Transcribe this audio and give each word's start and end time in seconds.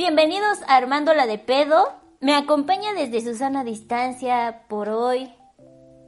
Bienvenidos 0.00 0.60
a 0.66 0.78
Armándola 0.78 1.26
de 1.26 1.36
Pedo. 1.36 1.92
Me 2.22 2.34
acompaña 2.34 2.94
desde 2.94 3.20
Susana 3.20 3.64
Distancia 3.64 4.62
por 4.66 4.88
hoy, 4.88 5.30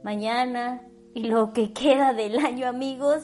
mañana 0.03 0.81
y 1.13 1.25
lo 1.25 1.53
que 1.53 1.73
queda 1.73 2.11
del 2.11 2.43
año, 2.43 2.67
amigos. 2.67 3.21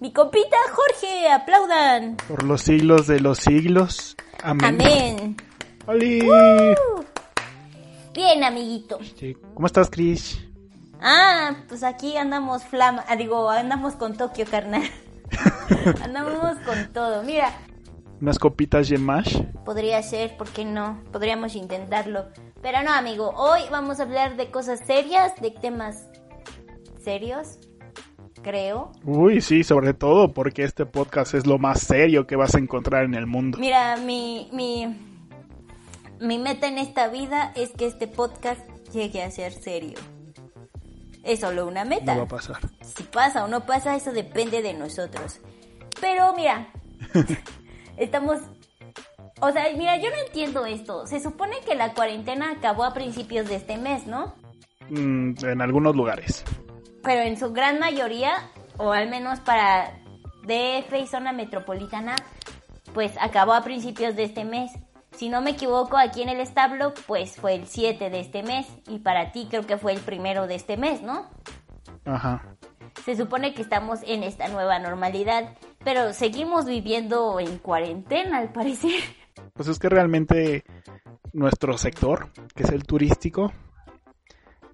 Mi 0.00 0.14
compita 0.14 0.56
Jorge, 0.72 1.28
aplaudan. 1.28 2.16
Por 2.28 2.44
los 2.44 2.62
siglos 2.62 3.06
de 3.06 3.20
los 3.20 3.40
siglos. 3.40 4.16
Amén. 4.42 4.64
Amén. 4.64 5.36
¡Holi! 5.86 6.22
Uh. 6.22 7.04
Bien, 8.14 8.42
amiguito. 8.42 8.98
Sí. 9.18 9.36
¿Cómo 9.52 9.66
estás, 9.66 9.90
Chris? 9.90 10.40
Ah, 10.98 11.56
pues 11.68 11.82
aquí 11.82 12.16
andamos 12.16 12.64
flama, 12.64 13.04
ah, 13.06 13.16
digo, 13.16 13.50
andamos 13.50 13.96
con 13.96 14.16
Tokio, 14.16 14.46
carnal. 14.50 14.90
andamos 16.02 16.56
con 16.64 16.90
todo. 16.94 17.22
Mira, 17.22 17.52
Unas 18.20 18.38
copitas 18.38 18.88
de 18.88 18.98
mash. 18.98 19.40
podría 19.64 20.02
ser, 20.02 20.36
¿por 20.36 20.48
qué 20.48 20.64
no? 20.64 21.02
Podríamos 21.12 21.54
intentarlo. 21.54 22.26
Pero 22.62 22.82
no, 22.82 22.92
amigo, 22.92 23.30
hoy 23.36 23.60
vamos 23.70 24.00
a 24.00 24.04
hablar 24.04 24.36
de 24.36 24.50
cosas 24.50 24.80
serias, 24.86 25.34
de 25.40 25.50
temas 25.50 26.08
serios, 26.98 27.58
creo. 28.42 28.92
Uy, 29.04 29.40
sí, 29.42 29.62
sobre 29.64 29.92
todo 29.92 30.32
porque 30.32 30.64
este 30.64 30.86
podcast 30.86 31.34
es 31.34 31.46
lo 31.46 31.58
más 31.58 31.80
serio 31.80 32.26
que 32.26 32.36
vas 32.36 32.54
a 32.54 32.58
encontrar 32.58 33.04
en 33.04 33.14
el 33.14 33.26
mundo. 33.26 33.58
Mira, 33.58 33.96
mi, 33.98 34.48
mi, 34.52 34.96
mi 36.20 36.38
meta 36.38 36.66
en 36.68 36.78
esta 36.78 37.08
vida 37.08 37.52
es 37.54 37.70
que 37.72 37.86
este 37.86 38.08
podcast 38.08 38.60
llegue 38.92 39.22
a 39.22 39.30
ser 39.30 39.52
serio. 39.52 39.98
Es 41.22 41.40
solo 41.40 41.66
una 41.66 41.84
meta. 41.84 42.14
No 42.14 42.20
va 42.20 42.24
a 42.24 42.28
pasar. 42.28 42.60
Si 42.80 43.02
pasa 43.02 43.44
o 43.44 43.48
no 43.48 43.66
pasa, 43.66 43.94
eso 43.94 44.12
depende 44.12 44.62
de 44.62 44.74
nosotros. 44.74 45.40
Pero 46.00 46.34
mira, 46.34 46.68
estamos... 47.96 48.38
O 49.40 49.50
sea, 49.52 49.64
mira, 49.76 49.96
yo 49.98 50.08
no 50.10 50.16
entiendo 50.26 50.64
esto. 50.64 51.06
Se 51.06 51.20
supone 51.20 51.56
que 51.66 51.74
la 51.74 51.92
cuarentena 51.92 52.52
acabó 52.52 52.84
a 52.84 52.94
principios 52.94 53.48
de 53.48 53.56
este 53.56 53.76
mes, 53.76 54.06
¿no? 54.06 54.34
Mm, 54.88 55.34
en 55.44 55.60
algunos 55.60 55.94
lugares. 55.94 56.44
Pero 57.02 57.22
en 57.22 57.36
su 57.36 57.52
gran 57.52 57.78
mayoría, 57.78 58.32
o 58.78 58.92
al 58.92 59.10
menos 59.10 59.40
para 59.40 59.98
DF 60.44 60.92
y 60.98 61.06
zona 61.06 61.32
metropolitana, 61.32 62.16
pues 62.94 63.12
acabó 63.20 63.52
a 63.52 63.62
principios 63.62 64.16
de 64.16 64.24
este 64.24 64.44
mes. 64.44 64.72
Si 65.16 65.28
no 65.28 65.40
me 65.40 65.50
equivoco, 65.50 65.96
aquí 65.96 66.22
en 66.22 66.28
el 66.28 66.40
establo, 66.40 66.92
pues 67.06 67.36
fue 67.36 67.54
el 67.54 67.66
7 67.66 68.10
de 68.10 68.20
este 68.20 68.42
mes. 68.42 68.66
Y 68.88 69.00
para 69.00 69.32
ti 69.32 69.48
creo 69.50 69.66
que 69.66 69.76
fue 69.76 69.92
el 69.92 70.00
primero 70.00 70.46
de 70.46 70.54
este 70.54 70.76
mes, 70.76 71.02
¿no? 71.02 71.26
Ajá. 72.04 72.42
Se 73.04 73.16
supone 73.16 73.54
que 73.54 73.62
estamos 73.62 74.00
en 74.06 74.22
esta 74.22 74.48
nueva 74.48 74.78
normalidad, 74.78 75.54
pero 75.86 76.12
seguimos 76.12 76.64
viviendo 76.64 77.38
en 77.38 77.58
cuarentena, 77.58 78.38
al 78.38 78.50
parecer. 78.50 79.00
Pues 79.52 79.68
es 79.68 79.78
que 79.78 79.88
realmente 79.88 80.64
nuestro 81.32 81.78
sector, 81.78 82.32
que 82.56 82.64
es 82.64 82.70
el 82.70 82.82
turístico, 82.82 83.52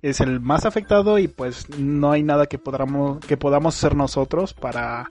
es 0.01 0.21
el 0.21 0.41
más 0.41 0.65
afectado 0.65 1.19
y 1.19 1.29
pues 1.29 1.69
no 1.79 2.13
hay 2.13 2.23
nada 2.23 2.47
que 2.47 2.57
podamos, 2.59 3.19
que 3.27 3.37
podamos 3.37 3.77
hacer 3.77 3.95
nosotros 3.95 4.55
para 4.55 5.07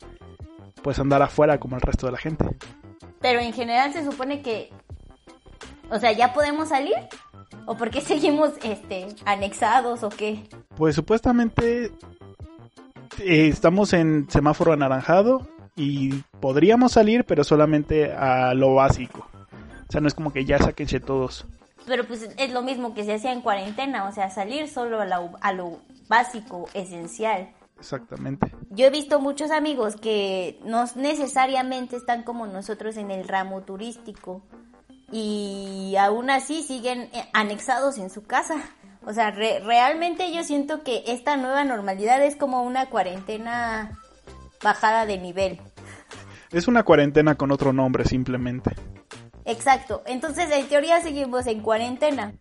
pues 0.82 0.98
andar 0.98 1.22
afuera 1.22 1.60
como 1.60 1.76
el 1.76 1.84
resto 1.84 2.08
de 2.08 2.14
la 2.14 2.18
gente. 2.18 2.46
Pero 3.20 3.40
en 3.40 3.54
general 3.54 3.94
se 3.94 4.04
supone 4.04 4.42
que, 4.42 4.72
o 5.92 6.00
sea, 6.00 6.14
ya 6.14 6.34
podemos 6.34 6.70
salir. 6.70 6.96
¿O 7.68 7.78
por 7.78 7.92
qué 7.92 8.02
seguimos, 8.02 8.54
este, 8.64 9.06
anexados 9.26 10.02
o 10.02 10.10
qué? 10.10 10.50
Pues 10.76 10.96
supuestamente 10.96 11.92
eh, 13.20 13.50
estamos 13.50 13.94
en 13.94 14.28
semáforo 14.32 14.74
anaranjado 14.74 15.48
y 15.76 16.22
podríamos 16.40 16.92
salir, 16.94 17.24
pero 17.26 17.44
solamente 17.44 18.14
a 18.14 18.54
lo 18.54 18.76
básico. 18.76 19.28
O 19.88 19.92
sea, 19.92 20.02
no 20.02 20.08
es 20.08 20.14
como 20.14 20.32
que 20.34 20.46
ya 20.46 20.58
sáquense 20.60 21.00
todos. 21.00 21.46
Pero 21.86 22.06
pues 22.06 22.30
es 22.38 22.52
lo 22.54 22.62
mismo 22.62 22.94
que 22.94 23.04
se 23.04 23.14
hacía 23.16 23.34
en 23.34 23.42
cuarentena, 23.42 24.06
o 24.08 24.12
sea, 24.12 24.30
salir 24.30 24.68
solo 24.68 25.02
a, 25.02 25.06
la- 25.06 25.32
a 25.42 25.52
lo 25.54 25.80
básico, 26.08 26.68
esencial. 26.74 27.50
Exactamente. 27.80 28.54
Yo 28.70 28.86
he 28.86 28.90
visto 28.92 29.20
muchos 29.20 29.50
amigos 29.50 29.96
que 29.96 30.60
no 30.64 30.86
necesariamente 30.96 31.96
están 31.96 32.22
como 32.24 32.46
nosotros 32.46 32.96
en 32.98 33.10
el 33.10 33.28
ramo 33.28 33.62
turístico 33.62 34.44
y 35.12 35.96
aún 36.00 36.30
así 36.30 36.62
siguen 36.64 37.10
eh, 37.14 37.26
anexados 37.34 37.98
en 37.98 38.10
su 38.10 38.24
casa. 38.24 38.56
O 39.06 39.14
sea, 39.14 39.32
re- 39.32 39.60
realmente 39.62 40.32
yo 40.32 40.44
siento 40.44 40.84
que 40.84 41.04
esta 41.08 41.38
nueva 41.38 41.64
normalidad 41.64 42.24
es 42.24 42.36
como 42.36 42.62
una 42.64 42.86
cuarentena 42.90 43.98
bajada 44.64 45.06
de 45.06 45.18
nivel. 45.18 45.60
Es 46.52 46.68
una 46.68 46.84
cuarentena 46.84 47.36
con 47.36 47.52
otro 47.52 47.74
nombre 47.74 48.06
simplemente. 48.06 48.72
Exacto. 49.46 50.04
Entonces, 50.06 50.52
en 50.52 50.68
teoría 50.68 51.02
seguimos 51.02 51.48
en 51.48 51.62
cuarentena. 51.62 52.34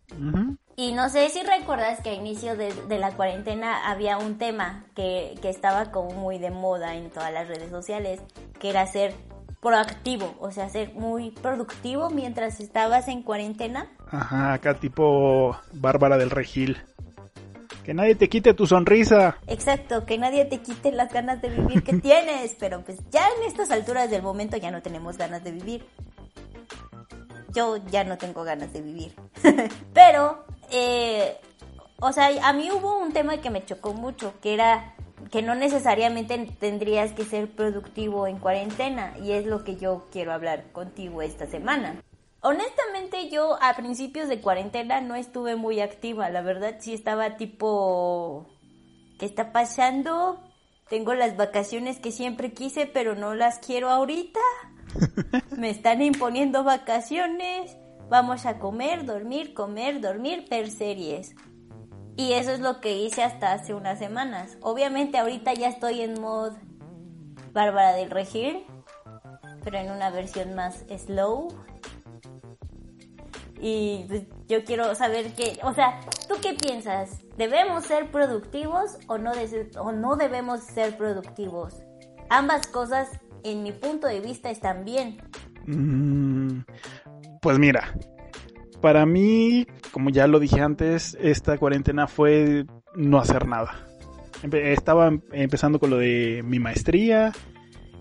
Y 0.76 0.92
no 0.92 1.08
sé 1.08 1.28
si 1.28 1.42
recuerdas 1.42 2.00
que 2.00 2.10
a 2.10 2.14
inicio 2.14 2.56
de, 2.56 2.72
de 2.72 2.98
la 2.98 3.12
cuarentena 3.12 3.91
había 3.91 4.19
un 4.19 4.38
tema 4.38 4.84
que, 4.94 5.34
que 5.42 5.50
estaba 5.50 5.91
como 5.91 6.10
muy 6.12 6.38
de 6.38 6.50
moda 6.50 6.94
en 6.94 7.10
todas 7.10 7.32
las 7.32 7.48
redes 7.48 7.70
sociales, 7.70 8.20
que 8.58 8.70
era 8.70 8.87
ser 8.87 9.14
proactivo, 9.60 10.34
o 10.41 10.50
sea, 10.50 10.69
ser 10.69 10.94
muy 10.94 11.31
productivo 11.31 12.10
mientras 12.10 12.60
estabas 12.60 13.08
en 13.08 13.22
cuarentena. 13.22 13.87
Ajá, 14.10 14.54
acá 14.54 14.75
tipo 14.75 15.56
Bárbara 15.72 16.16
del 16.16 16.31
Regil. 16.31 16.78
Que 17.91 17.95
nadie 17.95 18.15
te 18.15 18.28
quite 18.28 18.55
tu 18.55 18.69
sonrisa. 18.69 19.37
Exacto, 19.49 20.06
que 20.06 20.17
nadie 20.17 20.45
te 20.45 20.59
quite 20.59 20.93
las 20.93 21.12
ganas 21.12 21.43
de 21.43 21.49
vivir 21.49 21.83
que 21.83 21.93
tienes, 22.01 22.55
pero 22.55 22.83
pues 22.83 23.01
ya 23.11 23.27
en 23.37 23.49
estas 23.49 23.73
alturas 23.73 24.09
del 24.09 24.23
momento 24.23 24.56
ya 24.56 24.71
no 24.71 24.81
tenemos 24.81 25.19
ganas 25.19 25.43
de 25.43 25.51
vivir. 25.51 25.84
Yo 27.53 27.79
ya 27.91 28.05
no 28.05 28.17
tengo 28.17 28.45
ganas 28.45 28.73
de 28.73 28.81
vivir. 28.81 29.12
pero, 29.93 30.45
eh, 30.71 31.37
o 31.99 32.12
sea, 32.12 32.31
a 32.49 32.53
mí 32.53 32.71
hubo 32.71 32.97
un 32.97 33.12
tema 33.12 33.39
que 33.39 33.50
me 33.50 33.65
chocó 33.65 33.93
mucho, 33.93 34.34
que 34.41 34.55
era 34.55 34.95
que 35.33 35.43
no 35.43 35.56
necesariamente 35.56 36.39
tendrías 36.61 37.11
que 37.11 37.25
ser 37.25 37.50
productivo 37.50 38.29
en 38.29 38.39
cuarentena, 38.39 39.15
y 39.21 39.33
es 39.33 39.47
lo 39.47 39.65
que 39.65 39.75
yo 39.75 40.06
quiero 40.12 40.33
hablar 40.33 40.71
contigo 40.71 41.23
esta 41.23 41.49
semana. 41.49 42.00
Honestamente 42.43 43.28
yo 43.28 43.59
a 43.62 43.75
principios 43.75 44.28
de 44.28 44.41
cuarentena 44.41 45.01
no 45.01 45.15
estuve 45.15 45.56
muy 45.56 45.81
activa, 45.81 46.31
la 46.31 46.43
verdad 46.43 46.77
sí 46.78 46.95
estaba 46.95 47.37
tipo... 47.37 48.47
¿Qué 49.19 49.27
está 49.27 49.53
pasando? 49.53 50.41
Tengo 50.89 51.15
las 51.15 51.37
vacaciones 51.37 52.00
que 52.00 52.11
siempre 52.11 52.53
quise, 52.53 52.87
pero 52.87 53.15
no 53.15 53.34
las 53.34 53.59
quiero 53.59 53.91
ahorita. 53.91 54.41
Me 55.56 55.69
están 55.69 56.00
imponiendo 56.00 56.65
vacaciones. 56.65 57.77
Vamos 58.09 58.47
a 58.47 58.59
comer, 58.59 59.05
dormir, 59.05 59.53
comer, 59.53 60.00
dormir, 60.00 60.47
ver 60.50 60.71
series. 60.71 61.37
Y 62.17 62.33
eso 62.33 62.50
es 62.53 62.61
lo 62.61 62.81
que 62.81 62.97
hice 62.97 63.23
hasta 63.23 63.53
hace 63.53 63.75
unas 63.75 63.99
semanas. 63.99 64.56
Obviamente 64.62 65.19
ahorita 65.19 65.55
ya 65.55 65.69
estoy 65.69 66.00
en 66.00 66.21
mod 66.21 66.53
Bárbara 67.53 67.93
del 67.93 68.11
Regir, 68.11 68.65
pero 69.62 69.79
en 69.79 69.91
una 69.91 70.11
versión 70.11 70.55
más 70.55 70.84
slow. 70.99 71.49
Y 73.62 74.06
yo 74.48 74.65
quiero 74.65 74.94
saber 74.94 75.32
qué, 75.34 75.59
o 75.62 75.75
sea, 75.75 76.00
¿tú 76.28 76.37
qué 76.43 76.54
piensas? 76.54 77.22
¿Debemos 77.37 77.84
ser 77.84 78.10
productivos 78.10 78.97
o 79.06 79.19
no, 79.19 79.32
de- 79.34 79.71
o 79.78 79.93
no 79.93 80.16
debemos 80.16 80.60
ser 80.60 80.97
productivos? 80.97 81.75
Ambas 82.31 82.66
cosas, 82.66 83.09
en 83.44 83.62
mi 83.62 83.72
punto 83.72 84.06
de 84.06 84.20
vista, 84.20 84.50
están 84.50 84.84
bien. 84.84 85.19
Mm, 85.66 86.62
Pues 87.43 87.59
mira, 87.59 87.94
para 88.81 89.04
mí, 89.06 89.66
como 89.93 90.10
ya 90.10 90.26
lo 90.26 90.38
dije 90.38 90.60
antes, 90.60 91.16
esta 91.20 91.59
cuarentena 91.59 92.06
fue 92.06 92.65
no 92.94 93.19
hacer 93.19 93.47
nada. 93.47 93.87
Estaba 94.53 95.09
em- 95.09 95.20
empezando 95.32 95.78
con 95.78 95.91
lo 95.91 95.99
de 95.99 96.43
mi 96.44 96.59
maestría 96.59 97.32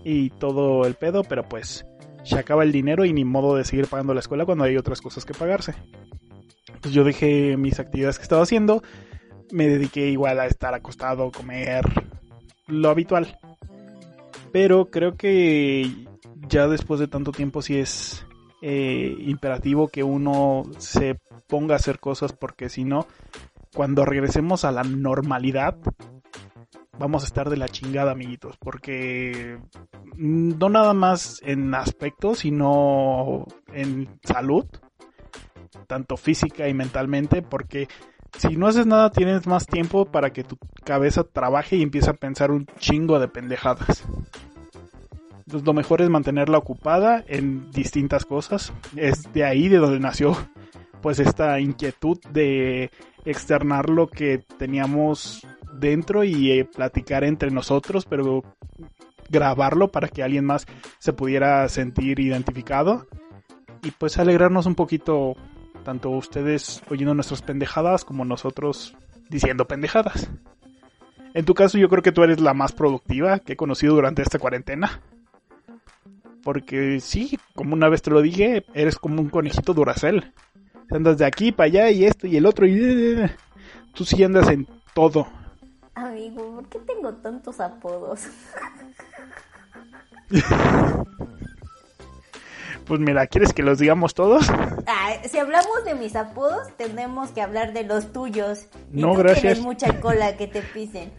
y 0.04 0.30
todo 0.30 0.86
el 0.86 0.94
pedo, 0.94 1.22
pero 1.24 1.42
pues 1.42 1.84
se 2.24 2.38
acaba 2.38 2.64
el 2.64 2.72
dinero 2.72 3.04
y 3.04 3.12
ni 3.12 3.24
modo 3.24 3.56
de 3.56 3.64
seguir 3.64 3.86
pagando 3.86 4.14
la 4.14 4.20
escuela 4.20 4.44
cuando 4.44 4.64
hay 4.64 4.76
otras 4.76 5.00
cosas 5.00 5.24
que 5.24 5.34
pagarse. 5.34 5.74
Pues 6.80 6.94
yo 6.94 7.04
dejé 7.04 7.56
mis 7.56 7.78
actividades 7.78 8.18
que 8.18 8.22
estaba 8.22 8.42
haciendo, 8.42 8.82
me 9.52 9.68
dediqué 9.68 10.08
igual 10.08 10.40
a 10.40 10.46
estar 10.46 10.74
acostado, 10.74 11.30
comer, 11.30 11.84
lo 12.66 12.88
habitual. 12.90 13.38
Pero 14.52 14.90
creo 14.90 15.16
que 15.16 15.90
ya 16.48 16.66
después 16.66 17.00
de 17.00 17.08
tanto 17.08 17.32
tiempo 17.32 17.62
sí 17.62 17.78
es 17.78 18.26
eh, 18.62 19.16
imperativo 19.20 19.88
que 19.88 20.02
uno 20.02 20.64
se 20.78 21.18
ponga 21.48 21.74
a 21.74 21.76
hacer 21.76 21.98
cosas 21.98 22.32
porque 22.32 22.68
si 22.68 22.84
no, 22.84 23.06
cuando 23.74 24.04
regresemos 24.04 24.64
a 24.64 24.72
la 24.72 24.82
normalidad, 24.82 25.76
vamos 27.00 27.22
a 27.22 27.26
estar 27.26 27.48
de 27.48 27.56
la 27.56 27.66
chingada, 27.66 28.12
amiguitos, 28.12 28.58
porque 28.58 29.58
mm, 30.16 30.58
no 30.58 30.68
nada 30.68 30.92
más 30.92 31.40
en 31.42 31.74
aspecto, 31.74 32.34
sino 32.34 33.46
en 33.72 34.20
salud, 34.22 34.66
tanto 35.86 36.18
física 36.18 36.68
y 36.68 36.74
mentalmente, 36.74 37.40
porque 37.40 37.88
si 38.36 38.56
no 38.56 38.66
haces 38.66 38.84
nada 38.84 39.10
tienes 39.10 39.46
más 39.46 39.66
tiempo 39.66 40.04
para 40.04 40.30
que 40.30 40.44
tu 40.44 40.58
cabeza 40.84 41.24
trabaje 41.24 41.76
y 41.76 41.82
empiece 41.82 42.10
a 42.10 42.14
pensar 42.14 42.50
un 42.50 42.66
chingo 42.78 43.18
de 43.18 43.28
pendejadas. 43.28 44.04
Entonces 45.38 45.66
lo 45.66 45.72
mejor 45.72 46.02
es 46.02 46.10
mantenerla 46.10 46.58
ocupada 46.58 47.24
en 47.26 47.70
distintas 47.72 48.26
cosas. 48.26 48.74
Es 48.94 49.32
de 49.32 49.44
ahí 49.44 49.68
de 49.68 49.78
donde 49.78 49.98
nació 49.98 50.36
pues 51.00 51.18
esta 51.18 51.58
inquietud 51.60 52.18
de 52.30 52.90
externar 53.24 53.88
lo 53.88 54.06
que 54.08 54.44
teníamos 54.58 55.46
dentro 55.72 56.24
y 56.24 56.52
eh, 56.52 56.64
platicar 56.64 57.24
entre 57.24 57.50
nosotros, 57.50 58.06
pero 58.06 58.42
grabarlo 59.28 59.88
para 59.88 60.08
que 60.08 60.22
alguien 60.22 60.44
más 60.44 60.66
se 60.98 61.12
pudiera 61.12 61.68
sentir 61.68 62.18
identificado 62.18 63.06
y 63.82 63.90
pues 63.92 64.18
alegrarnos 64.18 64.66
un 64.66 64.74
poquito 64.74 65.36
tanto 65.84 66.10
ustedes 66.10 66.82
oyendo 66.90 67.14
nuestras 67.14 67.42
pendejadas 67.42 68.04
como 68.04 68.24
nosotros 68.24 68.94
diciendo 69.28 69.66
pendejadas. 69.66 70.30
En 71.32 71.44
tu 71.44 71.54
caso 71.54 71.78
yo 71.78 71.88
creo 71.88 72.02
que 72.02 72.12
tú 72.12 72.22
eres 72.22 72.40
la 72.40 72.54
más 72.54 72.72
productiva 72.72 73.38
que 73.38 73.52
he 73.52 73.56
conocido 73.56 73.94
durante 73.94 74.22
esta 74.22 74.38
cuarentena. 74.38 75.00
Porque 76.42 77.00
sí, 77.00 77.38
como 77.54 77.74
una 77.74 77.88
vez 77.88 78.02
te 78.02 78.10
lo 78.10 78.22
dije, 78.22 78.64
eres 78.74 78.96
como 78.96 79.20
un 79.20 79.28
conejito 79.28 79.74
duracel. 79.74 80.32
Andas 80.90 81.18
de 81.18 81.26
aquí 81.26 81.52
para 81.52 81.66
allá 81.66 81.90
y 81.90 82.04
esto 82.04 82.26
y 82.26 82.36
el 82.36 82.46
otro 82.46 82.66
y... 82.66 83.16
Tú 83.94 84.04
sí 84.04 84.22
andas 84.24 84.48
en 84.48 84.66
todo. 84.94 85.28
Amigo, 85.94 86.54
¿por 86.54 86.68
qué 86.68 86.78
tengo 86.80 87.14
tantos 87.14 87.60
apodos? 87.60 88.26
Pues 92.86 92.98
mira, 92.98 93.24
¿quieres 93.28 93.52
que 93.52 93.62
los 93.62 93.78
digamos 93.78 94.14
todos? 94.14 94.50
si 95.30 95.38
hablamos 95.38 95.84
de 95.84 95.94
mis 95.94 96.16
apodos, 96.16 96.76
tenemos 96.76 97.30
que 97.30 97.40
hablar 97.40 97.72
de 97.72 97.84
los 97.84 98.12
tuyos. 98.12 98.66
Y 98.92 99.00
no, 99.00 99.14
gracias. 99.14 99.42
Tienes 99.42 99.60
mucha 99.60 100.00
cola 100.00 100.36
que 100.36 100.48
te 100.48 100.60
pisen. 100.60 101.12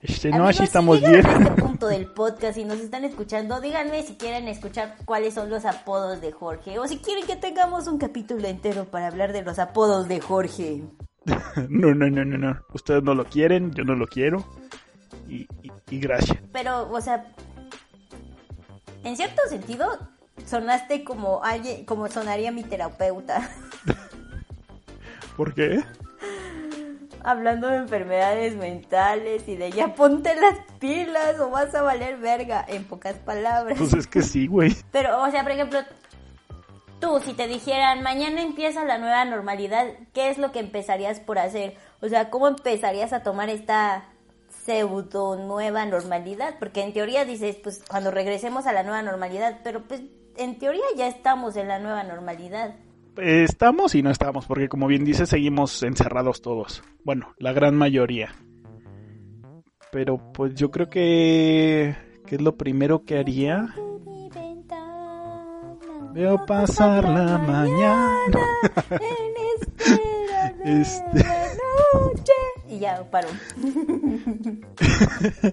Este, 0.00 0.30
no, 0.30 0.46
así 0.46 0.62
estamos 0.62 1.00
bien. 1.00 1.26
En 1.26 1.42
este 1.42 1.50
punto 1.62 1.88
del 1.88 2.06
podcast, 2.06 2.54
si 2.54 2.64
nos 2.64 2.78
están 2.78 3.04
escuchando, 3.04 3.60
díganme 3.60 4.02
si 4.04 4.14
quieren 4.14 4.48
escuchar 4.48 4.96
cuáles 5.04 5.34
son 5.34 5.50
los 5.50 5.66
apodos 5.66 6.22
de 6.22 6.32
Jorge. 6.32 6.78
O 6.78 6.86
si 6.86 6.98
quieren 6.98 7.26
que 7.26 7.36
tengamos 7.36 7.88
un 7.88 7.98
capítulo 7.98 8.48
entero 8.48 8.86
para 8.86 9.08
hablar 9.08 9.34
de 9.34 9.42
los 9.42 9.58
apodos 9.58 10.08
de 10.08 10.20
Jorge. 10.20 10.82
no, 11.68 11.94
no, 11.94 12.10
no, 12.10 12.24
no, 12.24 12.38
no. 12.38 12.60
Ustedes 12.72 13.02
no 13.02 13.14
lo 13.14 13.24
quieren, 13.24 13.72
yo 13.72 13.84
no 13.84 13.94
lo 13.94 14.06
quiero. 14.06 14.44
Y, 15.28 15.46
y 15.90 15.98
gracias. 16.00 16.38
Pero, 16.52 16.90
o 16.90 17.00
sea, 17.00 17.26
en 19.04 19.16
cierto 19.16 19.40
sentido, 19.48 19.98
sonaste 20.46 21.04
como 21.04 21.42
alguien, 21.44 21.84
como 21.84 22.08
sonaría 22.08 22.52
mi 22.52 22.62
terapeuta. 22.62 23.48
¿Por 25.36 25.54
qué? 25.54 25.82
Hablando 27.22 27.68
de 27.68 27.76
enfermedades 27.76 28.56
mentales 28.56 29.46
y 29.48 29.56
de 29.56 29.70
ya 29.70 29.94
ponte 29.94 30.34
las 30.34 30.58
pilas 30.78 31.38
o 31.40 31.50
vas 31.50 31.74
a 31.74 31.82
valer 31.82 32.16
verga, 32.18 32.64
en 32.66 32.84
pocas 32.84 33.14
palabras. 33.16 33.78
Pues 33.78 33.92
es 33.92 34.06
que 34.06 34.22
sí, 34.22 34.46
güey. 34.46 34.76
Pero, 34.92 35.22
o 35.22 35.30
sea, 35.30 35.42
por 35.42 35.52
ejemplo, 35.52 35.80
tú, 37.00 37.20
si 37.24 37.32
te 37.32 37.46
dijeran, 37.46 38.02
mañana 38.02 38.42
empieza 38.42 38.84
la 38.84 38.98
nueva 38.98 39.24
normalidad, 39.24 39.86
¿qué 40.12 40.30
es 40.30 40.38
lo 40.38 40.52
que 40.52 40.60
empezarías 40.60 41.20
por 41.20 41.38
hacer? 41.38 41.76
O 42.00 42.08
sea, 42.08 42.30
¿cómo 42.30 42.48
empezarías 42.48 43.12
a 43.12 43.22
tomar 43.22 43.48
esta 43.48 44.08
pseudo 44.48 45.36
nueva 45.36 45.86
normalidad? 45.86 46.56
Porque 46.58 46.82
en 46.82 46.92
teoría 46.92 47.24
dices, 47.24 47.56
pues 47.56 47.82
cuando 47.88 48.10
regresemos 48.10 48.66
a 48.66 48.72
la 48.72 48.82
nueva 48.82 49.02
normalidad, 49.02 49.60
pero 49.64 49.82
pues 49.82 50.02
en 50.36 50.58
teoría 50.58 50.84
ya 50.96 51.08
estamos 51.08 51.56
en 51.56 51.68
la 51.68 51.78
nueva 51.78 52.04
normalidad. 52.04 52.74
Estamos 53.16 53.94
y 53.94 54.02
no 54.02 54.10
estamos, 54.10 54.46
porque 54.46 54.68
como 54.68 54.86
bien 54.86 55.04
dice, 55.04 55.26
seguimos 55.26 55.82
encerrados 55.82 56.40
todos. 56.40 56.82
Bueno, 57.02 57.34
la 57.38 57.52
gran 57.52 57.74
mayoría. 57.74 58.34
Pero 59.90 60.32
pues 60.32 60.54
yo 60.54 60.70
creo 60.70 60.88
que... 60.88 61.96
¿Qué 62.26 62.34
es 62.36 62.42
lo 62.42 62.56
primero 62.56 63.04
que 63.04 63.18
haría? 63.18 63.74
Veo 66.12 66.44
pasar 66.46 67.08
la 67.08 67.38
mañana. 67.38 68.40
este... 70.64 71.24
Y 72.68 72.80
ya 72.80 73.02
paro. 73.10 73.28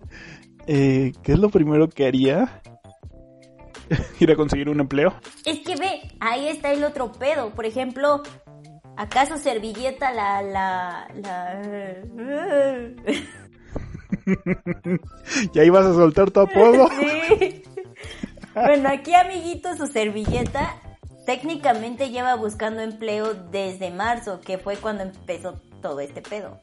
eh, 0.68 1.14
¿Qué 1.24 1.32
es 1.32 1.40
lo 1.40 1.50
primero 1.50 1.90
que 1.90 2.06
haría? 2.06 2.62
ir 4.20 4.32
a 4.32 4.36
conseguir 4.36 4.70
un 4.70 4.80
empleo. 4.80 5.14
Es 5.46 5.60
que 5.60 5.76
ve, 5.76 6.02
ahí 6.20 6.48
está 6.48 6.72
el 6.72 6.84
otro 6.84 7.12
pedo. 7.12 7.52
Por 7.52 7.66
ejemplo, 7.66 8.24
¿acaso 8.98 9.38
servilleta 9.38 10.12
la... 10.14 10.42
la, 10.42 11.08
la... 11.16 11.62
¿Ya 15.54 15.64
ibas 15.64 15.86
a 15.86 15.94
soltar 15.94 16.32
tu 16.32 16.40
apodo? 16.42 16.90
Sí. 16.90 17.64
Bueno, 18.56 18.90
aquí 18.90 19.14
amiguito, 19.14 19.76
su 19.76 19.86
servilleta 19.86 20.76
técnicamente 21.26 22.10
lleva 22.10 22.36
buscando 22.36 22.82
empleo 22.82 23.34
desde 23.34 23.92
marzo, 23.92 24.40
que 24.40 24.58
fue 24.58 24.78
cuando 24.78 25.04
empezó 25.04 25.60
todo 25.82 26.00
este 26.00 26.22
pedo. 26.22 26.60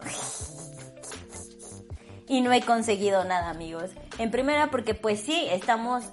Y 2.29 2.41
no 2.41 2.53
he 2.53 2.63
conseguido 2.63 3.25
nada, 3.25 3.51
amigos. 3.51 3.91
En 4.19 4.31
primera 4.31 4.71
porque 4.71 4.95
pues 4.95 5.21
sí, 5.21 5.47
estamos 5.51 6.05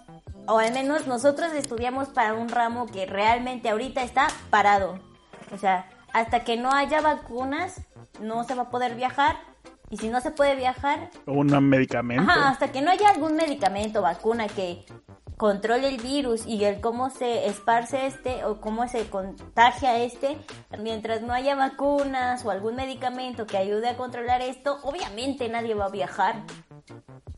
o 0.48 0.58
al 0.58 0.74
menos 0.74 1.08
nosotros 1.08 1.54
estudiamos 1.54 2.10
para 2.10 2.34
un 2.34 2.50
ramo 2.50 2.88
que 2.88 3.06
realmente 3.06 3.70
ahorita 3.70 4.04
está 4.04 4.28
parado. 4.50 5.00
O 5.54 5.58
sea, 5.58 5.88
hasta 6.12 6.44
que 6.44 6.58
no 6.58 6.74
haya 6.74 7.02
vacunas, 7.02 7.82
no 8.20 8.44
se 8.44 8.56
va 8.56 8.64
a 8.64 8.70
poder 8.70 8.96
viajar. 8.96 9.38
Y 9.92 9.98
si 9.98 10.10
no 10.10 10.22
se 10.22 10.32
puede 10.32 10.56
viajar... 10.56 11.10
Un 11.26 11.48
medicamento. 11.68 12.30
Ajá, 12.30 12.50
hasta 12.50 12.72
que 12.72 12.82
no 12.82 12.92
haya 12.92 13.10
algún 13.10 13.36
medicamento, 13.36 14.02
vacuna 14.02 14.48
que 14.48 14.86
controle 15.40 15.88
el 15.88 16.02
virus 16.02 16.46
y 16.46 16.66
el 16.66 16.82
cómo 16.82 17.10
se 17.10 17.48
esparce 17.48 18.08
este 18.08 18.44
o 18.44 18.60
cómo 18.60 18.90
se 18.90 19.10
contagia 19.10 19.98
este, 19.98 20.38
mientras 20.78 21.22
no 21.22 21.32
haya 21.32 21.56
vacunas 21.56 22.44
o 22.44 22.52
algún 22.52 22.76
medicamento 22.76 23.48
que 23.48 23.56
ayude 23.56 23.88
a 23.88 23.96
controlar 23.96 24.42
esto, 24.42 24.80
obviamente 24.84 25.48
nadie 25.48 25.76
va 25.76 25.86
a 25.86 25.90
viajar. 25.90 26.44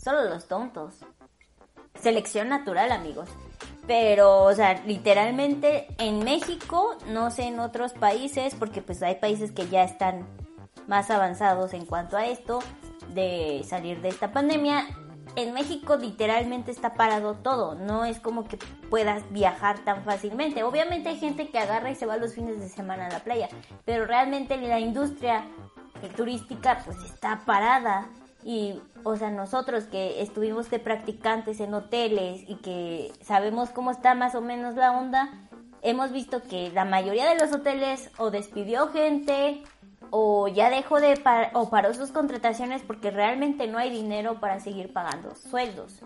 Solo 0.03 0.23
los 0.23 0.47
tontos 0.47 0.95
selección 2.01 2.49
natural, 2.49 2.91
amigos. 2.91 3.29
Pero, 3.85 4.45
o 4.45 4.53
sea, 4.55 4.81
literalmente 4.85 5.87
en 5.99 6.23
México, 6.23 6.97
no 7.05 7.29
sé 7.29 7.43
en 7.43 7.59
otros 7.59 7.93
países, 7.93 8.55
porque 8.55 8.81
pues 8.81 9.03
hay 9.03 9.15
países 9.15 9.51
que 9.51 9.67
ya 9.67 9.83
están 9.83 10.27
más 10.87 11.11
avanzados 11.11 11.75
en 11.75 11.85
cuanto 11.85 12.17
a 12.17 12.25
esto 12.25 12.61
de 13.09 13.63
salir 13.63 14.01
de 14.01 14.09
esta 14.09 14.31
pandemia. 14.31 14.87
En 15.35 15.53
México 15.53 15.95
literalmente 15.95 16.71
está 16.71 16.93
parado 16.95 17.35
todo, 17.35 17.75
no 17.75 18.03
es 18.03 18.19
como 18.19 18.47
que 18.47 18.57
puedas 18.89 19.23
viajar 19.31 19.79
tan 19.79 20.03
fácilmente. 20.03 20.63
Obviamente 20.63 21.09
hay 21.09 21.17
gente 21.17 21.49
que 21.49 21.57
agarra 21.57 21.89
y 21.89 21.95
se 21.95 22.05
va 22.05 22.17
los 22.17 22.33
fines 22.33 22.59
de 22.59 22.67
semana 22.67 23.07
a 23.07 23.11
la 23.11 23.19
playa, 23.19 23.47
pero 23.85 24.05
realmente 24.05 24.57
la 24.57 24.79
industria 24.79 25.45
turística 26.15 26.81
pues 26.85 26.97
está 27.05 27.41
parada 27.45 28.09
y, 28.43 28.81
o 29.03 29.15
sea, 29.15 29.29
nosotros 29.29 29.85
que 29.85 30.21
estuvimos 30.21 30.69
de 30.69 30.79
practicantes 30.79 31.59
en 31.59 31.73
hoteles 31.73 32.43
y 32.47 32.55
que 32.55 33.13
sabemos 33.21 33.69
cómo 33.69 33.91
está 33.91 34.15
más 34.15 34.35
o 34.35 34.41
menos 34.41 34.75
la 34.75 34.91
onda, 34.91 35.29
hemos 35.81 36.11
visto 36.11 36.43
que 36.43 36.71
la 36.71 36.85
mayoría 36.85 37.29
de 37.29 37.39
los 37.39 37.53
hoteles 37.53 38.09
o 38.17 38.31
despidió 38.31 38.87
gente 38.89 39.63
o 40.11 40.47
ya 40.49 40.69
dejó 40.69 40.99
de 40.99 41.19
o 41.53 41.69
paró 41.69 41.93
sus 41.93 42.11
contrataciones 42.11 42.83
porque 42.83 43.11
realmente 43.11 43.65
no 43.67 43.77
hay 43.77 43.89
dinero 43.89 44.39
para 44.39 44.59
seguir 44.59 44.93
pagando 44.93 45.33
sueldos. 45.35 46.01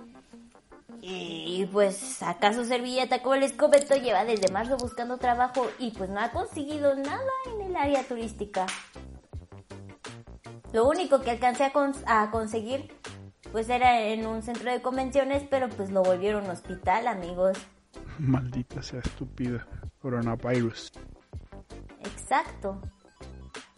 Y 1.02 1.68
pues 1.72 2.24
acaso 2.24 2.64
Servilleta 2.64 3.22
como 3.22 3.36
el 3.36 3.44
escobeto 3.44 3.96
lleva 3.96 4.24
desde 4.24 4.52
marzo 4.52 4.78
buscando 4.78 5.18
trabajo 5.18 5.68
y 5.80 5.92
pues 5.92 6.10
no 6.10 6.20
ha 6.20 6.32
conseguido 6.32 6.96
nada 6.96 7.32
en 7.54 7.62
el 7.62 7.76
área 7.76 8.04
turística. 8.04 8.66
Lo 10.72 10.88
único 10.88 11.22
que 11.22 11.32
alcancé 11.32 11.72
a, 12.06 12.32
conseguir 12.32 12.94
pues 13.52 13.70
era 13.70 14.02
en 14.02 14.26
un 14.26 14.42
centro 14.42 14.72
de 14.72 14.82
convenciones, 14.82 15.44
pero 15.50 15.70
pues 15.70 15.90
lo 15.90 16.04
volvieron 16.04 16.50
hospital, 16.50 17.08
amigos. 17.08 17.58
Maldita 18.20 18.82
sea 18.82 19.00
estúpida. 19.00 19.66
Coronavirus. 20.02 20.92
Exacto. 22.02 22.82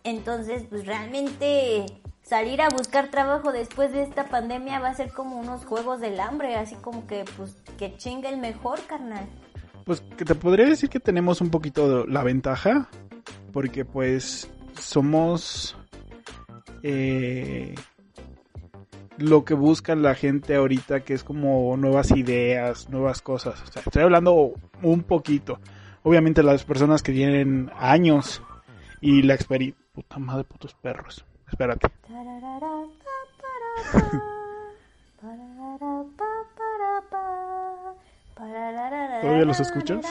Entonces, 0.07 0.63
pues 0.69 0.85
realmente 0.85 1.85
salir 2.21 2.61
a 2.61 2.69
buscar 2.69 3.11
trabajo 3.11 3.51
después 3.51 3.91
de 3.91 4.03
esta 4.03 4.29
pandemia 4.29 4.79
va 4.79 4.87
a 4.87 4.93
ser 4.93 5.11
como 5.11 5.37
unos 5.37 5.65
juegos 5.65 5.99
del 5.99 6.21
hambre, 6.21 6.55
así 6.55 6.75
como 6.75 7.05
que 7.07 7.25
pues 7.35 7.57
que 7.77 7.97
chinga 7.97 8.29
el 8.29 8.37
mejor, 8.37 8.79
carnal. 8.87 9.25
Pues 9.83 9.99
que 10.15 10.23
te 10.23 10.33
podría 10.33 10.65
decir 10.65 10.89
que 10.89 11.01
tenemos 11.01 11.41
un 11.41 11.49
poquito 11.49 12.07
la 12.07 12.23
ventaja, 12.23 12.87
porque 13.51 13.83
pues 13.83 14.49
somos 14.79 15.75
eh, 16.83 17.75
lo 19.17 19.43
que 19.43 19.55
busca 19.55 19.93
la 19.93 20.15
gente 20.15 20.55
ahorita, 20.55 21.01
que 21.01 21.15
es 21.15 21.25
como 21.25 21.75
nuevas 21.75 22.11
ideas, 22.11 22.89
nuevas 22.89 23.21
cosas. 23.21 23.61
estoy 23.75 24.03
hablando 24.03 24.53
un 24.81 25.03
poquito. 25.03 25.59
Obviamente 26.03 26.43
las 26.43 26.63
personas 26.63 27.03
que 27.03 27.11
tienen 27.11 27.69
años 27.75 28.41
y 29.01 29.23
la 29.23 29.33
experiencia... 29.33 29.86
Puta 29.97 30.19
madre, 30.19 30.43
putos 30.43 30.75
perros. 30.75 31.25
Espérate. 31.49 31.87
¿Todavía 39.21 39.45
los 39.45 39.59
escuchas? 39.59 40.05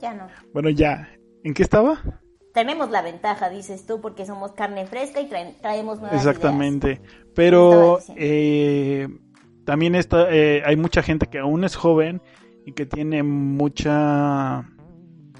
Ya 0.00 0.14
no. 0.14 0.28
Bueno, 0.52 0.70
ya. 0.70 1.08
¿En 1.44 1.54
qué 1.54 1.62
estaba? 1.62 2.00
Tenemos 2.52 2.90
la 2.90 3.02
ventaja, 3.02 3.50
dices 3.50 3.86
tú, 3.86 4.00
porque 4.00 4.24
somos 4.26 4.52
carne 4.52 4.86
fresca 4.86 5.20
y 5.20 5.28
traen- 5.28 5.56
traemos 5.60 6.00
nuevas 6.00 6.16
Exactamente. 6.18 7.00
Pero 7.34 7.98
eh, 8.16 9.08
también 9.64 9.94
está, 9.94 10.28
eh, 10.30 10.62
hay 10.64 10.76
mucha 10.76 11.02
gente 11.02 11.26
que 11.26 11.38
aún 11.38 11.64
es 11.64 11.76
joven 11.76 12.22
y 12.66 12.72
que 12.72 12.84
tiene 12.84 13.22
mucha 13.22 14.62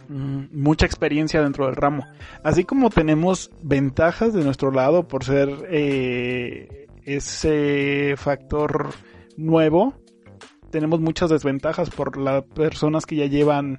mm, 0.09 0.45
mucha 0.53 0.87
experiencia 0.87 1.43
dentro 1.43 1.67
del 1.67 1.77
ramo. 1.77 2.07
Así 2.43 2.65
como 2.65 2.89
tenemos 2.89 3.51
ventajas 3.63 4.33
de 4.33 4.45
nuestro 4.45 4.71
lado 4.71 5.07
por 5.09 5.25
ser 5.25 5.51
eh, 5.69 6.87
ese 7.05 8.15
factor 8.17 8.91
nuevo, 9.37 9.95
tenemos 10.71 11.01
muchas 11.01 11.29
desventajas 11.29 11.91
por 11.91 12.17
las 12.17 12.45
personas 12.45 13.05
que 13.05 13.17
ya 13.17 13.27
llevan 13.27 13.79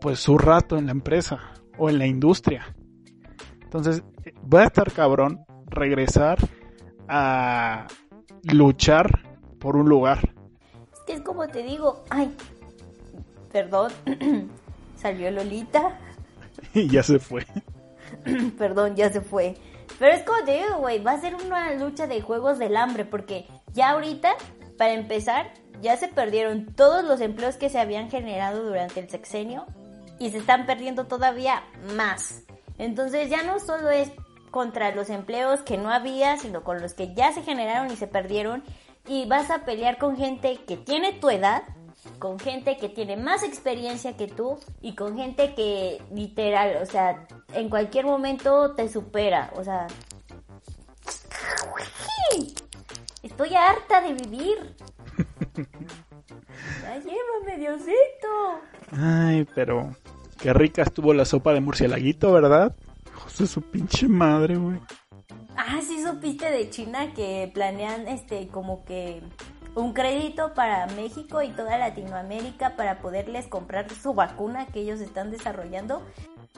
pues 0.00 0.18
su 0.18 0.36
rato 0.36 0.76
en 0.76 0.86
la 0.86 0.92
empresa 0.92 1.54
o 1.78 1.88
en 1.88 1.98
la 1.98 2.06
industria. 2.06 2.74
Entonces, 3.62 4.02
va 4.52 4.62
a 4.62 4.66
estar 4.66 4.92
cabrón 4.92 5.44
regresar 5.66 6.38
a 7.08 7.86
luchar 8.44 9.38
por 9.58 9.76
un 9.76 9.88
lugar. 9.88 10.34
Que 11.06 11.14
es 11.14 11.20
como 11.22 11.46
te 11.48 11.62
digo, 11.62 12.04
ay, 12.10 12.34
perdón, 13.54 13.92
salió 14.96 15.30
Lolita, 15.30 15.96
Y 16.74 16.88
ya 16.88 17.04
se 17.04 17.20
fue. 17.20 17.46
perdón, 18.58 18.96
ya 18.96 19.12
se 19.12 19.20
fue. 19.20 19.54
Pero 19.96 20.12
es 20.12 20.24
como 20.24 20.44
te 20.44 20.56
digo, 20.58 20.78
güey, 20.78 21.00
va 21.00 21.12
a 21.12 21.20
ser 21.20 21.36
una 21.36 21.72
lucha 21.74 22.08
de 22.08 22.20
juegos 22.20 22.58
del 22.58 22.76
hambre, 22.76 23.04
porque 23.04 23.46
ya 23.72 23.90
ahorita, 23.90 24.34
para 24.76 24.92
empezar, 24.92 25.52
ya 25.80 25.96
se 25.96 26.08
perdieron 26.08 26.74
todos 26.74 27.04
los 27.04 27.20
empleos 27.20 27.54
que 27.54 27.68
se 27.68 27.78
habían 27.78 28.10
generado 28.10 28.64
durante 28.64 28.98
el 28.98 29.08
sexenio 29.08 29.66
y 30.18 30.30
se 30.30 30.38
están 30.38 30.66
perdiendo 30.66 31.06
todavía 31.06 31.62
más. 31.96 32.42
Entonces 32.78 33.30
ya 33.30 33.44
no 33.44 33.60
solo 33.60 33.90
es 33.90 34.10
contra 34.50 34.92
los 34.92 35.10
empleos 35.10 35.60
que 35.60 35.76
no 35.76 35.92
había, 35.92 36.38
sino 36.38 36.64
con 36.64 36.82
los 36.82 36.92
que 36.94 37.14
ya 37.14 37.32
se 37.32 37.42
generaron 37.42 37.92
y 37.92 37.96
se 37.96 38.08
perdieron. 38.08 38.64
Y 39.06 39.26
vas 39.26 39.50
a 39.50 39.64
pelear 39.64 39.98
con 39.98 40.16
gente 40.16 40.58
que 40.66 40.76
tiene 40.76 41.12
tu 41.12 41.30
edad, 41.30 41.62
con 42.18 42.38
gente 42.38 42.76
que 42.76 42.88
tiene 42.88 43.16
más 43.16 43.42
experiencia 43.42 44.16
que 44.16 44.26
tú 44.26 44.58
y 44.80 44.94
con 44.94 45.16
gente 45.16 45.54
que 45.54 46.02
literal, 46.12 46.78
o 46.82 46.86
sea, 46.86 47.26
en 47.52 47.68
cualquier 47.68 48.06
momento 48.06 48.74
te 48.74 48.88
supera. 48.88 49.52
O 49.56 49.64
sea, 49.64 49.86
estoy 53.22 53.54
harta 53.54 54.00
de 54.00 54.14
vivir. 54.14 54.76
Ya 56.82 56.98
llévame, 56.98 57.58
Diosito. 57.58 58.60
Ay, 58.92 59.46
pero 59.54 59.94
qué 60.40 60.52
rica 60.52 60.82
estuvo 60.82 61.12
la 61.12 61.24
sopa 61.24 61.52
de 61.52 61.60
murcielaguito, 61.60 62.32
¿verdad? 62.32 62.74
De 63.38 63.46
su 63.46 63.62
pinche 63.62 64.06
madre, 64.06 64.56
güey. 64.56 64.78
Ah, 65.56 65.80
sí 65.86 66.02
supiste 66.02 66.50
de 66.50 66.70
China 66.70 67.12
que 67.14 67.50
planean 67.52 68.08
este 68.08 68.48
como 68.48 68.84
que 68.84 69.22
un 69.74 69.92
crédito 69.92 70.54
para 70.54 70.86
México 70.88 71.42
y 71.42 71.50
toda 71.50 71.78
Latinoamérica 71.78 72.76
para 72.76 72.98
poderles 72.98 73.46
comprar 73.46 73.90
su 73.90 74.14
vacuna 74.14 74.66
que 74.66 74.80
ellos 74.80 75.00
están 75.00 75.30
desarrollando. 75.30 76.02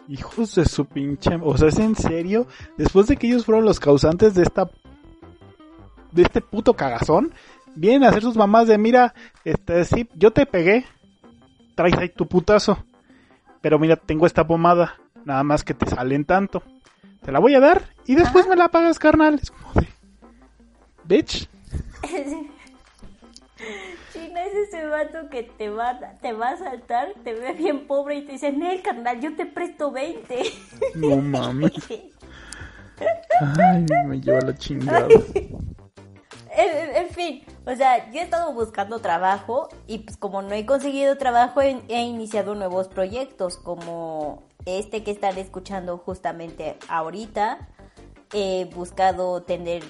Hijos 0.09 0.55
de 0.55 0.65
su 0.67 0.85
pinche... 0.85 1.39
O 1.43 1.57
sea, 1.57 1.69
¿es 1.69 1.79
en 1.79 1.97
serio? 1.97 2.47
Después 2.77 3.07
de 3.07 3.17
que 3.17 3.27
ellos 3.27 3.45
fueron 3.45 3.65
los 3.65 3.81
causantes 3.81 4.35
de 4.35 4.43
esta... 4.43 4.71
De 6.13 6.23
este 6.23 6.41
puto 6.41 6.75
cagazón, 6.75 7.35
vienen 7.75 8.05
a 8.05 8.09
hacer 8.09 8.23
sus 8.23 8.37
mamás 8.37 8.67
de, 8.69 8.79
mira, 8.79 9.13
este, 9.45 9.85
sí, 9.85 10.09
yo 10.15 10.33
te 10.33 10.47
pegué, 10.47 10.87
traes 11.75 11.97
ahí 11.99 12.09
tu 12.09 12.27
putazo, 12.27 12.79
pero 13.61 13.79
mira, 13.79 13.97
tengo 13.97 14.27
esta 14.27 14.47
pomada, 14.47 14.95
nada 15.27 15.43
más 15.43 15.63
que 15.63 15.75
te 15.75 15.87
salen 15.87 16.25
tanto, 16.25 16.63
te 17.23 17.33
la 17.33 17.39
voy 17.39 17.55
a 17.55 17.61
dar 17.61 17.91
y 18.07 18.15
después 18.15 18.47
Ajá. 18.47 18.55
me 18.55 18.57
la 18.57 18.69
pagas, 18.69 18.99
carnal. 18.99 19.39
Es 19.43 19.51
como 19.51 19.75
de, 19.75 19.89
bitch, 21.05 21.51
China 24.13 24.45
es 24.45 24.55
ese 24.69 24.87
vato 24.87 25.29
que 25.31 25.43
te 25.43 25.69
va, 25.69 25.99
te 26.21 26.33
va 26.33 26.51
a 26.51 26.57
saltar, 26.57 27.13
te 27.25 27.35
ve 27.35 27.53
bien 27.53 27.87
pobre 27.87 28.17
y 28.17 28.23
te 28.23 28.33
dice, 28.33 28.53
Nel, 28.53 28.83
carnal, 28.83 29.21
yo 29.21 29.35
te 29.37 29.47
presto 29.47 29.91
20. 29.91 30.43
no 30.95 31.17
mames, 31.17 31.73
ay, 33.59 33.87
me 34.07 34.21
lleva 34.21 34.41
la 34.41 34.57
chingada. 34.57 35.09
En, 36.59 36.97
en 36.97 37.11
fin, 37.11 37.45
o 37.67 37.77
sea, 37.77 38.11
yo 38.11 38.21
he 38.21 38.23
estado 38.23 38.51
buscando 38.55 39.01
trabajo 39.01 39.69
y 39.87 39.99
pues 39.99 40.17
como 40.17 40.41
no 40.41 40.55
he 40.55 40.65
conseguido 40.65 41.19
trabajo 41.19 41.61
he, 41.61 41.83
he 41.89 42.01
iniciado 42.05 42.55
nuevos 42.55 42.89
proyectos 42.89 43.59
como 43.59 44.43
este 44.67 45.03
que 45.03 45.11
están 45.11 45.39
escuchando 45.39 45.99
justamente 45.99 46.77
ahorita. 46.89 47.69
He 48.33 48.69
buscado 48.75 49.43
tener, 49.43 49.83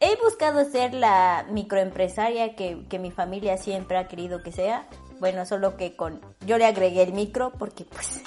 he 0.00 0.16
buscado 0.16 0.64
ser 0.64 0.94
la 0.94 1.46
microempresaria 1.50 2.56
que, 2.56 2.86
que 2.88 2.98
mi 2.98 3.10
familia 3.10 3.58
siempre 3.58 3.98
ha 3.98 4.08
querido 4.08 4.42
que 4.42 4.50
sea. 4.50 4.86
Bueno, 5.20 5.44
solo 5.44 5.76
que 5.76 5.94
con, 5.94 6.20
yo 6.46 6.56
le 6.56 6.64
agregué 6.64 7.02
el 7.02 7.12
micro 7.12 7.52
porque 7.58 7.84
pues, 7.84 8.22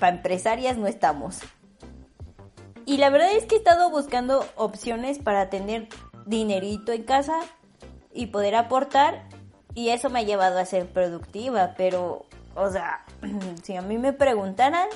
para 0.00 0.16
empresarias 0.16 0.78
no 0.78 0.86
estamos. 0.86 1.40
Y 2.86 2.96
la 2.96 3.10
verdad 3.10 3.32
es 3.32 3.44
que 3.44 3.56
he 3.56 3.58
estado 3.58 3.90
buscando 3.90 4.46
opciones 4.56 5.18
para 5.18 5.50
tener 5.50 5.88
dinerito 6.24 6.92
en 6.92 7.02
casa 7.02 7.40
y 8.14 8.26
poder 8.26 8.54
aportar. 8.54 9.28
Y 9.74 9.90
eso 9.90 10.08
me 10.08 10.20
ha 10.20 10.22
llevado 10.22 10.58
a 10.58 10.64
ser 10.64 10.86
productiva. 10.86 11.74
Pero, 11.76 12.24
o 12.54 12.70
sea, 12.70 13.04
si 13.62 13.76
a 13.76 13.82
mí 13.82 13.98
me 13.98 14.14
preguntaran, 14.14 14.88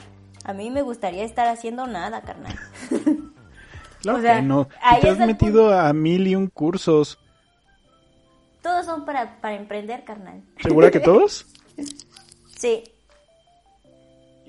a 0.45 0.55
mí 0.55 0.71
me 0.71 0.83
gustaría 0.83 1.25
estar 1.25 1.47
haciendo 1.49 1.87
nada, 1.87 2.23
carnal. 2.23 2.57
Claro 4.01 4.19
O 4.19 4.23
sea, 4.23 4.37
que 4.37 4.43
no, 4.43 4.69
ahí 4.83 5.01
te 5.01 5.09
has 5.11 5.19
metido 5.19 5.73
a 5.79 5.93
mil 5.93 6.27
y 6.27 6.35
un 6.35 6.47
cursos, 6.49 7.19
Todos 8.63 8.85
son 8.87 9.05
para, 9.05 9.41
para 9.41 9.57
emprender, 9.57 10.05
carnal. 10.05 10.43
¿segura 10.63 10.91
que 10.91 11.01
todos? 11.01 11.47
Sí. 12.59 12.85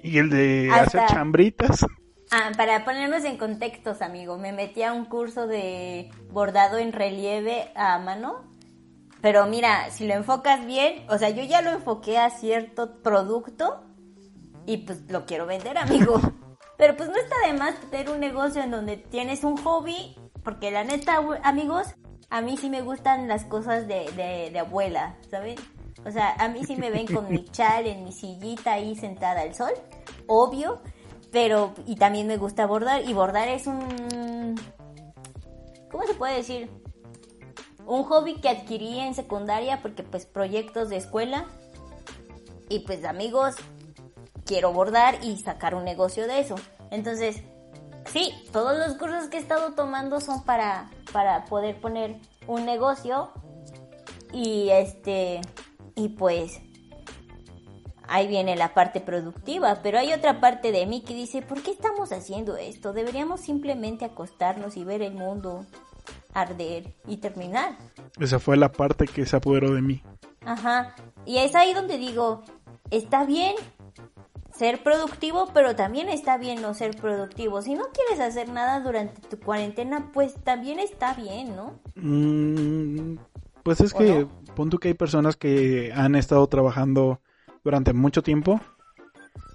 Y 0.04 0.18
el 0.18 0.30
de 0.30 0.70
Hasta- 0.72 1.04
hacer 1.04 1.16
chambritas. 1.16 1.86
Ah, 2.32 2.52
para 2.56 2.86
ponernos 2.86 3.26
en 3.26 3.38
contextos, 3.38 4.02
amigo, 4.02 4.38
me 4.38 4.54
metí 4.54 4.84
a 4.84 4.94
un 4.94 5.04
curso 5.06 5.48
de 5.48 6.10
bordado 6.32 6.78
en 6.78 6.94
relieve 6.94 7.72
a 7.76 8.00
mano. 8.00 8.44
Pero 9.22 9.46
mira, 9.48 9.90
si 9.92 10.08
lo 10.08 10.14
enfocas 10.14 10.66
bien, 10.66 11.04
o 11.10 11.18
sea, 11.18 11.30
yo 11.30 11.44
ya 11.44 11.62
lo 11.62 11.72
enfoqué 11.72 12.18
a 12.18 12.30
cierto 12.32 13.02
producto 13.04 13.84
y 14.66 14.78
pues 14.78 15.02
lo 15.10 15.26
quiero 15.26 15.46
vender, 15.46 15.78
amigo. 15.78 16.20
Pero 16.82 16.98
pues 16.98 17.10
no 17.10 17.16
está 17.16 17.36
de 17.46 17.54
más 17.54 17.80
tener 17.92 18.10
un 18.10 18.20
negocio 18.20 18.64
en 18.64 18.72
donde 18.72 18.98
tienes 18.98 19.44
un 19.44 19.56
hobby, 19.56 20.16
porque 20.44 20.72
la 20.72 20.84
neta, 20.84 21.24
amigos, 21.44 21.86
a 22.32 22.42
mí 22.42 22.58
sí 22.58 22.72
me 22.72 22.82
gustan 22.82 23.28
las 23.28 23.46
cosas 23.46 23.88
de, 23.88 24.10
de, 24.16 24.50
de 24.50 24.60
abuela, 24.60 25.16
¿saben? 25.30 25.58
O 26.08 26.10
sea, 26.10 26.34
a 26.40 26.48
mí 26.48 26.64
sí 26.66 26.76
me 26.76 26.90
ven 26.90 27.06
con 27.06 27.30
mi 27.30 27.46
chal 27.52 27.86
en 27.86 28.04
mi 28.04 28.12
sillita 28.12 28.74
ahí 28.74 28.96
sentada 28.96 29.42
al 29.42 29.54
sol, 29.54 29.74
obvio, 30.26 30.82
pero 31.32 31.76
y 31.86 31.98
también 31.98 32.26
me 32.26 32.38
gusta 32.38 32.66
bordar 32.66 33.08
y 33.08 33.14
bordar 33.14 33.48
es 33.50 33.68
un 33.68 34.60
¿cómo 35.92 36.04
se 36.08 36.16
puede 36.16 36.38
decir? 36.38 36.68
Un 37.86 38.06
hobby 38.06 38.42
que 38.42 38.50
adquirí 38.50 38.98
en 38.98 39.14
secundaria 39.14 39.84
porque 39.84 40.02
pues 40.02 40.26
proyectos 40.26 40.90
de 40.90 40.98
escuela 40.98 41.46
y 42.70 42.80
pues 42.80 43.06
amigos 43.06 43.54
quiero 44.52 44.74
bordar 44.74 45.24
y 45.24 45.38
sacar 45.38 45.76
un 45.76 45.86
negocio 45.86 46.28
de 46.28 46.42
eso. 46.42 46.56
Entonces, 46.90 47.42
sí, 48.12 48.34
todos 48.52 48.78
los 48.78 48.98
cursos 48.98 49.30
que 49.30 49.38
he 49.38 49.40
estado 49.40 49.76
tomando 49.76 50.20
son 50.20 50.44
para 50.44 50.92
para 51.14 51.46
poder 51.46 51.80
poner 51.80 52.18
un 52.48 52.66
negocio 52.66 53.32
y 54.34 54.68
este 54.72 55.40
y 55.96 56.10
pues 56.10 56.60
ahí 58.10 58.28
viene 58.28 58.58
la 58.58 58.74
parte 58.74 59.00
productiva, 59.00 59.80
pero 59.82 60.00
hay 60.00 60.12
otra 60.12 60.42
parte 60.42 60.74
de 60.74 60.86
mí 60.86 61.00
que 61.00 61.14
dice, 61.14 61.42
¿por 61.42 61.64
qué 61.64 61.72
estamos 61.72 62.12
haciendo 62.12 62.58
esto? 62.58 62.92
Deberíamos 62.92 63.40
simplemente 63.40 64.04
acostarnos 64.04 64.76
y 64.76 64.84
ver 64.84 65.02
el 65.02 65.14
mundo 65.14 65.66
arder 66.34 66.94
y 67.08 67.18
terminar. 67.18 67.78
Esa 68.20 68.38
fue 68.38 68.58
la 68.58 68.70
parte 68.74 69.06
que 69.06 69.26
se 69.26 69.38
apoderó 69.38 69.74
de 69.74 69.82
mí. 69.82 70.04
Ajá, 70.44 70.94
y 71.26 71.38
es 71.38 71.56
ahí 71.56 71.74
donde 71.74 71.98
digo, 71.98 72.44
está 72.90 73.24
bien 73.24 73.56
ser 74.62 74.84
productivo, 74.84 75.50
pero 75.56 75.76
también 75.76 76.08
está 76.08 76.38
bien 76.38 76.62
no 76.62 76.76
ser 76.76 76.96
productivo. 76.96 77.64
Si 77.64 77.74
no 77.74 77.86
quieres 77.92 78.20
hacer 78.20 78.48
nada 78.48 78.80
durante 78.80 79.20
tu 79.28 79.40
cuarentena, 79.40 80.12
pues 80.14 80.36
también 80.36 80.78
está 80.78 81.16
bien, 81.16 81.56
¿no? 81.56 81.80
Mm, 81.96 83.18
pues 83.64 83.82
es 83.82 83.92
¿O 83.96 83.98
que, 83.98 84.20
no? 84.20 84.30
pon 84.54 84.70
tú 84.70 84.78
que 84.78 84.90
hay 84.90 84.94
personas 84.94 85.36
que 85.36 85.92
han 85.96 86.14
estado 86.14 86.46
trabajando 86.46 87.22
durante 87.64 87.92
mucho 87.94 88.22
tiempo 88.22 88.62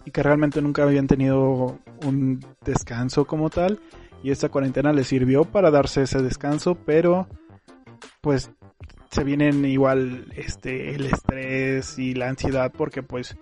y 0.04 0.10
que 0.10 0.24
realmente 0.24 0.60
nunca 0.60 0.82
habían 0.82 1.06
tenido 1.06 1.78
un 2.04 2.44
descanso 2.64 3.28
como 3.28 3.48
tal 3.48 3.78
y 4.24 4.32
esta 4.32 4.48
cuarentena 4.48 4.92
le 4.92 5.04
sirvió 5.04 5.44
para 5.44 5.70
darse 5.70 6.02
ese 6.02 6.20
descanso, 6.20 6.74
pero 6.84 7.28
pues 8.22 8.50
se 9.12 9.22
vienen 9.22 9.64
igual 9.66 10.32
este 10.34 10.96
el 10.96 11.06
estrés 11.06 11.96
y 11.96 12.14
la 12.14 12.28
ansiedad 12.28 12.72
porque 12.76 13.04
pues 13.04 13.36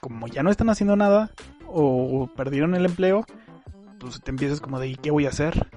como 0.00 0.26
ya 0.26 0.42
no 0.42 0.50
están 0.50 0.70
haciendo 0.70 0.96
nada 0.96 1.30
o 1.66 2.28
perdieron 2.36 2.74
el 2.74 2.84
empleo, 2.84 3.24
pues 3.98 4.20
te 4.20 4.30
empiezas 4.30 4.60
como 4.60 4.80
de 4.80 4.88
¿y 4.88 4.96
qué 4.96 5.10
voy 5.10 5.26
a 5.26 5.30
hacer? 5.30 5.68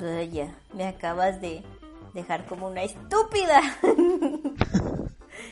Vaya, 0.00 0.54
me 0.74 0.86
acabas 0.86 1.40
de 1.40 1.62
dejar 2.14 2.46
como 2.46 2.68
una 2.68 2.82
estúpida. 2.82 3.60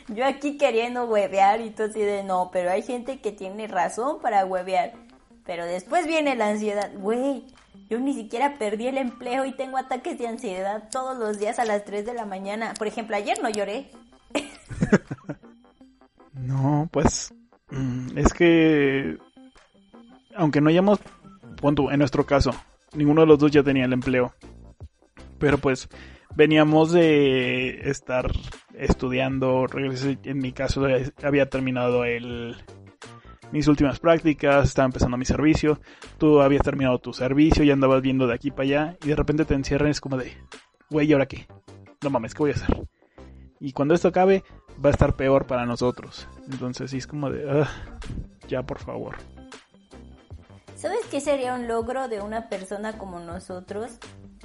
Yo 0.08 0.24
aquí 0.24 0.56
queriendo 0.56 1.04
huevear 1.04 1.60
y 1.60 1.70
tú 1.70 1.84
así 1.84 2.00
de 2.00 2.22
no, 2.22 2.50
pero 2.52 2.70
hay 2.70 2.82
gente 2.82 3.20
que 3.20 3.32
tiene 3.32 3.66
razón 3.66 4.20
para 4.20 4.44
huevear. 4.44 4.92
Pero 5.44 5.64
después 5.64 6.06
viene 6.06 6.34
la 6.34 6.48
ansiedad. 6.48 6.90
Güey, 6.96 7.44
yo 7.88 8.00
ni 8.00 8.14
siquiera 8.14 8.58
perdí 8.58 8.88
el 8.88 8.98
empleo 8.98 9.44
y 9.44 9.52
tengo 9.52 9.76
ataques 9.76 10.18
de 10.18 10.26
ansiedad 10.26 10.88
todos 10.90 11.16
los 11.16 11.38
días 11.38 11.58
a 11.58 11.64
las 11.64 11.84
3 11.84 12.04
de 12.04 12.14
la 12.14 12.24
mañana. 12.24 12.74
Por 12.76 12.88
ejemplo, 12.88 13.14
ayer 13.14 13.40
no 13.42 13.48
lloré. 13.48 13.90
no, 16.32 16.88
pues 16.90 17.32
es 18.14 18.32
que 18.32 19.18
aunque 20.36 20.60
no 20.60 20.68
hayamos, 20.68 21.00
punto, 21.60 21.90
en 21.90 21.98
nuestro 21.98 22.24
caso, 22.26 22.52
ninguno 22.94 23.22
de 23.22 23.26
los 23.26 23.38
dos 23.38 23.50
ya 23.50 23.62
tenía 23.62 23.84
el 23.84 23.92
empleo. 23.92 24.34
Pero 25.38 25.58
pues 25.58 25.88
veníamos 26.34 26.92
de 26.92 27.88
estar 27.88 28.30
estudiando, 28.74 29.66
en 29.74 30.38
mi 30.38 30.52
caso 30.52 30.86
había 31.22 31.48
terminado 31.48 32.04
el, 32.04 32.56
mis 33.52 33.68
últimas 33.68 33.98
prácticas, 34.00 34.68
estaba 34.68 34.86
empezando 34.86 35.16
mi 35.16 35.24
servicio, 35.24 35.80
tú 36.18 36.40
habías 36.40 36.62
terminado 36.62 36.98
tu 36.98 37.12
servicio 37.12 37.64
y 37.64 37.70
andabas 37.70 38.02
viendo 38.02 38.26
de 38.26 38.34
aquí 38.34 38.50
para 38.50 38.62
allá 38.62 38.96
y 39.02 39.08
de 39.08 39.16
repente 39.16 39.44
te 39.44 39.54
encierran 39.54 39.90
es 39.90 40.00
como 40.00 40.16
de, 40.16 40.32
güey, 40.90 41.08
¿y 41.08 41.12
ahora 41.12 41.26
qué? 41.26 41.46
No 42.02 42.10
mames, 42.10 42.34
¿qué 42.34 42.38
voy 42.38 42.50
a 42.50 42.54
hacer? 42.54 42.86
Y 43.60 43.72
cuando 43.72 43.94
esto 43.94 44.08
acabe 44.08 44.44
va 44.84 44.90
a 44.90 44.92
estar 44.92 45.16
peor 45.16 45.46
para 45.46 45.66
nosotros. 45.66 46.28
Entonces 46.50 46.90
sí 46.90 46.98
es 46.98 47.06
como 47.06 47.30
de, 47.30 47.66
ya 48.48 48.62
por 48.62 48.78
favor. 48.78 49.16
¿Sabes 50.76 51.00
qué 51.10 51.20
sería 51.20 51.54
un 51.54 51.68
logro 51.68 52.08
de 52.08 52.20
una 52.20 52.48
persona 52.48 52.98
como 52.98 53.18
nosotros 53.18 53.92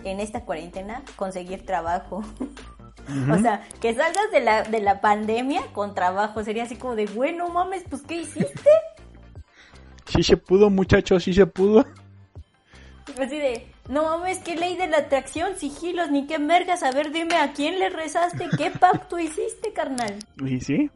en 0.03 0.19
esta 0.19 0.45
cuarentena? 0.45 1.03
Conseguir 1.15 1.65
trabajo. 1.65 2.23
O 3.29 3.38
sea, 3.39 3.67
que 3.81 3.93
salgas 3.93 4.31
de 4.31 4.41
la, 4.41 4.63
de 4.63 4.79
la 4.79 5.01
pandemia 5.01 5.61
con 5.73 5.95
trabajo. 5.95 6.43
Sería 6.43 6.63
así 6.63 6.75
como 6.75 6.95
de, 6.95 7.07
bueno, 7.07 7.50
mames, 7.50 7.83
pues 7.89 8.03
¿qué 8.03 8.21
hiciste? 8.21 8.69
Sí 10.05 10.23
se 10.23 10.38
pudo, 10.38 10.69
muchachos, 10.69 11.23
sí 11.23 11.33
se 11.33 11.45
pudo. 11.45 11.85
Así 13.19 13.38
de, 13.38 13.67
no 13.89 14.03
mames, 14.03 14.39
¿qué 14.39 14.55
ley 14.55 14.77
de 14.77 14.88
la 14.88 15.00
atracción, 15.00 15.57
sigilos, 15.57 16.11
ni 16.11 16.27
qué 16.27 16.39
mergas? 16.39 16.83
A 16.83 16.91
ver, 16.91 17.11
dime, 17.11 17.35
¿a 17.35 17.53
quién 17.53 17.79
le 17.79 17.89
rezaste? 17.89 18.47
¿Qué 18.57 18.71
pacto 18.71 19.19
hiciste, 19.19 19.73
carnal? 19.73 20.19
¿Y 20.45 20.59
sí? 20.59 20.89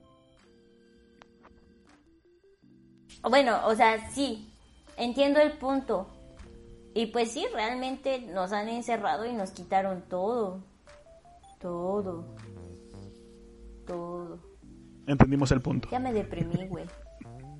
Bueno, 3.24 3.66
o 3.66 3.76
sea, 3.76 4.10
sí, 4.12 4.54
entiendo 4.98 5.40
el 5.40 5.54
punto. 5.54 6.08
Y 6.94 7.08
pues 7.08 7.32
sí, 7.32 7.46
realmente 7.54 8.22
nos 8.22 8.54
han 8.54 8.70
encerrado 8.70 9.26
y 9.26 9.34
nos 9.34 9.52
quitaron 9.52 10.04
todo. 10.04 10.64
Todo. 11.60 12.26
Todo. 13.86 14.40
Entendimos 15.08 15.52
el 15.52 15.62
punto. 15.62 15.90
Ya 15.92 16.00
me 16.00 16.14
deprimí, 16.14 16.68
güey. 16.68 16.86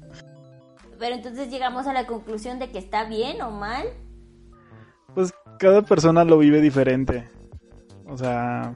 Pero 1.00 1.16
entonces 1.16 1.50
llegamos 1.50 1.88
a 1.88 1.94
la 1.94 2.08
conclusión 2.08 2.60
de 2.60 2.72
que 2.72 2.78
está 2.78 3.04
bien 3.04 3.42
o 3.42 3.52
mal. 3.52 3.86
Pues 5.16 5.34
cada 5.58 5.82
persona 5.82 6.24
lo 6.24 6.38
vive 6.38 6.62
diferente. 6.62 7.28
O 8.06 8.18
sea, 8.18 8.76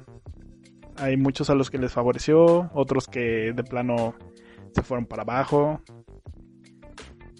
hay 0.96 1.18
muchos 1.18 1.50
a 1.50 1.56
los 1.56 1.70
que 1.70 1.78
les 1.78 1.92
favoreció, 1.92 2.72
otros 2.74 3.08
que 3.08 3.54
de 3.54 3.64
plano 3.64 4.16
se 4.74 4.82
fueron 4.82 5.06
para 5.06 5.24
abajo. 5.24 5.82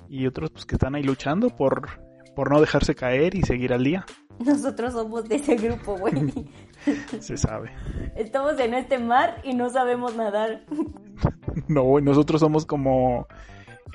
Y 0.08 0.28
otros 0.28 0.52
pues 0.52 0.66
que 0.66 0.76
están 0.76 0.96
ahí 0.96 1.04
luchando 1.04 1.50
por, 1.50 1.88
por 2.36 2.52
no 2.52 2.60
dejarse 2.60 2.94
caer 2.94 3.36
y 3.36 3.44
seguir 3.44 3.74
al 3.74 3.84
día. 3.84 4.06
Nosotros 4.46 4.94
somos 4.94 5.28
de 5.28 5.36
ese 5.36 5.56
grupo, 5.56 5.98
güey. 5.98 6.48
Se 7.20 7.38
sabe. 7.38 7.72
Estamos 8.16 8.60
en 8.60 8.74
este 8.74 8.98
mar 8.98 9.42
y 9.44 9.54
no 9.54 9.70
sabemos 9.70 10.16
nadar. 10.16 10.66
No, 11.68 12.00
nosotros 12.00 12.40
somos 12.40 12.66
como 12.66 13.28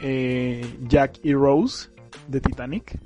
eh, 0.02 0.76
Jack 0.82 1.18
y 1.22 1.32
Rose 1.32 1.88
de 2.28 2.40
Titanic. 2.40 2.98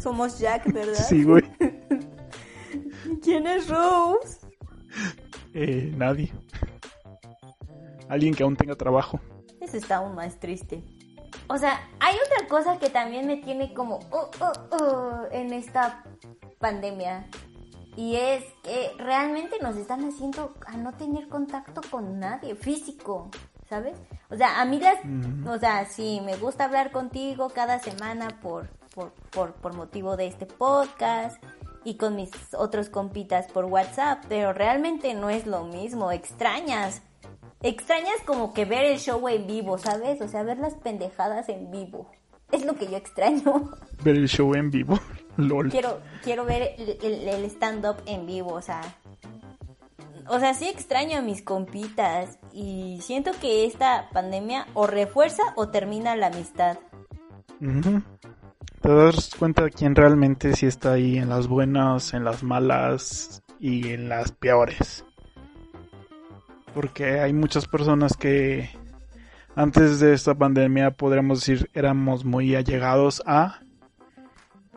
Somos 0.00 0.38
Jack, 0.38 0.72
¿verdad? 0.72 0.94
Sí, 0.94 1.24
güey. 1.24 1.42
¿Quién 3.22 3.46
es 3.46 3.68
Rose? 3.68 4.40
Eh, 5.54 5.92
nadie. 5.96 6.32
Alguien 8.08 8.34
que 8.34 8.42
aún 8.42 8.56
tenga 8.56 8.74
trabajo. 8.74 9.20
Eso 9.60 9.76
está 9.76 9.96
aún 9.96 10.14
más 10.14 10.38
triste. 10.38 10.82
O 11.48 11.58
sea, 11.58 11.88
hay 12.00 12.16
otra 12.16 12.48
cosa 12.48 12.78
que 12.78 12.90
también 12.90 13.26
me 13.26 13.36
tiene 13.38 13.74
como 13.74 14.00
oh, 14.10 14.30
oh, 14.40 14.52
oh, 14.70 15.22
en 15.30 15.52
esta 15.52 16.04
pandemia. 16.58 17.26
Y 17.96 18.16
es 18.16 18.44
que 18.62 18.90
realmente 18.98 19.58
nos 19.60 19.76
están 19.76 20.04
haciendo 20.04 20.54
a 20.66 20.76
no 20.76 20.92
tener 20.94 21.28
contacto 21.28 21.80
con 21.90 22.18
nadie 22.18 22.56
físico. 22.56 23.30
¿sabes? 23.68 23.96
O 24.30 24.36
sea, 24.36 24.60
a 24.60 24.64
mí 24.64 24.78
las, 24.80 24.98
o 25.46 25.58
sea, 25.58 25.84
sí, 25.86 26.20
me 26.24 26.36
gusta 26.36 26.64
hablar 26.64 26.90
contigo 26.90 27.50
cada 27.50 27.78
semana 27.78 28.28
por, 28.40 28.68
por, 28.94 29.12
por, 29.30 29.52
por 29.54 29.74
motivo 29.74 30.16
de 30.16 30.26
este 30.26 30.46
podcast 30.46 31.42
y 31.84 31.96
con 31.96 32.16
mis 32.16 32.30
otros 32.56 32.88
compitas 32.88 33.46
por 33.52 33.66
WhatsApp, 33.66 34.24
pero 34.28 34.52
realmente 34.52 35.14
no 35.14 35.30
es 35.30 35.46
lo 35.46 35.64
mismo, 35.64 36.12
extrañas. 36.12 37.02
Extrañas 37.60 38.16
como 38.26 38.52
que 38.52 38.64
ver 38.64 38.84
el 38.84 38.98
show 38.98 39.26
en 39.28 39.46
vivo, 39.46 39.78
¿sabes? 39.78 40.20
O 40.20 40.28
sea, 40.28 40.42
ver 40.42 40.58
las 40.58 40.74
pendejadas 40.74 41.48
en 41.48 41.70
vivo. 41.70 42.10
Es 42.52 42.64
lo 42.64 42.74
que 42.74 42.86
yo 42.86 42.96
extraño. 42.96 43.70
Ver 44.04 44.16
el 44.16 44.28
show 44.28 44.54
en 44.54 44.70
vivo, 44.70 44.98
lol. 45.38 45.70
Quiero, 45.70 45.98
quiero 46.22 46.44
ver 46.44 46.74
el, 46.78 47.26
el 47.26 47.44
stand-up 47.46 47.96
en 48.04 48.26
vivo, 48.26 48.52
o 48.52 48.60
sea, 48.60 48.82
o 50.28 50.38
sea, 50.38 50.54
sí 50.54 50.68
extraño 50.68 51.18
a 51.18 51.22
mis 51.22 51.42
compitas 51.42 52.38
y 52.52 52.98
siento 53.02 53.32
que 53.40 53.66
esta 53.66 54.08
pandemia 54.12 54.66
o 54.74 54.86
refuerza 54.86 55.42
o 55.56 55.68
termina 55.68 56.16
la 56.16 56.28
amistad. 56.28 56.78
Te 58.84 58.92
das 58.92 59.30
cuenta 59.38 59.64
de 59.64 59.70
quién 59.70 59.94
realmente 59.94 60.54
sí 60.54 60.66
está 60.66 60.92
ahí 60.92 61.16
en 61.16 61.30
las 61.30 61.48
buenas, 61.48 62.12
en 62.12 62.22
las 62.22 62.42
malas 62.42 63.42
y 63.58 63.88
en 63.88 64.10
las 64.10 64.32
peores. 64.32 65.06
Porque 66.74 67.18
hay 67.18 67.32
muchas 67.32 67.66
personas 67.66 68.14
que 68.14 68.68
antes 69.56 70.00
de 70.00 70.12
esta 70.12 70.34
pandemia 70.34 70.90
podríamos 70.90 71.40
decir 71.40 71.70
éramos 71.72 72.26
muy 72.26 72.56
allegados 72.56 73.22
a 73.24 73.60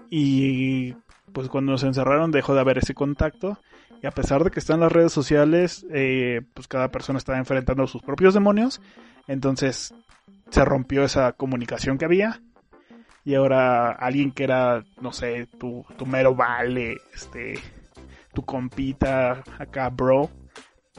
y 0.10 0.94
pues 1.34 1.50
cuando 1.50 1.74
nos 1.74 1.84
encerraron 1.84 2.32
dejó 2.32 2.54
de 2.54 2.62
haber 2.62 2.78
ese 2.78 2.94
contacto 2.94 3.60
y 4.02 4.08
a 4.08 4.12
pesar 4.12 4.42
de 4.42 4.52
que 4.52 4.60
están 4.60 4.80
las 4.80 4.92
redes 4.94 5.12
sociales, 5.12 5.86
eh, 5.92 6.44
pues 6.54 6.70
cada 6.70 6.92
persona 6.92 7.20
está 7.20 7.38
enfrentando 7.38 7.86
sus 7.88 8.02
propios 8.04 8.34
demonios. 8.34 8.80
Entonces 9.28 9.94
se 10.50 10.64
rompió 10.64 11.04
esa 11.04 11.34
comunicación 11.34 11.98
que 11.98 12.06
había. 12.06 12.40
Y 13.28 13.36
ahora 13.36 13.92
alguien 13.92 14.32
que 14.32 14.46
era, 14.46 14.86
no 15.02 15.12
sé, 15.12 15.48
tu, 15.60 15.84
tu 15.98 16.06
mero 16.06 16.34
vale, 16.34 16.96
este, 17.14 17.60
tu 18.34 18.42
compita 18.46 19.44
acá, 19.60 19.90
bro, 19.90 20.30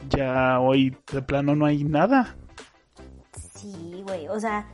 ya 0.09 0.59
hoy 0.59 0.95
de 1.11 1.23
plano 1.23 1.55
no 1.55 1.65
hay 1.65 1.83
nada. 1.83 2.35
Sí, 3.55 4.03
güey, 4.05 4.27
o 4.27 4.39
sea, 4.39 4.67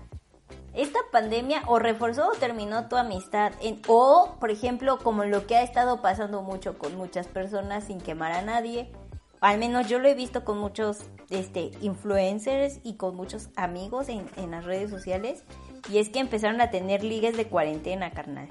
esta 0.74 1.00
pandemia 1.14 1.62
o 1.68 1.80
reforzó 1.80 2.28
o 2.28 2.34
terminó 2.34 2.90
tu 2.90 2.98
amistad. 2.98 3.54
En, 3.62 3.80
o, 3.88 4.36
por 4.38 4.52
ejemplo, 4.52 4.98
como 4.98 5.24
lo 5.24 5.48
que 5.48 5.56
ha 5.56 5.64
estado 5.64 6.02
pasando 6.02 6.42
mucho 6.42 6.78
con 6.78 6.98
muchas 6.98 7.28
personas 7.28 7.86
sin 7.86 8.02
quemar 8.02 8.34
a 8.34 8.42
nadie. 8.42 8.92
Al 9.40 9.60
menos 9.60 9.88
yo 9.88 10.00
lo 10.00 10.10
he 10.10 10.14
visto 10.14 10.44
con 10.44 10.58
muchos 10.58 11.06
este, 11.30 11.72
influencers 11.80 12.82
y 12.84 12.96
con 12.96 13.16
muchos 13.16 13.48
amigos 13.56 14.10
en, 14.10 14.26
en 14.36 14.52
las 14.52 14.66
redes 14.66 14.90
sociales. 14.90 15.46
Y 15.92 16.00
es 16.00 16.10
que 16.10 16.20
empezaron 16.20 16.62
a 16.62 16.72
tener 16.72 17.04
ligues 17.04 17.38
de 17.38 17.46
cuarentena, 17.46 18.12
carnal. 18.12 18.48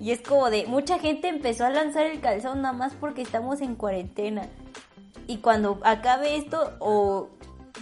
Y 0.00 0.10
es 0.10 0.20
como 0.20 0.50
de, 0.50 0.66
mucha 0.66 0.98
gente 0.98 1.28
empezó 1.28 1.64
a 1.64 1.70
lanzar 1.70 2.06
el 2.06 2.20
calzón 2.20 2.62
nada 2.62 2.74
más 2.74 2.94
porque 2.94 3.22
estamos 3.22 3.60
en 3.60 3.76
cuarentena. 3.76 4.48
Y 5.26 5.38
cuando 5.38 5.80
acabe 5.84 6.36
esto, 6.36 6.76
o 6.80 7.30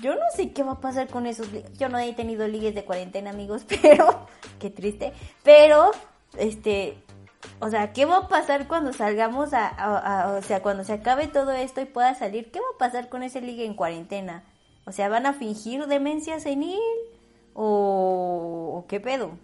yo 0.00 0.14
no 0.14 0.24
sé 0.34 0.52
qué 0.52 0.62
va 0.62 0.72
a 0.72 0.80
pasar 0.80 1.08
con 1.08 1.26
esos. 1.26 1.48
Yo 1.78 1.88
no 1.88 1.98
he 1.98 2.12
tenido 2.14 2.46
ligues 2.46 2.74
de 2.74 2.84
cuarentena, 2.84 3.30
amigos, 3.30 3.64
pero 3.82 4.26
qué 4.58 4.70
triste. 4.70 5.12
Pero, 5.42 5.90
este, 6.38 6.98
o 7.60 7.68
sea, 7.68 7.92
¿qué 7.92 8.04
va 8.04 8.18
a 8.18 8.28
pasar 8.28 8.66
cuando 8.68 8.92
salgamos 8.92 9.50
a, 9.52 10.36
o 10.38 10.42
sea, 10.42 10.62
cuando 10.62 10.84
se 10.84 10.94
acabe 10.94 11.28
todo 11.28 11.52
esto 11.52 11.80
y 11.80 11.86
pueda 11.86 12.14
salir? 12.14 12.50
¿Qué 12.50 12.60
va 12.60 12.66
a 12.74 12.78
pasar 12.78 13.08
con 13.08 13.22
ese 13.22 13.40
ligue 13.40 13.64
en 13.64 13.74
cuarentena? 13.74 14.44
O 14.86 14.92
sea, 14.92 15.08
¿van 15.08 15.26
a 15.26 15.32
fingir 15.32 15.86
demencia 15.86 16.40
senil? 16.40 16.80
¿O, 17.54 18.84
qué 18.88 19.00
pedo? 19.00 19.38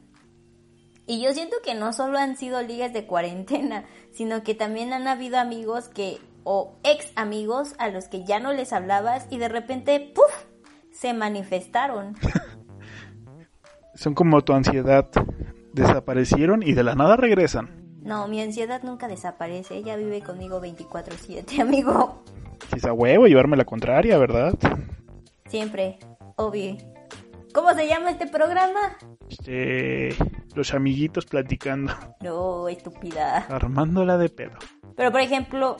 Y 1.07 1.23
yo 1.23 1.33
siento 1.33 1.57
que 1.65 1.75
no 1.75 1.93
solo 1.93 2.19
han 2.19 2.37
sido 2.37 2.61
ligas 2.63 2.93
de 2.93 3.07
cuarentena, 3.07 3.85
sino 4.13 4.43
que 4.43 4.55
también 4.55 4.93
han 4.93 5.09
habido 5.09 5.39
amigos 5.39 5.89
que, 5.89 6.19
o 6.45 6.77
ex 6.83 7.13
amigos 7.17 7.75
a 7.79 7.89
los 7.89 8.09
que 8.09 8.25
ya 8.25 8.41
no 8.41 8.53
les 8.53 8.73
hablabas 8.73 9.27
y 9.31 9.39
de 9.39 9.49
repente, 9.49 10.13
¡puf! 10.15 10.51
se 10.93 11.15
manifestaron. 11.15 12.15
Son 13.95 14.15
como 14.15 14.43
tu 14.43 14.53
ansiedad. 14.53 15.09
Desaparecieron 15.73 16.63
y 16.63 16.73
de 16.73 16.83
la 16.83 16.95
nada 16.95 17.17
regresan. 17.17 17.99
No, 18.03 18.29
mi 18.29 18.41
ansiedad 18.41 18.83
nunca 18.83 19.09
desaparece. 19.09 19.77
Ella 19.77 19.97
vive 19.97 20.21
conmigo 20.23 20.61
24/7, 20.61 21.61
amigo. 21.63 22.23
Quizá 22.73 22.93
huevo 22.93 23.27
llevarme 23.27 23.57
la 23.57 23.65
contraria, 23.65 24.19
¿verdad? 24.19 24.55
Siempre, 25.47 25.99
obvio. 26.37 26.77
¿Cómo 27.53 27.73
se 27.75 27.89
llama 27.89 28.11
este 28.11 28.27
programa? 28.27 28.97
Este, 29.29 30.11
los 30.55 30.73
amiguitos 30.73 31.27
platicando. 31.27 31.93
No, 32.21 32.69
estúpida. 32.69 33.47
Armándola 33.49 34.19
de 34.19 34.29
pedo. 34.29 34.57
Pero 34.97 35.11
por 35.11 35.21
ejemplo, 35.21 35.77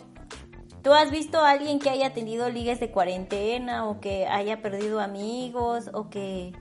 ¿tú 0.83 0.93
has 0.93 1.11
visto 1.11 1.39
a 1.39 1.51
alguien 1.51 1.79
que 1.79 1.91
haya 1.91 2.13
tenido 2.13 2.49
ligas 2.49 2.81
de 2.81 2.91
cuarentena 2.91 3.87
o 3.87 4.01
que 4.01 4.27
haya 4.27 4.63
perdido 4.63 5.01
amigos 5.01 5.91
o 5.93 6.11
que 6.11 6.53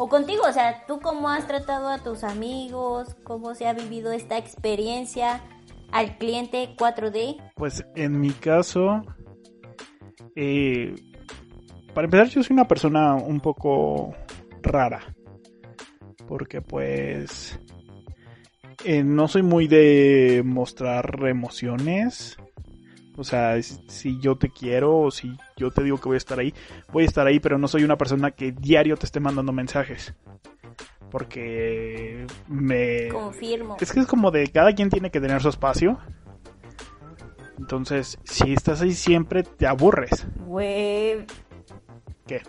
o 0.00 0.08
contigo, 0.08 0.42
o 0.48 0.52
sea, 0.52 0.84
¿tú 0.86 1.00
cómo 1.00 1.28
has 1.28 1.48
tratado 1.48 1.88
a 1.88 1.98
tus 1.98 2.22
amigos? 2.22 3.16
¿Cómo 3.24 3.56
se 3.56 3.66
ha 3.66 3.72
vivido 3.72 4.12
esta 4.12 4.38
experiencia 4.38 5.42
al 5.90 6.18
cliente 6.18 6.76
4D? 6.76 7.52
Pues 7.56 7.84
en 7.96 8.20
mi 8.20 8.30
caso, 8.30 9.02
eh, 10.36 10.94
para 11.94 12.04
empezar, 12.04 12.28
yo 12.28 12.44
soy 12.44 12.54
una 12.54 12.68
persona 12.68 13.16
un 13.16 13.40
poco 13.40 14.14
rara. 14.62 15.14
Porque 16.26 16.60
pues 16.60 17.58
eh, 18.84 19.02
no 19.02 19.28
soy 19.28 19.42
muy 19.42 19.66
de 19.66 20.42
mostrar 20.44 21.26
emociones. 21.26 22.36
O 23.16 23.24
sea, 23.24 23.60
si 23.62 24.20
yo 24.20 24.36
te 24.36 24.50
quiero 24.50 24.96
o 24.96 25.10
si 25.10 25.36
yo 25.56 25.72
te 25.72 25.82
digo 25.82 25.98
que 25.98 26.08
voy 26.08 26.14
a 26.14 26.18
estar 26.18 26.38
ahí, 26.38 26.54
voy 26.92 27.02
a 27.02 27.06
estar 27.06 27.26
ahí, 27.26 27.40
pero 27.40 27.58
no 27.58 27.66
soy 27.66 27.82
una 27.82 27.98
persona 27.98 28.30
que 28.30 28.52
diario 28.52 28.96
te 28.96 29.06
esté 29.06 29.18
mandando 29.18 29.52
mensajes. 29.52 30.14
Porque 31.10 32.26
me... 32.46 33.08
Confirmo. 33.08 33.76
Es 33.80 33.92
que 33.92 34.00
es 34.00 34.06
como 34.06 34.30
de 34.30 34.46
cada 34.48 34.72
quien 34.74 34.90
tiene 34.90 35.10
que 35.10 35.20
tener 35.20 35.42
su 35.42 35.48
espacio. 35.48 35.98
Entonces, 37.58 38.18
si 38.24 38.52
estás 38.52 38.82
ahí 38.82 38.92
siempre, 38.92 39.42
te 39.42 39.66
aburres. 39.66 40.26
Güey. 40.46 41.26
¿Qué? 42.26 42.42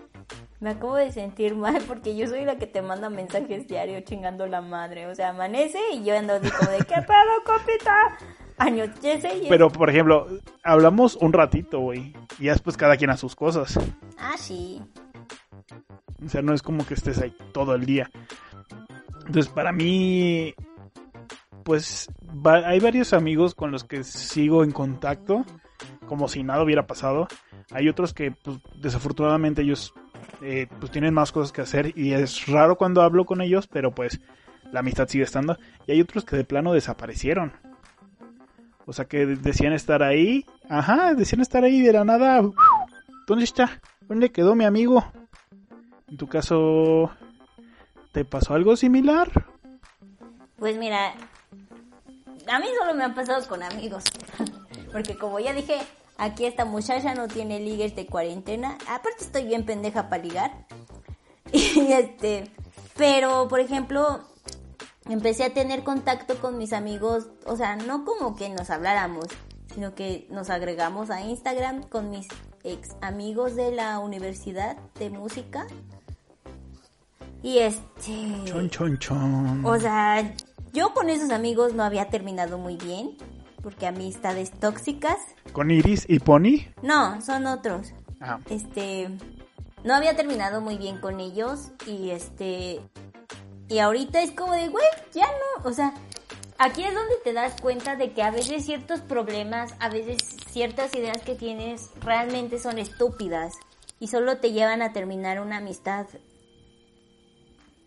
Me 0.60 0.72
acabo 0.72 0.96
de 0.96 1.12
sentir 1.12 1.56
mal 1.56 1.82
porque 1.88 2.18
yo 2.18 2.28
soy 2.28 2.44
la 2.44 2.58
que 2.58 2.68
te 2.68 2.82
manda 2.82 3.10
mensajes 3.10 3.68
diario 3.68 4.02
chingando 4.02 4.46
la 4.46 4.62
madre. 4.62 5.08
O 5.08 5.16
sea, 5.16 5.30
amanece 5.30 5.80
y 5.94 6.04
yo 6.04 6.18
ando 6.18 6.34
así 6.34 6.50
como 6.52 6.70
de, 6.72 6.80
¿qué 6.80 6.96
pedo, 6.96 7.44
copita? 7.46 8.18
Anochece 8.58 9.38
y... 9.38 9.48
Pero, 9.48 9.70
por 9.70 9.90
ejemplo, 9.90 10.28
hablamos 10.64 11.16
un 11.16 11.32
ratito, 11.32 11.80
güey. 11.80 12.14
Y 12.40 12.48
después 12.48 12.76
cada 12.76 12.98
quien 12.98 13.10
a 13.10 13.16
sus 13.16 13.36
cosas. 13.36 13.80
Ah, 14.18 14.36
sí. 14.38 14.82
O 16.26 16.28
sea, 16.28 16.42
no 16.42 16.54
es 16.54 16.62
como 16.62 16.86
que 16.86 16.94
estés 16.96 17.20
ahí 17.22 17.34
todo 17.54 17.74
el 17.76 17.86
día. 17.86 18.12
Entonces, 19.28 19.48
para 19.50 19.72
mí, 19.72 20.54
pues 21.64 22.10
va- 22.46 22.68
hay 22.68 22.82
varios 22.82 23.14
amigos 23.14 23.56
con 23.56 23.72
los 23.72 23.86
que 23.86 24.04
sigo 24.04 24.66
en 24.66 24.72
contacto, 24.72 25.46
como 26.08 26.28
si 26.28 26.44
nada 26.44 26.62
hubiera 26.64 26.86
pasado. 26.86 27.30
Hay 27.72 27.88
otros 27.88 28.14
que, 28.14 28.32
pues, 28.32 28.58
desafortunadamente 28.82 29.62
ellos, 29.62 29.94
eh, 30.42 30.68
pues, 30.80 30.92
tienen 30.92 31.14
más 31.14 31.32
cosas 31.32 31.52
que 31.52 31.62
hacer 31.62 31.98
y 31.98 32.14
es 32.14 32.48
raro 32.48 32.78
cuando 32.78 33.02
hablo 33.02 33.26
con 33.26 33.42
ellos, 33.42 33.68
pero 33.68 33.92
pues 33.92 34.20
la 34.72 34.80
amistad 34.82 35.08
sigue 35.08 35.24
estando. 35.24 35.58
Y 35.88 35.92
hay 35.92 36.02
otros 36.02 36.26
que 36.26 36.36
de 36.36 36.44
plano 36.44 36.74
desaparecieron. 36.74 37.54
O 38.86 38.94
sea, 38.94 39.06
que 39.06 39.26
decían 39.26 39.74
estar 39.74 40.02
ahí. 40.02 40.46
Ajá, 40.70 41.14
decían 41.14 41.42
estar 41.42 41.64
ahí 41.64 41.82
de 41.82 41.94
la 41.94 42.04
nada. 42.04 42.42
¿Dónde 43.28 43.44
está? 43.44 43.82
¿Dónde 44.08 44.32
quedó 44.32 44.56
mi 44.56 44.66
amigo? 44.66 45.06
En 46.08 46.18
tu 46.18 46.28
caso, 46.28 47.12
¿te 48.12 48.26
pasó 48.26 48.56
algo 48.56 48.76
similar? 48.76 49.30
Pues 50.58 50.78
mira, 50.78 51.14
a 52.52 52.60
mí 52.60 52.66
solo 52.80 52.96
me 52.96 53.04
ha 53.04 53.14
pasado 53.14 53.48
con 53.48 53.62
amigos. 53.62 54.04
Porque 54.92 55.16
como 55.16 55.40
ya 55.40 55.54
dije, 55.54 55.78
aquí 56.20 56.46
esta 56.46 56.66
muchacha 56.66 57.16
no 57.16 57.28
tiene 57.28 57.60
ligues 57.60 57.96
de 57.96 58.06
cuarentena. 58.06 58.78
Aparte 58.88 59.24
estoy 59.24 59.46
bien 59.46 59.66
pendeja 59.66 60.10
para 60.10 60.24
ligar. 60.24 60.52
Y 61.52 61.92
este, 61.94 62.52
pero 62.96 63.48
por 63.48 63.60
ejemplo, 63.60 64.20
empecé 65.10 65.46
a 65.46 65.54
tener 65.54 65.84
contacto 65.84 66.40
con 66.40 66.60
mis 66.60 66.74
amigos, 66.74 67.28
o 67.46 67.56
sea, 67.56 67.76
no 67.76 68.06
como 68.06 68.36
que 68.36 68.50
nos 68.50 68.70
habláramos, 68.70 69.26
sino 69.74 69.96
que 69.96 70.28
nos 70.30 70.52
agregamos 70.52 71.10
a 71.10 71.22
Instagram 71.22 71.84
con 71.84 72.12
mis 72.12 72.28
ex 72.64 72.96
amigos 73.02 73.56
de 73.56 73.72
la 73.72 73.98
universidad 73.98 74.78
de 75.00 75.10
música. 75.10 75.66
Y 77.42 77.60
este... 77.60 78.44
Chon, 78.46 78.70
chon, 78.70 79.00
chon. 79.00 79.66
O 79.66 79.80
sea, 79.80 80.36
yo 80.74 80.94
con 80.94 81.10
esos 81.10 81.32
amigos 81.32 81.74
no 81.74 81.84
había 81.84 82.10
terminado 82.10 82.58
muy 82.58 82.76
bien, 82.76 83.18
porque 83.64 83.88
amistades 83.88 84.52
tóxicas. 84.52 85.18
¿Con 85.52 85.72
Iris 85.72 86.06
y 86.08 86.20
Pony? 86.20 86.68
No, 86.82 87.22
son 87.22 87.46
otros. 87.48 87.94
Ah, 88.22 88.40
Este, 88.50 89.10
no 89.84 89.96
había 89.96 90.16
terminado 90.16 90.62
muy 90.62 90.78
bien 90.78 91.00
con 91.00 91.20
ellos 91.20 91.72
y 91.86 92.12
este, 92.12 92.80
y 93.68 93.80
ahorita 93.80 94.22
es 94.22 94.32
como 94.32 94.54
de, 94.54 94.68
güey, 94.70 94.86
ya 95.14 95.26
no, 95.26 95.70
o 95.70 95.74
sea, 95.74 95.94
aquí 96.58 96.84
es 96.84 96.94
donde 96.94 97.16
te 97.24 97.34
das 97.34 97.60
cuenta 97.62 97.96
de 97.96 98.12
que 98.14 98.22
a 98.22 98.32
veces 98.32 98.66
ciertos 98.66 99.02
problemas, 99.02 99.74
a 99.80 99.90
veces 99.90 100.18
ciertas 100.50 100.94
ideas 100.96 101.22
que 101.24 101.36
tienes 101.36 101.90
realmente 102.02 102.60
son 102.60 102.78
estúpidas 102.78 103.54
y 104.00 104.08
solo 104.08 104.38
te 104.38 104.52
llevan 104.52 104.82
a 104.82 104.94
terminar 104.94 105.40
una 105.40 105.58
amistad 105.58 106.08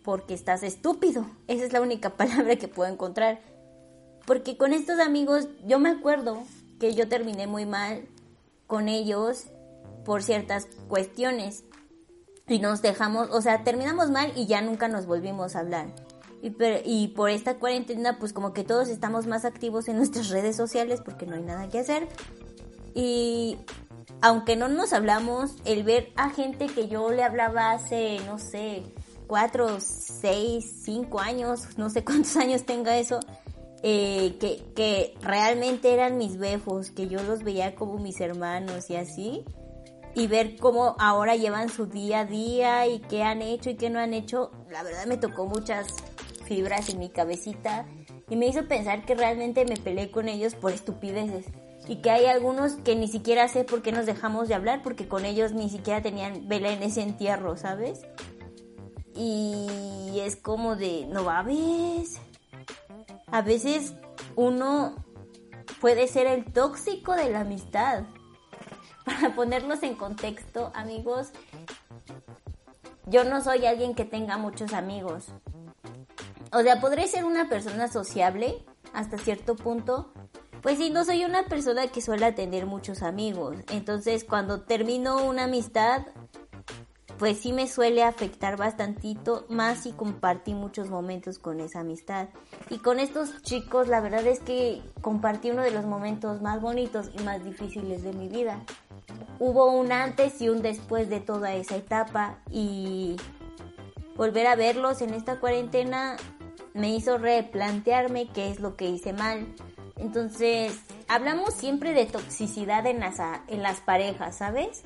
porque 0.03 0.35
estás 0.35 0.63
estúpido. 0.63 1.27
Esa 1.47 1.65
es 1.65 1.73
la 1.73 1.81
única 1.81 2.11
palabra 2.17 2.57
que 2.57 2.69
puedo 2.69 2.91
encontrar. 2.91 3.41
Porque 4.27 4.57
con 4.57 4.73
estos 4.73 5.01
amigos, 5.01 5.49
yo 5.67 5.79
me 5.79 5.91
acuerdo 5.91 6.43
que 6.83 6.95
yo 6.95 7.09
terminé 7.09 7.47
muy 7.47 7.65
mal 7.65 8.09
con 8.67 8.89
ellos 8.89 9.45
por 10.05 10.25
ciertas 10.25 10.67
cuestiones. 10.89 11.63
Y 12.49 12.59
nos 12.59 12.83
dejamos, 12.83 13.31
o 13.31 13.41
sea, 13.41 13.63
terminamos 13.63 14.11
mal 14.11 14.33
y 14.35 14.47
ya 14.47 14.61
nunca 14.63 14.89
nos 14.89 15.07
volvimos 15.07 15.55
a 15.55 15.61
hablar. 15.61 15.87
Y, 16.43 16.51
per- 16.51 16.83
y 16.85 17.07
por 17.09 17.31
esta 17.31 17.55
cuarentena, 17.61 18.19
pues 18.19 18.33
como 18.33 18.53
que 18.53 18.65
todos 18.65 18.89
estamos 18.89 19.29
más 19.29 19.45
activos 19.45 19.87
en 19.87 19.97
nuestras 19.97 20.29
redes 20.31 20.57
sociales 20.57 21.01
porque 21.05 21.25
no 21.25 21.37
hay 21.37 21.43
nada 21.43 21.69
que 21.69 21.79
hacer. 21.79 22.09
Y 22.95 23.59
aunque 24.21 24.57
no 24.57 24.67
nos 24.67 24.93
hablamos, 24.93 25.55
el 25.65 25.85
ver 25.85 26.13
a 26.17 26.31
gente 26.31 26.67
que 26.67 26.89
yo 26.89 27.11
le 27.13 27.23
hablaba 27.23 27.71
hace, 27.71 28.19
no 28.27 28.41
sé, 28.41 28.83
cuatro, 29.29 29.79
seis, 29.81 30.81
cinco 30.83 31.21
años, 31.21 31.79
no 31.79 31.91
sé 31.91 32.03
cuántos 32.05 32.37
años 32.45 32.65
tenga 32.67 32.99
eso, 32.99 33.21
eh, 33.83 34.37
que, 34.39 34.63
que 34.75 35.15
realmente 35.23 35.93
eran 35.93 36.19
mis 36.19 36.39
befos, 36.39 36.91
que 36.91 37.09
yo 37.09 37.23
los 37.23 37.43
veía 37.43 37.75
como 37.75 37.99
mis 37.99 38.21
hermanos 38.21 38.91
y 38.91 38.97
así, 38.97 39.45
y 40.15 40.27
ver 40.27 40.57
cómo 40.57 40.95
ahora 40.99 41.37
llevan 41.37 41.69
su 41.69 41.87
día 41.87 42.21
a 42.21 42.25
día 42.25 42.87
y 42.87 43.01
qué 43.01 43.23
han 43.23 43.43
hecho 43.43 43.71
y 43.71 43.77
qué 43.77 43.91
no 43.91 43.99
han 43.99 44.15
hecho, 44.15 44.51
la 44.71 44.83
verdad 44.83 45.07
me 45.07 45.17
tocó 45.17 45.47
muchas 45.47 45.89
fibras 46.45 46.89
en 46.91 46.99
mi 46.99 47.09
cabecita 47.09 47.87
y 48.29 48.37
me 48.37 48.47
hizo 48.47 48.67
pensar 48.69 49.05
que 49.05 49.15
realmente 49.15 49.65
me 49.65 49.77
peleé 49.77 50.11
con 50.11 50.29
ellos 50.29 50.55
por 50.55 50.73
estupideces 50.73 51.47
y 51.89 51.97
que 51.97 52.11
hay 52.11 52.27
algunos 52.27 52.75
que 52.75 52.95
ni 52.95 53.09
siquiera 53.09 53.49
sé 53.49 53.65
por 53.65 53.83
qué 53.83 53.93
nos 53.93 54.07
dejamos 54.07 54.49
de 54.49 54.55
hablar 54.55 54.83
porque 54.83 55.09
con 55.09 55.25
ellos 55.25 55.53
ni 55.53 55.69
siquiera 55.69 56.03
tenían 56.03 56.49
vela 56.49 56.73
en 56.73 56.83
ese 56.83 57.03
entierro, 57.03 57.57
¿sabes? 57.57 58.03
Y 59.15 60.21
es 60.21 60.37
como 60.37 60.77
de, 60.77 61.07
no 61.07 61.25
va, 61.25 61.43
ves. 61.43 62.21
A 63.33 63.41
veces 63.41 63.95
uno 64.37 64.95
puede 65.81 66.07
ser 66.07 66.27
el 66.27 66.45
tóxico 66.45 67.15
de 67.15 67.31
la 67.31 67.41
amistad. 67.41 68.05
Para 69.05 69.35
ponerlos 69.35 69.83
en 69.83 69.95
contexto, 69.95 70.71
amigos, 70.75 71.31
yo 73.07 73.25
no 73.25 73.43
soy 73.43 73.65
alguien 73.65 73.95
que 73.95 74.05
tenga 74.05 74.37
muchos 74.37 74.75
amigos. 74.75 75.29
O 76.53 76.61
sea, 76.61 76.79
podré 76.79 77.09
ser 77.09 77.25
una 77.25 77.49
persona 77.49 77.89
sociable 77.89 78.65
hasta 78.93 79.17
cierto 79.17 79.57
punto. 79.57 80.13
Pues 80.61 80.77
sí, 80.77 80.91
no 80.91 81.05
soy 81.05 81.25
una 81.25 81.47
persona 81.47 81.89
que 81.89 82.03
suele 82.03 82.31
tener 82.33 82.67
muchos 82.67 83.03
amigos. 83.03 83.57
Entonces, 83.71 84.25
cuando 84.25 84.61
termino 84.61 85.25
una 85.25 85.45
amistad, 85.45 86.03
pues 87.19 87.39
sí 87.39 87.53
me 87.53 87.67
suele 87.67 88.03
afectar 88.03 88.57
bastantito, 88.57 89.47
más 89.49 89.85
si 89.85 89.93
compartí 89.93 90.55
muchos 90.55 90.91
momentos 90.91 91.39
con 91.39 91.61
esa 91.61 91.81
amistad. 91.81 92.29
Y 92.71 92.79
con 92.79 93.01
estos 93.01 93.43
chicos, 93.43 93.89
la 93.89 94.01
verdad 94.01 94.27
es 94.27 94.41
que 94.41 94.83
compartí 95.01 95.51
uno 95.51 95.63
de 95.63 95.71
los 95.71 95.85
momentos 95.85 96.43
más 96.43 96.61
bonitos 96.61 97.11
y 97.19 97.23
más 97.23 97.45
difíciles 97.45 98.03
de 98.03 98.13
mi 98.13 98.29
vida. 98.29 98.61
Hubo 99.39 99.67
un 99.67 99.93
antes 99.93 100.41
y 100.41 100.49
un 100.49 100.63
después 100.63 101.09
de 101.09 101.21
toda 101.21 101.55
esa 101.55 101.77
etapa 101.77 102.39
y 102.51 103.17
volver 104.17 104.47
a 104.47 104.57
verlos 104.57 105.03
en 105.03 105.15
esta 105.15 105.41
cuarentena 105.41 106.17
me 106.75 106.95
hizo 106.95 107.19
replantearme 107.19 108.29
qué 108.29 108.51
es 108.51 108.61
lo 108.61 108.77
que 108.77 108.89
hice 108.89 109.13
mal. 109.13 109.47
Entonces, 109.97 110.81
hablamos 111.09 111.55
siempre 111.55 111.93
de 111.93 112.07
toxicidad 112.07 112.87
en 112.87 113.01
las, 113.01 113.21
en 113.49 113.63
las 113.63 113.81
parejas, 113.81 114.39
¿sabes? 114.39 114.85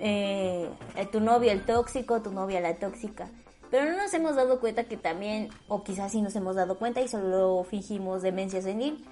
Eh, 0.00 0.68
tu 1.12 1.20
novio 1.20 1.52
el 1.52 1.64
tóxico, 1.64 2.22
tu 2.22 2.32
novia 2.32 2.60
la 2.60 2.74
tóxica. 2.76 3.28
Pero 3.70 3.84
no 3.84 3.96
nos 3.96 4.12
hemos 4.14 4.34
dado 4.34 4.58
cuenta 4.58 4.84
que 4.84 4.96
también, 4.96 5.50
o 5.68 5.84
quizás 5.84 6.10
sí 6.10 6.22
nos 6.22 6.34
hemos 6.34 6.56
dado 6.56 6.78
cuenta 6.78 7.00
y 7.00 7.08
solo 7.08 7.64
fingimos 7.68 8.22
demencia 8.22 8.60
senil, 8.60 9.04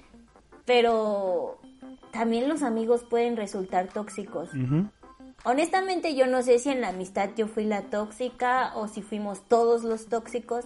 pero 0.65 1.59
también 2.11 2.49
los 2.49 2.61
amigos 2.63 3.03
pueden 3.03 3.37
resultar 3.37 3.87
tóxicos. 3.87 4.49
Honestamente 5.45 6.15
yo 6.15 6.27
no 6.27 6.41
sé 6.41 6.59
si 6.59 6.69
en 6.69 6.81
la 6.81 6.89
amistad 6.89 7.29
yo 7.37 7.47
fui 7.47 7.63
la 7.63 7.83
tóxica 7.83 8.73
o 8.75 8.89
si 8.89 9.01
fuimos 9.01 9.47
todos 9.47 9.83
los 9.83 10.07
tóxicos, 10.07 10.65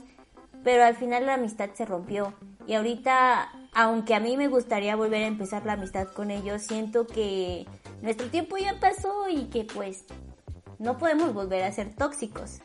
pero 0.64 0.84
al 0.84 0.96
final 0.96 1.28
la 1.28 1.36
amistad 1.36 1.70
se 1.74 1.86
rompió. 1.86 2.34
Y 2.66 2.74
ahorita, 2.74 3.52
aunque 3.76 4.16
a 4.16 4.20
mí 4.20 4.38
me 4.38 4.48
gustaría 4.48 4.96
volver 4.96 5.24
a 5.24 5.28
empezar 5.28 5.66
la 5.66 5.74
amistad 5.74 6.08
con 6.08 6.32
ellos, 6.32 6.62
siento 6.64 7.08
que 7.08 7.66
nuestro 8.02 8.28
tiempo 8.28 8.58
ya 8.58 8.80
pasó 8.80 9.30
y 9.30 9.46
que 9.46 9.66
pues 9.66 10.06
no 10.80 10.98
podemos 10.98 11.34
volver 11.34 11.64
a 11.64 11.72
ser 11.72 11.96
tóxicos. 11.96 12.60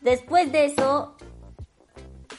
Después 0.00 0.52
de 0.52 0.66
eso, 0.66 1.16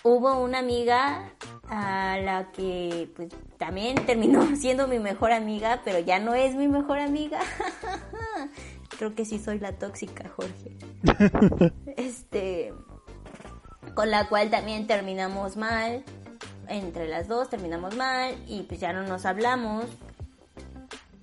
hubo 0.04 0.40
una 0.40 0.60
amiga 0.60 1.32
a 1.68 2.18
la 2.24 2.52
que 2.52 3.10
pues 3.16 3.30
también 3.58 4.06
terminó 4.06 4.56
siendo 4.56 4.88
mi 4.88 5.00
mejor 5.00 5.32
amiga, 5.32 5.82
pero 5.84 6.00
ya 6.00 6.20
no 6.20 6.34
es 6.36 6.56
mi 6.56 6.68
mejor 6.68 7.00
amiga. 7.00 7.40
Creo 8.98 9.16
que 9.16 9.26
sí 9.26 9.40
soy 9.40 9.60
la 9.60 9.74
tóxica, 9.74 10.30
Jorge. 10.36 10.78
este 11.98 12.74
con 13.94 14.12
la 14.12 14.28
cual 14.28 14.50
también 14.50 14.88
terminamos 14.88 15.58
mal. 15.58 16.04
Entre 16.68 17.08
las 17.08 17.28
dos 17.28 17.50
terminamos 17.50 17.96
mal 17.96 18.36
y 18.48 18.64
pues 18.64 18.80
ya 18.80 18.94
no 18.94 19.04
nos 19.04 19.26
hablamos. 19.26 19.86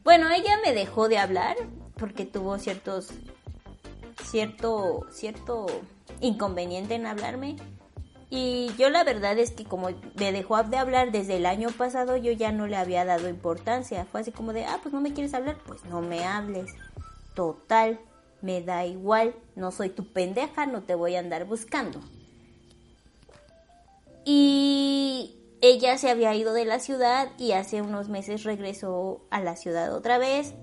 Bueno, 0.04 0.28
ella 0.30 0.58
me 0.64 0.72
dejó 0.72 1.08
de 1.08 1.18
hablar 1.18 1.56
porque 1.96 2.24
tuvo 2.24 2.58
ciertos 2.58 3.10
cierto 4.24 5.06
cierto 5.10 5.66
inconveniente 6.20 6.94
en 6.94 7.06
hablarme. 7.06 7.56
Y 8.30 8.72
yo 8.78 8.88
la 8.88 9.04
verdad 9.04 9.38
es 9.38 9.50
que 9.50 9.64
como 9.64 9.90
me 10.14 10.32
dejó 10.32 10.62
de 10.62 10.78
hablar 10.78 11.12
desde 11.12 11.36
el 11.36 11.44
año 11.44 11.68
pasado, 11.70 12.16
yo 12.16 12.32
ya 12.32 12.50
no 12.50 12.66
le 12.66 12.76
había 12.76 13.04
dado 13.04 13.28
importancia. 13.28 14.06
Fue 14.06 14.22
así 14.22 14.32
como 14.32 14.54
de, 14.54 14.64
ah, 14.64 14.78
pues 14.82 14.94
no 14.94 15.02
me 15.02 15.12
quieres 15.12 15.34
hablar, 15.34 15.58
pues 15.66 15.84
no 15.84 16.00
me 16.00 16.24
hables. 16.24 16.72
Total, 17.34 18.00
me 18.40 18.62
da 18.62 18.86
igual, 18.86 19.34
no 19.54 19.70
soy 19.70 19.90
tu 19.90 20.06
pendeja, 20.12 20.64
no 20.64 20.82
te 20.82 20.94
voy 20.94 21.14
a 21.14 21.18
andar 21.18 21.44
buscando. 21.44 22.00
Y 24.24 25.38
ella 25.60 25.96
se 25.98 26.10
había 26.10 26.34
ido 26.34 26.52
de 26.52 26.64
la 26.64 26.78
ciudad 26.78 27.28
y 27.38 27.52
hace 27.52 27.82
unos 27.82 28.08
meses 28.08 28.44
regresó 28.44 29.26
a 29.30 29.40
la 29.40 29.56
ciudad 29.56 29.94
otra 29.94 30.18
vez. 30.18 30.54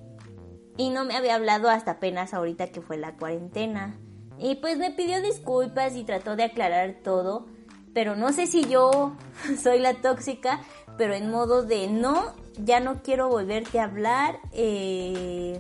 Y 0.78 0.90
no 0.90 1.06
me 1.06 1.16
había 1.16 1.36
hablado 1.36 1.70
hasta 1.70 1.92
apenas 1.92 2.34
ahorita 2.34 2.68
que 2.68 2.82
fue 2.82 2.98
la 2.98 3.16
cuarentena. 3.18 4.00
Y 4.38 4.56
pues 4.56 4.78
me 4.78 4.92
pidió 4.92 5.22
disculpas 5.22 5.96
y 5.96 6.04
trató 6.04 6.36
de 6.36 6.44
aclarar 6.44 7.00
todo. 7.04 7.48
Pero 7.94 8.16
no 8.16 8.32
sé 8.32 8.48
si 8.48 8.66
yo 8.66 9.16
soy 9.62 9.80
la 9.80 9.96
tóxica, 9.96 10.62
pero 10.98 11.14
en 11.14 11.30
modo 11.32 11.64
de 11.64 11.88
no, 11.88 12.34
ya 12.58 12.80
no 12.80 13.02
quiero 13.02 13.30
volverte 13.30 13.80
a 13.80 13.86
hablar. 13.86 14.40
Eh, 14.52 15.60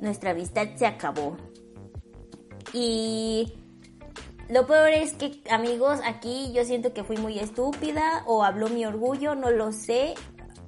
nuestra 0.00 0.30
amistad 0.32 0.68
se 0.76 0.86
acabó. 0.86 1.36
Y 2.72 3.54
lo 4.50 4.66
peor 4.66 4.90
es 4.90 5.12
que, 5.14 5.40
amigos, 5.50 6.00
aquí 6.04 6.52
yo 6.52 6.64
siento 6.64 6.92
que 6.92 7.04
fui 7.04 7.16
muy 7.16 7.38
estúpida 7.38 8.24
o 8.26 8.42
habló 8.42 8.68
mi 8.68 8.84
orgullo, 8.84 9.34
no 9.34 9.50
lo 9.50 9.72
sé. 9.72 10.14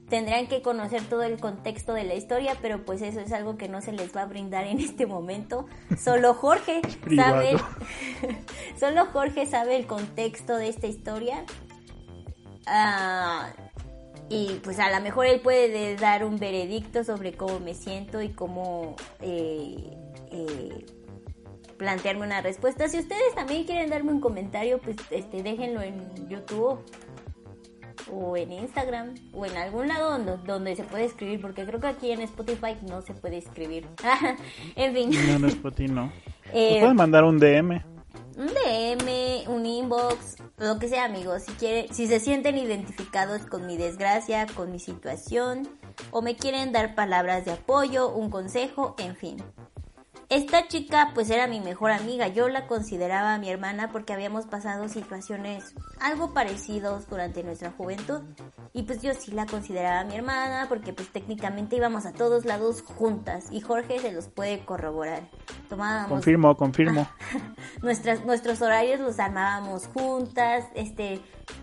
Tendrán 0.09 0.47
que 0.47 0.63
conocer 0.63 1.03
todo 1.03 1.23
el 1.23 1.41
contexto 1.41 1.95
de 1.95 2.05
la 2.05 2.15
historia, 2.15 2.57
pero 2.61 2.85
pues 2.85 3.03
eso 3.03 3.19
es 3.19 3.33
algo 3.33 3.57
que 3.57 3.69
no 3.69 3.81
se 3.81 3.93
les 3.93 4.15
va 4.15 4.23
a 4.23 4.27
brindar 4.27 4.67
en 4.67 4.79
este 4.79 5.07
momento. 5.07 5.67
Solo 5.99 6.35
Jorge 6.35 6.83
sabe, 7.17 7.57
solo 8.79 9.07
Jorge 9.07 9.47
sabe 9.47 9.77
el 9.77 9.87
contexto 9.87 10.57
de 10.57 10.69
esta 10.69 10.87
historia. 10.87 11.45
Ah, 12.67 13.51
y 14.29 14.61
pues 14.63 14.79
a 14.79 14.91
lo 14.91 15.03
mejor 15.03 15.27
él 15.27 15.41
puede 15.41 15.97
dar 15.97 16.25
un 16.25 16.39
veredicto 16.39 17.03
sobre 17.05 17.33
cómo 17.33 17.59
me 17.59 17.75
siento 17.75 18.23
y 18.23 18.29
cómo 18.29 18.95
eh, 19.21 19.97
eh, 20.31 20.87
plantearme 21.83 22.25
una 22.25 22.41
respuesta. 22.41 22.89
Si 22.89 22.97
ustedes 23.01 23.35
también 23.35 23.65
quieren 23.65 23.91
darme 23.91 24.13
un 24.13 24.21
comentario, 24.21 24.79
pues 24.79 24.97
este, 25.11 25.43
déjenlo 25.43 25.83
en 25.83 26.29
YouTube 26.29 26.79
o 28.13 28.37
en 28.37 28.53
Instagram 28.53 29.15
o 29.33 29.45
en 29.45 29.57
algún 29.57 29.89
lado 29.89 30.13
donde, 30.13 30.37
donde, 30.47 30.77
se 30.77 30.85
puede 30.85 31.07
escribir, 31.07 31.41
porque 31.41 31.67
creo 31.67 31.81
que 31.81 31.89
aquí 31.89 32.13
en 32.13 32.21
Spotify 32.21 32.77
no 32.89 33.03
se 33.03 33.15
puede 33.15 33.39
escribir. 33.39 33.89
en 34.77 34.95
fin. 34.95 35.11
No, 35.11 35.37
en 35.37 35.45
Spotify 35.47 35.93
no. 35.93 36.13
Eh, 36.55 36.81
pueden 36.81 36.97
mandar 36.97 37.25
un 37.25 37.39
DM. 37.39 37.83
Un 38.37 38.47
DM, 38.49 39.49
un 39.49 39.65
inbox, 39.65 40.37
lo 40.59 40.79
que 40.79 40.87
sea, 40.87 41.07
amigos. 41.07 41.45
Si, 41.45 41.53
quiere, 41.53 41.89
si 41.95 42.07
se 42.07 42.21
sienten 42.21 42.59
identificados 42.59 43.47
con 43.47 43.67
mi 43.67 43.79
desgracia, 43.79 44.47
con 44.55 44.71
mi 44.71 44.79
situación, 44.79 45.67
o 46.11 46.21
me 46.21 46.37
quieren 46.37 46.71
dar 46.73 46.95
palabras 46.95 47.47
de 47.47 47.53
apoyo, 47.53 48.11
un 48.11 48.29
consejo, 48.29 48.95
en 48.99 49.17
fin. 49.17 49.43
Esta 50.33 50.67
chica 50.67 51.11
pues 51.13 51.29
era 51.29 51.47
mi 51.47 51.61
mejor 51.61 51.91
amiga, 51.91 52.27
yo 52.27 52.49
la 52.49 52.67
consideraba 52.67 53.37
mi 53.37 53.51
hermana 53.51 53.93
porque 53.93 54.15
habíamos 54.15 54.47
pasado 54.47 54.89
situaciones 54.89 55.75
algo 56.01 56.33
parecidos 56.33 57.07
durante 57.07 57.43
nuestra 57.43 57.71
juventud 57.71 58.23
y 58.73 58.85
pues 58.85 59.03
yo 59.03 59.13
sí 59.13 59.33
la 59.33 59.45
consideraba 59.45 60.05
mi 60.05 60.15
hermana 60.15 60.71
porque 60.71 60.95
pues 60.95 61.13
técnicamente 61.13 61.77
íbamos 61.77 62.07
a 62.07 62.15
todos 62.15 62.47
lados 62.47 62.81
juntas 62.81 63.49
y 63.51 63.61
Jorge 63.61 63.99
se 63.99 64.11
los 64.11 64.29
puede 64.29 64.65
corroborar. 64.65 65.29
Tomábamos 65.69 66.09
Confirmo, 66.09 66.57
confirmo. 66.57 67.07
Nuestras, 67.83 68.25
nuestros 68.25 68.63
horarios 68.63 69.01
los 69.01 69.19
armábamos 69.19 69.87
juntas, 69.89 70.65
este 70.75 71.21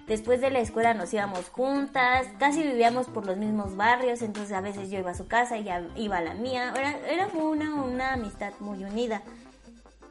después 0.08 0.42
de 0.42 0.52
la 0.52 0.60
escuela 0.60 0.94
nos 0.94 1.14
íbamos 1.14 1.50
juntas, 1.50 2.28
casi 2.38 2.64
vivíamos 2.64 3.08
por 3.08 3.26
los 3.26 3.38
mismos 3.38 3.76
barrios, 3.76 4.22
entonces 4.22 4.52
a 4.54 4.62
veces 4.62 4.90
yo 4.90 5.00
iba 5.00 5.12
a 5.12 5.16
su 5.16 5.28
casa 5.28 5.58
y 5.58 5.62
ella 5.62 5.88
iba 5.96 6.18
a 6.18 6.22
la 6.22 6.34
mía, 6.34 6.74
era, 6.76 6.98
era 7.08 7.28
una, 7.28 7.76
una 7.76 8.14
amistad 8.14 8.54
muy 8.60 8.84
unida. 8.84 9.22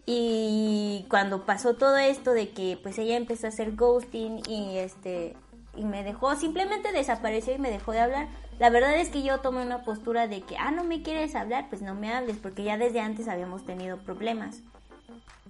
Y 0.06 1.04
cuando 1.10 1.44
pasó 1.44 1.74
todo 1.74 1.98
esto 1.98 2.32
de 2.32 2.50
que 2.50 2.78
pues 2.82 2.98
ella 2.98 3.16
empezó 3.16 3.46
a 3.46 3.50
hacer 3.50 3.76
ghosting 3.76 4.40
y 4.48 4.78
este 4.78 5.36
y 5.78 5.84
me 5.84 6.02
dejó, 6.02 6.34
simplemente 6.34 6.92
desapareció 6.92 7.54
y 7.54 7.58
me 7.58 7.70
dejó 7.70 7.92
de 7.92 8.00
hablar. 8.00 8.28
La 8.58 8.70
verdad 8.70 8.96
es 8.96 9.10
que 9.10 9.22
yo 9.22 9.38
tomé 9.38 9.64
una 9.64 9.84
postura 9.84 10.26
de 10.26 10.40
que, 10.40 10.56
ah, 10.56 10.70
no 10.72 10.82
me 10.82 11.02
quieres 11.02 11.36
hablar, 11.36 11.68
pues 11.68 11.82
no 11.82 11.94
me 11.94 12.12
hables, 12.12 12.36
porque 12.38 12.64
ya 12.64 12.76
desde 12.76 13.00
antes 13.00 13.28
habíamos 13.28 13.64
tenido 13.64 13.98
problemas. 13.98 14.62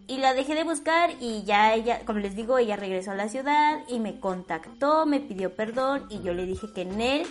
Y 0.09 0.18
la 0.18 0.35
dejé 0.35 0.55
de 0.55 0.64
buscar 0.64 1.11
y 1.21 1.44
ya 1.44 1.75
ella, 1.75 2.01
como 2.05 2.18
les 2.18 2.35
digo, 2.35 2.59
ella 2.59 2.77
regresó 2.77 3.12
a 3.12 3.14
la 3.14 3.29
ciudad 3.29 3.79
y 3.88 4.01
me 4.01 4.18
contactó, 4.18 5.07
me 5.07 5.21
pidió 5.21 5.55
perdón 5.55 6.07
y 6.09 6.23
yo 6.23 6.33
le 6.33 6.47
dije 6.47 6.66
que 6.75 6.83
en 6.83 7.01
él, 7.01 7.27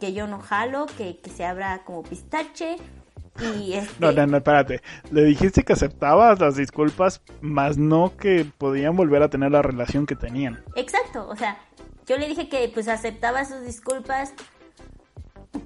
que 0.00 0.12
yo 0.12 0.26
no 0.28 0.38
jalo, 0.38 0.86
que, 0.96 1.18
que 1.18 1.30
se 1.30 1.44
abra 1.44 1.82
como 1.84 2.04
pistache, 2.04 2.76
y 3.40 3.74
este... 3.74 3.94
No, 3.98 4.12
no, 4.12 4.26
no, 4.26 4.36
espérate. 4.36 4.82
Le 5.10 5.24
dijiste 5.24 5.62
que 5.62 5.72
aceptabas 5.72 6.38
las 6.38 6.56
disculpas, 6.56 7.22
más 7.40 7.78
no 7.78 8.16
que 8.16 8.46
podían 8.58 8.96
volver 8.96 9.22
a 9.22 9.28
tener 9.28 9.50
la 9.50 9.62
relación 9.62 10.06
que 10.06 10.16
tenían. 10.16 10.62
Exacto, 10.76 11.28
o 11.28 11.36
sea, 11.36 11.58
yo 12.06 12.18
le 12.18 12.28
dije 12.28 12.48
que 12.48 12.70
pues 12.72 12.88
aceptaba 12.88 13.44
sus 13.44 13.64
disculpas, 13.64 14.34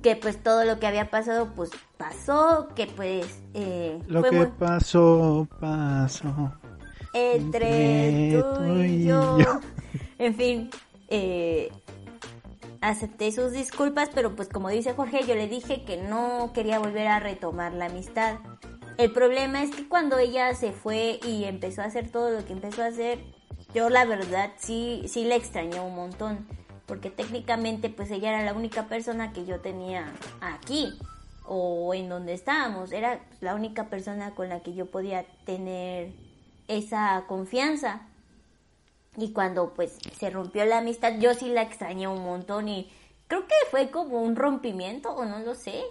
que 0.02 0.16
pues 0.16 0.42
todo 0.42 0.64
lo 0.64 0.78
que 0.78 0.86
había 0.86 1.10
pasado 1.10 1.52
pues 1.54 1.70
pasó, 1.96 2.68
que 2.74 2.86
pues... 2.86 3.42
Eh, 3.54 4.00
lo 4.08 4.22
que 4.22 4.46
pasó, 4.46 5.48
pasó. 5.60 6.52
Entre, 7.12 8.42
tú, 8.42 8.82
y 8.82 9.04
yo. 9.04 9.38
En 10.18 10.34
fin, 10.34 10.70
eh, 11.08 11.70
acepté 12.80 13.32
sus 13.32 13.52
disculpas, 13.52 14.10
pero 14.14 14.34
pues 14.34 14.48
como 14.48 14.70
dice 14.70 14.94
Jorge, 14.94 15.24
yo 15.26 15.34
le 15.34 15.48
dije 15.48 15.84
que 15.84 15.96
no 15.96 16.52
quería 16.54 16.78
volver 16.78 17.08
a 17.08 17.20
retomar 17.20 17.74
la 17.74 17.86
amistad. 17.86 18.38
El 18.96 19.12
problema 19.12 19.62
es 19.62 19.70
que 19.70 19.86
cuando 19.86 20.18
ella 20.18 20.54
se 20.54 20.72
fue 20.72 21.20
y 21.26 21.44
empezó 21.44 21.82
a 21.82 21.86
hacer 21.86 22.10
todo 22.10 22.30
lo 22.30 22.44
que 22.46 22.54
empezó 22.54 22.82
a 22.82 22.86
hacer, 22.86 23.18
yo 23.74 23.90
la 23.90 24.06
verdad 24.06 24.52
sí, 24.56 25.02
sí 25.06 25.24
la 25.24 25.34
extrañé 25.34 25.80
un 25.80 25.94
montón, 25.94 26.46
porque 26.86 27.10
técnicamente 27.10 27.90
pues 27.90 28.10
ella 28.10 28.30
era 28.30 28.44
la 28.44 28.54
única 28.54 28.86
persona 28.86 29.32
que 29.32 29.44
yo 29.44 29.60
tenía 29.60 30.12
aquí 30.40 30.98
o 31.44 31.94
en 31.94 32.08
donde 32.08 32.32
estábamos, 32.32 32.92
era 32.92 33.20
la 33.40 33.54
única 33.54 33.88
persona 33.88 34.32
con 34.34 34.48
la 34.48 34.60
que 34.60 34.74
yo 34.74 34.86
podía 34.86 35.24
tener 35.44 36.12
esa 36.68 37.24
confianza. 37.28 38.02
Y 39.16 39.32
cuando 39.32 39.72
pues 39.72 39.98
se 40.18 40.30
rompió 40.30 40.64
la 40.64 40.78
amistad, 40.78 41.14
yo 41.18 41.34
sí 41.34 41.48
la 41.48 41.62
extrañé 41.62 42.08
un 42.08 42.22
montón 42.22 42.68
y 42.68 42.90
creo 43.28 43.46
que 43.46 43.54
fue 43.70 43.90
como 43.90 44.20
un 44.22 44.36
rompimiento 44.36 45.10
o 45.10 45.24
no 45.24 45.38
lo 45.38 45.54
sé. 45.54 45.84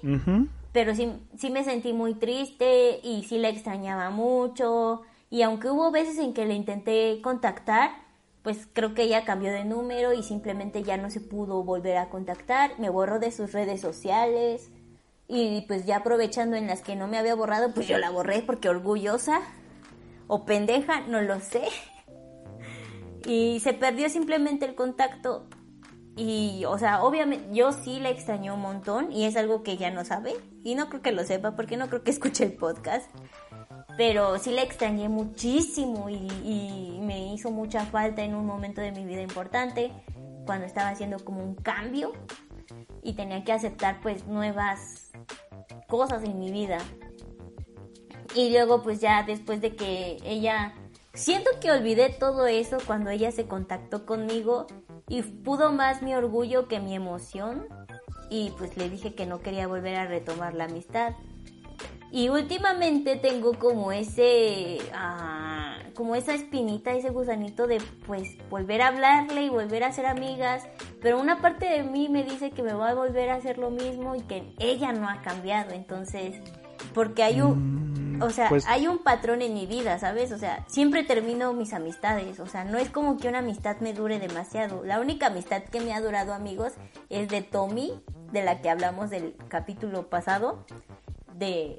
Pero 0.72 0.94
sí, 0.94 1.14
sí 1.38 1.50
me 1.50 1.64
sentí 1.64 1.94
muy 1.94 2.16
triste 2.16 3.00
y 3.02 3.24
sí 3.24 3.38
la 3.38 3.50
extrañaba 3.50 4.10
mucho. 4.10 5.02
Y 5.30 5.42
aunque 5.42 5.70
hubo 5.70 5.90
veces 5.90 6.18
en 6.20 6.34
que 6.34 6.46
le 6.46 6.54
intenté 6.54 7.20
contactar, 7.24 8.05
pues 8.46 8.68
creo 8.72 8.94
que 8.94 9.02
ella 9.02 9.26
cambió 9.26 9.52
de 9.52 9.66
número 9.66 10.14
y 10.14 10.22
simplemente 10.22 10.84
ya 10.84 10.98
no 10.98 11.10
se 11.10 11.20
pudo 11.20 11.64
volver 11.64 11.98
a 11.98 12.10
contactar, 12.10 12.80
me 12.80 12.92
borró 12.92 13.18
de 13.18 13.32
sus 13.32 13.54
redes 13.54 13.82
sociales 13.82 14.70
y 15.28 15.62
pues 15.62 15.88
ya 15.88 15.98
aprovechando 15.98 16.56
en 16.56 16.68
las 16.68 16.82
que 16.82 16.96
no 16.96 17.08
me 17.08 17.18
había 17.18 17.34
borrado, 17.34 17.74
pues 17.74 17.88
yo 17.88 17.98
la 17.98 18.12
borré 18.12 18.44
porque 18.44 18.70
orgullosa 18.70 19.42
o 20.28 20.46
pendeja, 20.46 21.02
no 21.02 21.22
lo 21.22 21.40
sé. 21.40 21.64
Y 23.28 23.60
se 23.62 23.74
perdió 23.74 24.08
simplemente 24.08 24.66
el 24.66 24.76
contacto 24.76 25.48
y, 26.16 26.64
o 26.66 26.78
sea, 26.78 27.04
obviamente 27.04 27.48
yo 27.52 27.72
sí 27.72 28.00
la 28.00 28.12
extrañé 28.12 28.52
un 28.52 28.62
montón 28.62 29.12
y 29.12 29.26
es 29.26 29.36
algo 29.36 29.64
que 29.64 29.72
ella 29.72 29.90
no 29.90 30.06
sabe 30.06 30.36
y 30.64 30.76
no 30.76 30.90
creo 30.90 31.02
que 31.02 31.12
lo 31.12 31.24
sepa 31.24 31.56
porque 31.56 31.76
no 31.76 31.88
creo 31.88 32.04
que 32.04 32.12
escuche 32.12 32.44
el 32.44 32.54
podcast 32.54 33.10
pero 33.98 34.38
sí 34.40 34.52
la 34.52 34.62
extrañé 34.62 35.10
muchísimo 35.10 36.10
y, 36.10 37.00
me 37.02 37.34
hizo 37.34 37.52
mucha 37.52 37.86
falta 37.86 38.24
en 38.24 38.34
un 38.34 38.48
momento 38.48 38.82
de 38.82 38.92
mi 38.92 39.06
vida 39.06 39.22
importante, 39.22 39.92
cuando 40.46 40.66
estaba 40.66 40.90
haciendo 40.90 41.24
como 41.24 41.44
un 41.44 41.54
cambio 41.54 42.14
y 43.04 43.14
tenía 43.14 43.44
que 43.44 43.52
aceptar 43.52 44.02
pues 44.02 44.26
nuevas 44.26 45.12
cosas 45.88 46.24
en 46.24 46.40
mi 46.40 46.52
vida. 46.52 46.80
Y 48.34 48.50
luego 48.50 48.82
pues 48.82 49.02
ya 49.02 49.22
después 49.22 49.62
de 49.62 49.76
que 49.76 50.18
ella, 50.26 50.74
siento 51.14 51.52
que 51.62 51.72
olvidé 51.72 52.10
todo 52.10 52.48
eso 52.48 52.78
cuando 52.88 53.12
ella 53.12 53.32
se 53.32 53.46
contactó 53.46 54.08
conmigo 54.08 54.66
y 55.08 55.22
pudo 55.22 55.72
más 55.72 56.02
mi 56.02 56.16
orgullo 56.16 56.68
que 56.68 56.80
mi 56.80 56.96
emoción 56.96 57.68
y 58.32 58.52
pues 58.58 58.78
le 58.78 58.90
dije 58.90 59.14
que 59.14 59.28
no 59.28 59.42
quería 59.42 59.68
volver 59.68 59.96
a 59.96 60.08
retomar 60.08 60.56
la 60.56 60.66
amistad. 60.66 61.14
Y 62.16 62.30
últimamente 62.30 63.18
tengo 63.18 63.60
como 63.60 63.92
ese, 63.92 64.78
ah, 64.94 65.80
como 65.96 66.16
esa 66.16 66.34
espinita, 66.34 66.94
ese 66.94 67.10
gusanito 67.10 67.68
de 67.68 67.82
pues 68.08 68.38
volver 68.50 68.84
a 68.84 68.88
hablarle 68.88 69.42
y 69.42 69.50
volver 69.50 69.84
a 69.84 69.92
ser 69.92 70.06
amigas. 70.06 70.64
Pero 71.02 71.20
una 71.20 71.42
parte 71.42 71.66
de 71.66 71.84
mí 71.84 72.08
me 72.08 72.24
dice 72.24 72.52
que 72.52 72.64
me 72.64 72.72
va 72.72 72.92
a 72.92 72.94
volver 72.94 73.32
a 73.32 73.36
hacer 73.36 73.58
lo 73.58 73.70
mismo 73.70 74.16
y 74.16 74.22
que 74.22 74.54
ella 74.60 74.94
no 74.94 75.10
ha 75.10 75.22
cambiado. 75.24 75.74
Entonces, 75.74 76.38
porque 76.94 77.22
hay 77.22 77.42
un, 77.42 78.20
mm, 78.20 78.22
o 78.22 78.30
sea, 78.30 78.48
pues 78.48 78.66
hay 78.66 78.88
un 78.88 79.00
patrón 79.00 79.42
en 79.42 79.54
mi 79.54 79.66
vida, 79.66 80.00
¿sabes? 80.00 80.32
O 80.32 80.38
sea, 80.38 80.64
siempre 80.70 81.04
termino 81.04 81.52
mis 81.52 81.74
amistades. 81.74 82.40
O 82.40 82.46
sea, 82.46 82.64
no 82.64 82.78
es 82.78 82.90
como 82.90 83.18
que 83.18 83.28
una 83.28 83.40
amistad 83.40 83.82
me 83.82 83.92
dure 83.92 84.20
demasiado. 84.20 84.86
La 84.86 85.02
única 85.02 85.28
amistad 85.28 85.64
que 85.64 85.82
me 85.82 85.94
ha 85.94 86.00
durado, 86.00 86.34
amigos, 86.34 86.76
es 87.10 87.28
de 87.28 87.42
Tommy, 87.42 87.92
de 88.32 88.42
la 88.42 88.62
que 88.62 88.70
hablamos 88.70 89.10
del 89.10 89.36
capítulo 89.50 90.10
pasado 90.10 90.64
de 91.38 91.78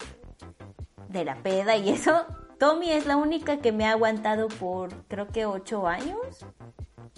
de 1.09 1.25
la 1.25 1.37
peda 1.37 1.77
y 1.77 1.91
eso, 1.91 2.25
Tommy 2.59 2.91
es 2.91 3.07
la 3.07 3.17
única 3.17 3.59
que 3.59 3.73
me 3.73 3.87
ha 3.87 3.93
aguantado 3.93 4.49
por 4.49 4.93
creo 5.09 5.29
que 5.29 5.47
ocho 5.47 5.87
años. 5.87 6.45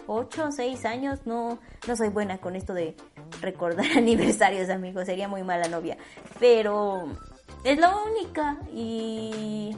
Ocho 0.07 0.51
seis 0.53 0.85
años, 0.85 1.27
no, 1.27 1.59
no 1.87 1.97
soy 1.97 2.09
buena 2.09 2.39
con 2.39 2.57
esto 2.57 2.73
de 2.73 2.97
recordar 3.41 3.87
aniversarios, 3.97 4.71
amigos, 4.71 5.07
sería 5.07 5.29
muy 5.29 5.43
mala 5.43 5.69
novia. 5.69 5.97
Pero 6.41 7.09
es 7.65 7.79
la 7.79 7.95
única 7.97 8.57
y 8.73 9.77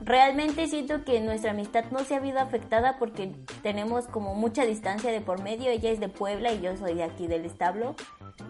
realmente 0.00 0.68
siento 0.68 1.04
que 1.04 1.20
nuestra 1.20 1.50
amistad 1.50 1.84
no 1.90 2.00
se 2.00 2.14
ha 2.14 2.20
visto 2.20 2.38
afectada 2.38 2.98
porque 2.98 3.32
tenemos 3.62 4.06
como 4.06 4.34
mucha 4.34 4.64
distancia 4.64 5.10
de 5.10 5.20
por 5.20 5.42
medio. 5.42 5.70
Ella 5.70 5.90
es 5.90 6.00
de 6.00 6.08
Puebla 6.08 6.52
y 6.52 6.60
yo 6.60 6.76
soy 6.76 6.94
de 6.94 7.04
aquí 7.04 7.26
del 7.26 7.44
establo 7.44 7.96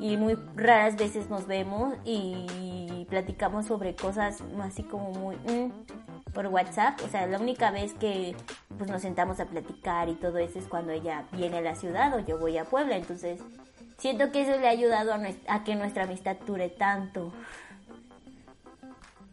y 0.01 0.17
muy 0.17 0.37
raras 0.57 0.97
veces 0.97 1.29
nos 1.31 1.47
vemos 1.47 1.95
y 2.05 3.07
platicamos 3.09 3.67
sobre 3.67 3.95
cosas 3.95 4.43
así 4.63 4.83
como 4.83 5.11
muy 5.11 5.37
mm, 5.37 6.33
por 6.33 6.47
WhatsApp. 6.49 7.01
O 7.05 7.09
sea, 7.09 7.27
la 7.27 7.39
única 7.39 7.71
vez 7.71 7.95
que 7.95 8.35
pues 8.77 8.91
nos 8.91 9.03
sentamos 9.03 9.41
a 9.41 9.47
platicar 9.47 10.09
y 10.09 10.15
todo 10.15 10.39
eso 10.39 10.59
es 10.59 10.67
cuando 10.67 10.93
ella 10.93 11.25
viene 11.33 11.59
a 11.59 11.63
la 11.63 11.75
ciudad 11.75 12.15
o 12.15 12.21
yo 12.21 12.39
voy 12.39 12.59
a 12.59 12.65
Puebla. 12.65 12.97
Entonces, 12.97 13.41
siento 13.99 14.33
que 14.33 14.43
eso 14.43 14.59
le 14.59 14.67
ha 14.67 14.71
ayudado 14.71 15.13
a, 15.15 15.21
a 15.49 15.65
que 15.65 15.77
nuestra 15.77 16.05
amistad 16.05 16.37
dure 16.47 16.69
tanto. 16.71 17.33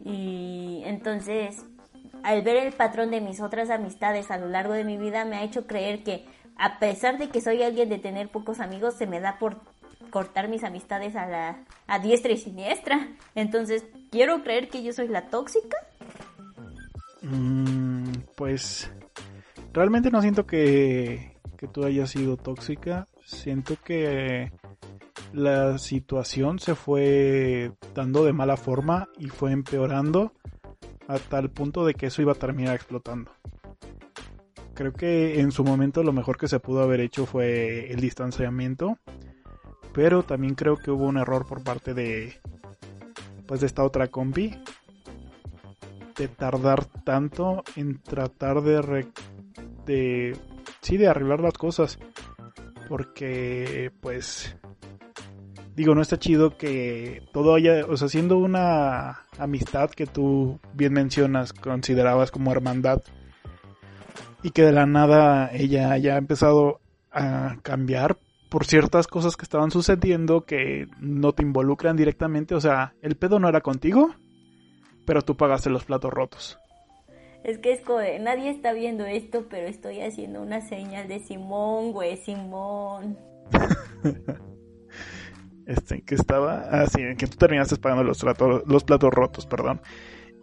Y 0.04 0.82
entonces, 0.84 1.64
al 2.22 2.42
ver 2.42 2.56
el 2.56 2.72
patrón 2.72 3.10
de 3.10 3.20
mis 3.20 3.40
otras 3.40 3.70
amistades 3.70 4.30
a 4.30 4.38
lo 4.38 4.48
largo 4.48 4.74
de 4.74 4.84
mi 4.84 4.96
vida, 4.96 5.24
me 5.24 5.36
ha 5.36 5.42
hecho 5.42 5.66
creer 5.66 6.02
que 6.02 6.26
a 6.56 6.78
pesar 6.78 7.18
de 7.18 7.28
que 7.28 7.40
soy 7.40 7.62
alguien 7.62 7.88
de 7.88 7.98
tener 7.98 8.28
pocos 8.28 8.60
amigos, 8.60 8.94
se 8.94 9.06
me 9.06 9.20
da 9.20 9.38
por 9.38 9.60
cortar 10.12 10.48
mis 10.48 10.62
amistades 10.62 11.16
a 11.16 11.26
la 11.26 11.64
a 11.88 11.98
diestra 11.98 12.30
y 12.30 12.36
siniestra. 12.36 13.08
Entonces, 13.34 13.84
quiero 14.12 14.44
creer 14.44 14.68
que 14.68 14.84
yo 14.84 14.92
soy 14.92 15.08
la 15.08 15.28
tóxica. 15.28 15.76
Mm, 17.22 18.12
pues 18.36 18.92
realmente 19.72 20.10
no 20.10 20.22
siento 20.22 20.46
que, 20.46 21.36
que 21.56 21.66
tú 21.66 21.84
hayas 21.84 22.10
sido 22.10 22.36
tóxica. 22.36 23.08
Siento 23.24 23.76
que 23.82 24.52
la 25.32 25.78
situación 25.78 26.58
se 26.58 26.74
fue 26.74 27.72
dando 27.94 28.24
de 28.24 28.32
mala 28.32 28.56
forma 28.56 29.08
y 29.18 29.28
fue 29.28 29.52
empeorando 29.52 30.32
a 31.08 31.18
tal 31.18 31.50
punto 31.50 31.84
de 31.86 31.94
que 31.94 32.06
eso 32.06 32.22
iba 32.22 32.32
a 32.32 32.36
terminar 32.36 32.74
explotando. 32.74 33.32
Creo 34.74 34.92
que 34.92 35.40
en 35.40 35.52
su 35.52 35.64
momento 35.64 36.02
lo 36.02 36.12
mejor 36.12 36.36
que 36.36 36.48
se 36.48 36.60
pudo 36.60 36.82
haber 36.82 37.00
hecho 37.00 37.26
fue 37.26 37.90
el 37.90 38.00
distanciamiento 38.00 38.98
pero 39.92 40.22
también 40.22 40.54
creo 40.54 40.76
que 40.76 40.90
hubo 40.90 41.04
un 41.04 41.18
error 41.18 41.46
por 41.46 41.62
parte 41.62 41.94
de 41.94 42.34
pues 43.46 43.60
de 43.60 43.66
esta 43.66 43.84
otra 43.84 44.08
compi 44.08 44.54
de 46.16 46.28
tardar 46.28 46.84
tanto 47.04 47.64
en 47.76 48.00
tratar 48.00 48.62
de 48.62 49.06
de 49.86 50.36
sí 50.80 50.96
de 50.96 51.08
arreglar 51.08 51.40
las 51.40 51.54
cosas 51.54 51.98
porque 52.88 53.90
pues 54.00 54.56
digo 55.74 55.94
no 55.94 56.02
está 56.02 56.18
chido 56.18 56.56
que 56.56 57.22
todo 57.32 57.54
haya 57.54 57.86
o 57.86 57.96
sea 57.96 58.08
siendo 58.08 58.38
una 58.38 59.22
amistad 59.38 59.90
que 59.90 60.06
tú 60.06 60.60
bien 60.74 60.92
mencionas 60.92 61.52
considerabas 61.52 62.30
como 62.30 62.52
hermandad 62.52 63.02
y 64.42 64.50
que 64.50 64.62
de 64.62 64.72
la 64.72 64.86
nada 64.86 65.50
ella 65.52 65.92
haya 65.92 66.16
empezado 66.16 66.80
a 67.10 67.56
cambiar 67.62 68.18
por 68.52 68.66
ciertas 68.66 69.06
cosas 69.06 69.34
que 69.34 69.44
estaban 69.44 69.70
sucediendo 69.70 70.44
que 70.44 70.86
no 71.00 71.32
te 71.32 71.42
involucran 71.42 71.96
directamente. 71.96 72.54
O 72.54 72.60
sea, 72.60 72.92
el 73.00 73.16
pedo 73.16 73.38
no 73.38 73.48
era 73.48 73.62
contigo, 73.62 74.14
pero 75.06 75.22
tú 75.22 75.38
pagaste 75.38 75.70
los 75.70 75.86
platos 75.86 76.12
rotos. 76.12 76.58
Es 77.44 77.56
que 77.56 77.72
es 77.72 77.80
como 77.80 78.00
nadie 78.20 78.50
está 78.50 78.74
viendo 78.74 79.06
esto, 79.06 79.46
pero 79.48 79.66
estoy 79.66 80.02
haciendo 80.02 80.42
una 80.42 80.60
señal 80.60 81.08
de 81.08 81.20
Simón, 81.20 81.92
güey, 81.92 82.18
Simón. 82.18 83.16
este, 85.66 86.02
que 86.02 86.14
estaba, 86.14 86.66
ah, 86.70 86.86
sí, 86.88 87.00
que 87.16 87.28
tú 87.28 87.38
terminaste 87.38 87.76
pagando 87.76 88.04
los, 88.04 88.22
los 88.66 88.84
platos 88.84 89.14
rotos, 89.14 89.46
perdón. 89.46 89.80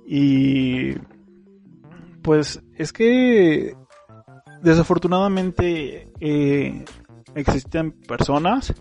Y 0.07 0.95
pues 2.23 2.59
es 2.75 2.91
que 2.91 3.75
desafortunadamente 4.63 6.11
eh, 6.19 6.83
existen 7.35 7.91
personas 7.91 8.73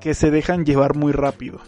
que 0.00 0.14
se 0.14 0.30
dejan 0.30 0.64
llevar 0.64 0.96
muy 0.96 1.12
rápido. 1.12 1.60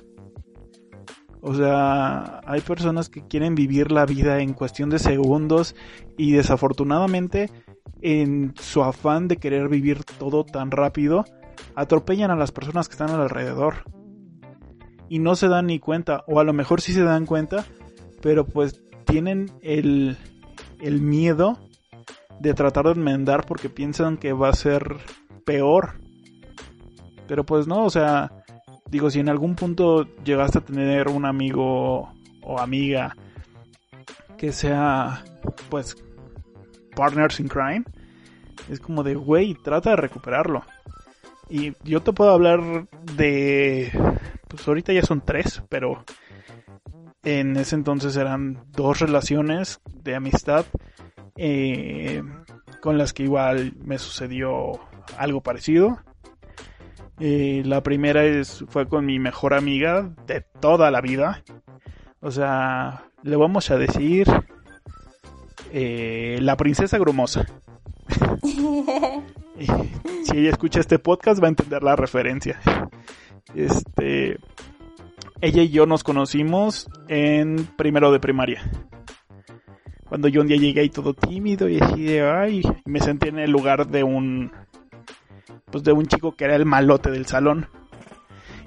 O 1.42 1.54
sea, 1.54 2.40
hay 2.44 2.60
personas 2.60 3.08
que 3.08 3.26
quieren 3.26 3.54
vivir 3.54 3.92
la 3.92 4.04
vida 4.04 4.40
en 4.40 4.52
cuestión 4.52 4.90
de 4.90 4.98
segundos 4.98 5.74
y 6.18 6.32
desafortunadamente 6.32 7.50
en 8.02 8.54
su 8.60 8.82
afán 8.82 9.26
de 9.26 9.38
querer 9.38 9.68
vivir 9.68 10.04
todo 10.04 10.44
tan 10.44 10.70
rápido, 10.70 11.24
atropellan 11.74 12.30
a 12.30 12.36
las 12.36 12.52
personas 12.52 12.88
que 12.88 12.92
están 12.92 13.10
alrededor. 13.10 13.84
Y 15.08 15.18
no 15.18 15.34
se 15.34 15.48
dan 15.48 15.66
ni 15.66 15.78
cuenta, 15.78 16.24
o 16.26 16.40
a 16.40 16.44
lo 16.44 16.52
mejor 16.52 16.80
sí 16.80 16.92
se 16.92 17.02
dan 17.02 17.26
cuenta, 17.26 17.64
pero 18.22 18.46
pues 18.46 18.82
tienen 19.04 19.50
el, 19.62 20.16
el 20.80 21.00
miedo 21.00 21.58
de 22.38 22.54
tratar 22.54 22.84
de 22.86 22.92
enmendar 22.92 23.44
porque 23.44 23.68
piensan 23.68 24.18
que 24.18 24.32
va 24.32 24.50
a 24.50 24.54
ser 24.54 24.98
peor. 25.44 26.00
Pero 27.26 27.44
pues 27.44 27.66
no, 27.66 27.84
o 27.84 27.90
sea, 27.90 28.30
digo, 28.90 29.10
si 29.10 29.20
en 29.20 29.28
algún 29.28 29.54
punto 29.54 30.04
llegaste 30.24 30.58
a 30.58 30.64
tener 30.64 31.08
un 31.08 31.24
amigo 31.24 32.12
o 32.42 32.58
amiga 32.58 33.16
que 34.36 34.52
sea, 34.52 35.22
pues, 35.68 35.96
partners 36.96 37.40
in 37.40 37.48
crime, 37.48 37.84
es 38.68 38.80
como 38.80 39.02
de, 39.02 39.14
güey, 39.14 39.54
trata 39.54 39.90
de 39.90 39.96
recuperarlo. 39.96 40.62
Y 41.48 41.72
yo 41.84 42.00
te 42.00 42.12
puedo 42.12 42.30
hablar 42.30 42.88
de, 43.16 43.90
pues 44.48 44.66
ahorita 44.66 44.92
ya 44.92 45.02
son 45.02 45.20
tres, 45.20 45.62
pero 45.68 46.04
en 47.22 47.56
ese 47.56 47.74
entonces 47.74 48.16
eran 48.16 48.64
dos 48.72 49.00
relaciones 49.00 49.80
de 49.92 50.14
amistad 50.14 50.64
eh, 51.36 52.22
con 52.80 52.96
las 52.96 53.12
que 53.12 53.24
igual 53.24 53.74
me 53.84 53.98
sucedió 53.98 54.80
algo 55.18 55.42
parecido. 55.42 55.98
Eh, 57.18 57.62
la 57.66 57.82
primera 57.82 58.24
es, 58.24 58.64
fue 58.68 58.88
con 58.88 59.04
mi 59.04 59.18
mejor 59.18 59.54
amiga 59.54 60.10
de 60.26 60.40
toda 60.60 60.90
la 60.90 61.00
vida. 61.00 61.44
O 62.20 62.30
sea, 62.30 63.04
le 63.22 63.36
vamos 63.36 63.70
a 63.70 63.76
decir 63.76 64.26
eh, 65.72 66.38
la 66.40 66.56
princesa 66.56 66.98
grumosa. 66.98 67.46
Y 69.58 69.66
si 70.24 70.38
ella 70.38 70.50
escucha 70.50 70.80
este 70.80 70.98
podcast 70.98 71.42
va 71.42 71.46
a 71.46 71.50
entender 71.50 71.82
la 71.82 71.96
referencia. 71.96 72.60
Este, 73.54 74.38
ella 75.40 75.62
y 75.62 75.70
yo 75.70 75.86
nos 75.86 76.04
conocimos 76.04 76.88
en 77.08 77.66
primero 77.76 78.12
de 78.12 78.20
primaria. 78.20 78.62
Cuando 80.08 80.28
yo 80.28 80.40
un 80.40 80.48
día 80.48 80.56
llegué 80.56 80.80
ahí 80.80 80.88
todo 80.88 81.14
tímido 81.14 81.68
y 81.68 81.78
así 81.78 82.02
de, 82.02 82.22
ay, 82.22 82.62
me 82.84 83.00
sentí 83.00 83.28
en 83.28 83.38
el 83.38 83.50
lugar 83.50 83.86
de 83.86 84.02
un, 84.02 84.50
pues 85.70 85.84
de 85.84 85.92
un 85.92 86.06
chico 86.06 86.32
que 86.36 86.44
era 86.44 86.56
el 86.56 86.66
malote 86.66 87.10
del 87.10 87.26
salón. 87.26 87.68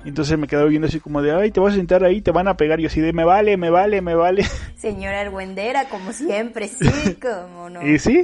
Y 0.06 0.10
entonces 0.10 0.38
me 0.38 0.48
quedó 0.48 0.68
viendo 0.68 0.88
así 0.88 1.00
como 1.00 1.22
de, 1.22 1.34
ay, 1.34 1.52
te 1.52 1.60
vas 1.60 1.74
a 1.74 1.78
sentar 1.78 2.04
ahí, 2.04 2.22
te 2.22 2.32
van 2.32 2.48
a 2.48 2.58
pegar. 2.58 2.80
Y 2.80 2.86
así 2.86 3.00
de, 3.00 3.14
me 3.14 3.24
vale, 3.24 3.56
me 3.56 3.70
vale, 3.70 4.02
me 4.02 4.16
vale. 4.16 4.44
Señora 4.76 5.22
Argüendera, 5.22 5.88
como 5.88 6.12
siempre, 6.12 6.68
sí, 6.68 7.16
como 7.22 7.70
no. 7.70 7.88
Y 7.88 8.00
sí. 8.00 8.24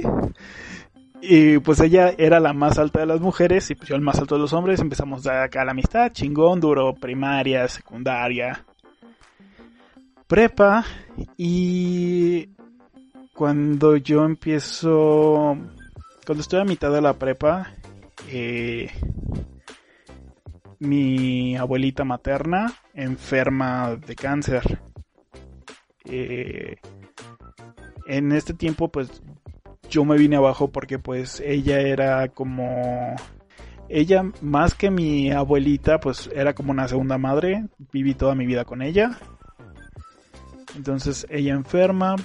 Y 1.22 1.58
pues 1.58 1.80
ella 1.80 2.14
era 2.16 2.40
la 2.40 2.52
más 2.52 2.78
alta 2.78 3.00
de 3.00 3.06
las 3.06 3.20
mujeres 3.20 3.70
y 3.70 3.74
pues 3.74 3.88
yo 3.88 3.96
el 3.96 4.02
más 4.02 4.18
alto 4.18 4.34
de 4.34 4.42
los 4.42 4.52
hombres. 4.52 4.80
Empezamos 4.80 5.26
acá 5.26 5.64
la 5.64 5.72
amistad, 5.72 6.12
chingón, 6.12 6.60
duro, 6.60 6.94
primaria, 6.94 7.66
secundaria, 7.68 8.64
prepa. 10.26 10.84
Y 11.36 12.50
cuando 13.34 13.96
yo 13.96 14.24
empiezo, 14.24 15.56
cuando 16.26 16.42
estoy 16.42 16.60
a 16.60 16.64
mitad 16.64 16.90
de 16.90 17.02
la 17.02 17.14
prepa, 17.14 17.70
eh, 18.28 18.90
mi 20.78 21.56
abuelita 21.56 22.04
materna 22.04 22.72
enferma 22.94 23.96
de 23.96 24.16
cáncer. 24.16 24.80
Eh, 26.04 26.76
en 28.06 28.32
este 28.32 28.54
tiempo 28.54 28.88
pues 28.88 29.22
yo 29.88 30.04
me 30.04 30.16
vine 30.16 30.36
abajo 30.36 30.68
porque 30.68 30.98
pues 30.98 31.40
ella 31.44 31.80
era 31.80 32.28
como 32.28 33.14
ella 33.88 34.24
más 34.40 34.74
que 34.74 34.90
mi 34.90 35.30
abuelita 35.30 36.00
pues 36.00 36.30
era 36.34 36.54
como 36.54 36.70
una 36.72 36.88
segunda 36.88 37.18
madre 37.18 37.66
viví 37.92 38.14
toda 38.14 38.34
mi 38.34 38.46
vida 38.46 38.64
con 38.64 38.82
ella 38.82 39.18
entonces 40.74 41.26
ella 41.28 41.52
enferma 41.52 42.16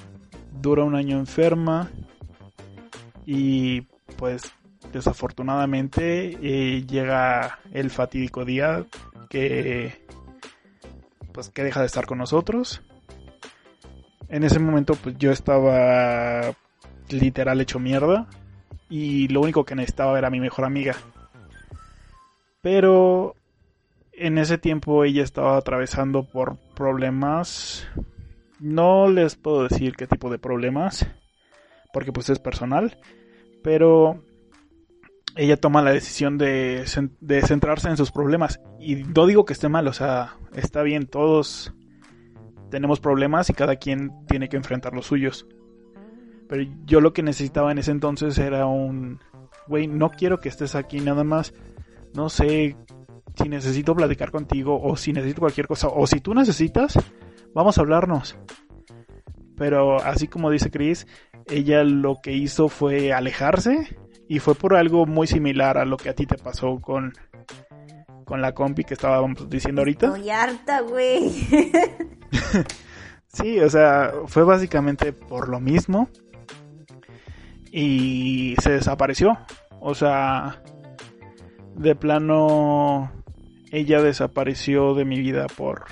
dura 0.61 0.83
un 0.83 0.95
año 0.95 1.17
enferma 1.19 1.89
y 3.25 3.81
pues 4.17 4.51
desafortunadamente 4.97 6.37
eh, 6.41 6.85
llega 6.85 7.59
el 7.71 7.89
fatídico 7.89 8.45
día 8.45 8.85
que 9.29 10.05
pues 11.31 11.49
que 11.49 11.63
deja 11.63 11.81
de 11.81 11.87
estar 11.87 12.05
con 12.05 12.17
nosotros 12.17 12.81
en 14.29 14.43
ese 14.43 14.59
momento 14.59 14.95
pues 14.95 15.17
yo 15.17 15.31
estaba 15.31 16.55
literal 17.09 17.61
hecho 17.61 17.79
mierda. 17.79 18.27
Y 18.89 19.27
lo 19.29 19.41
único 19.41 19.65
que 19.65 19.75
necesitaba 19.75 20.17
era 20.17 20.29
mi 20.29 20.39
mejor 20.39 20.65
amiga. 20.65 20.95
Pero 22.61 23.35
en 24.13 24.37
ese 24.37 24.57
tiempo 24.57 25.03
ella 25.03 25.23
estaba 25.23 25.57
atravesando 25.57 26.23
por 26.23 26.57
problemas. 26.75 27.87
No 28.59 29.09
les 29.09 29.35
puedo 29.35 29.67
decir 29.67 29.95
qué 29.95 30.07
tipo 30.07 30.29
de 30.29 30.39
problemas. 30.39 31.05
Porque 31.93 32.11
pues 32.11 32.29
es 32.29 32.39
personal. 32.39 32.97
Pero 33.63 34.23
ella 35.35 35.57
toma 35.57 35.81
la 35.81 35.91
decisión 35.91 36.37
de, 36.37 36.85
de 37.19 37.41
centrarse 37.41 37.89
en 37.89 37.97
sus 37.97 38.11
problemas. 38.11 38.61
Y 38.79 38.95
no 38.95 39.25
digo 39.25 39.45
que 39.45 39.53
esté 39.53 39.69
mal, 39.69 39.87
o 39.87 39.93
sea, 39.93 40.37
está 40.53 40.81
bien, 40.81 41.07
todos 41.07 41.73
tenemos 42.69 42.99
problemas 42.99 43.49
y 43.49 43.53
cada 43.53 43.75
quien 43.75 44.11
tiene 44.27 44.49
que 44.49 44.57
enfrentar 44.57 44.93
los 44.93 45.05
suyos. 45.05 45.47
Pero 46.47 46.63
yo 46.85 47.01
lo 47.01 47.13
que 47.13 47.23
necesitaba 47.23 47.71
en 47.71 47.79
ese 47.79 47.91
entonces 47.91 48.37
era 48.37 48.65
un... 48.65 49.19
Güey, 49.67 49.87
no 49.87 50.11
quiero 50.11 50.39
que 50.39 50.49
estés 50.49 50.75
aquí 50.75 50.99
nada 50.99 51.23
más. 51.23 51.53
No 52.13 52.29
sé 52.29 52.75
si 53.35 53.49
necesito 53.49 53.95
platicar 53.95 54.31
contigo 54.31 54.79
o 54.81 54.95
si 54.95 55.11
necesito 55.11 55.41
cualquier 55.41 55.67
cosa. 55.67 55.87
O 55.87 56.05
si 56.05 56.19
tú 56.19 56.33
necesitas, 56.33 56.99
vamos 57.53 57.77
a 57.77 57.81
hablarnos. 57.81 58.37
Pero 59.57 60.01
así 60.03 60.27
como 60.27 60.51
dice 60.51 60.69
Chris, 60.69 61.07
ella 61.47 61.83
lo 61.83 62.17
que 62.21 62.33
hizo 62.33 62.69
fue 62.69 63.11
alejarse. 63.11 63.97
Y 64.27 64.39
fue 64.39 64.55
por 64.55 64.75
algo 64.75 65.05
muy 65.05 65.27
similar 65.27 65.77
a 65.77 65.85
lo 65.85 65.97
que 65.97 66.09
a 66.09 66.13
ti 66.13 66.25
te 66.25 66.37
pasó 66.37 66.79
con, 66.81 67.13
con 68.25 68.41
la 68.41 68.53
compi 68.53 68.83
que 68.83 68.95
estábamos 68.95 69.49
diciendo 69.49 69.81
ahorita. 69.81 70.07
Estoy 70.07 70.29
harta, 70.29 70.81
güey. 70.81 71.29
sí, 73.27 73.59
o 73.59 73.69
sea, 73.69 74.11
fue 74.25 74.43
básicamente 74.43 75.13
por 75.13 75.49
lo 75.49 75.59
mismo 75.59 76.09
y 77.71 78.55
se 78.61 78.71
desapareció. 78.71 79.37
O 79.81 79.93
sea, 79.93 80.61
de 81.75 81.93
plano, 81.93 83.11
ella 83.69 84.01
desapareció 84.01 84.93
de 84.95 85.03
mi 85.05 85.19
vida 85.19 85.47
por, 85.47 85.85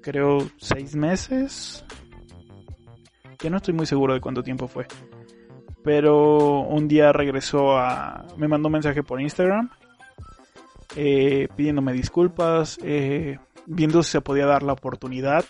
creo, 0.00 0.38
seis 0.58 0.94
meses. 0.94 1.84
Que 3.38 3.50
no 3.50 3.58
estoy 3.58 3.74
muy 3.74 3.86
seguro 3.86 4.14
de 4.14 4.20
cuánto 4.20 4.42
tiempo 4.42 4.68
fue. 4.68 4.86
Pero 5.86 6.62
un 6.62 6.88
día 6.88 7.12
regresó 7.12 7.78
a... 7.78 8.24
Me 8.36 8.48
mandó 8.48 8.66
un 8.66 8.72
mensaje 8.72 9.04
por 9.04 9.20
Instagram. 9.20 9.70
Eh, 10.96 11.46
pidiéndome 11.54 11.92
disculpas. 11.92 12.76
Eh, 12.82 13.38
viendo 13.66 14.02
si 14.02 14.10
se 14.10 14.20
podía 14.20 14.46
dar 14.46 14.64
la 14.64 14.72
oportunidad 14.72 15.44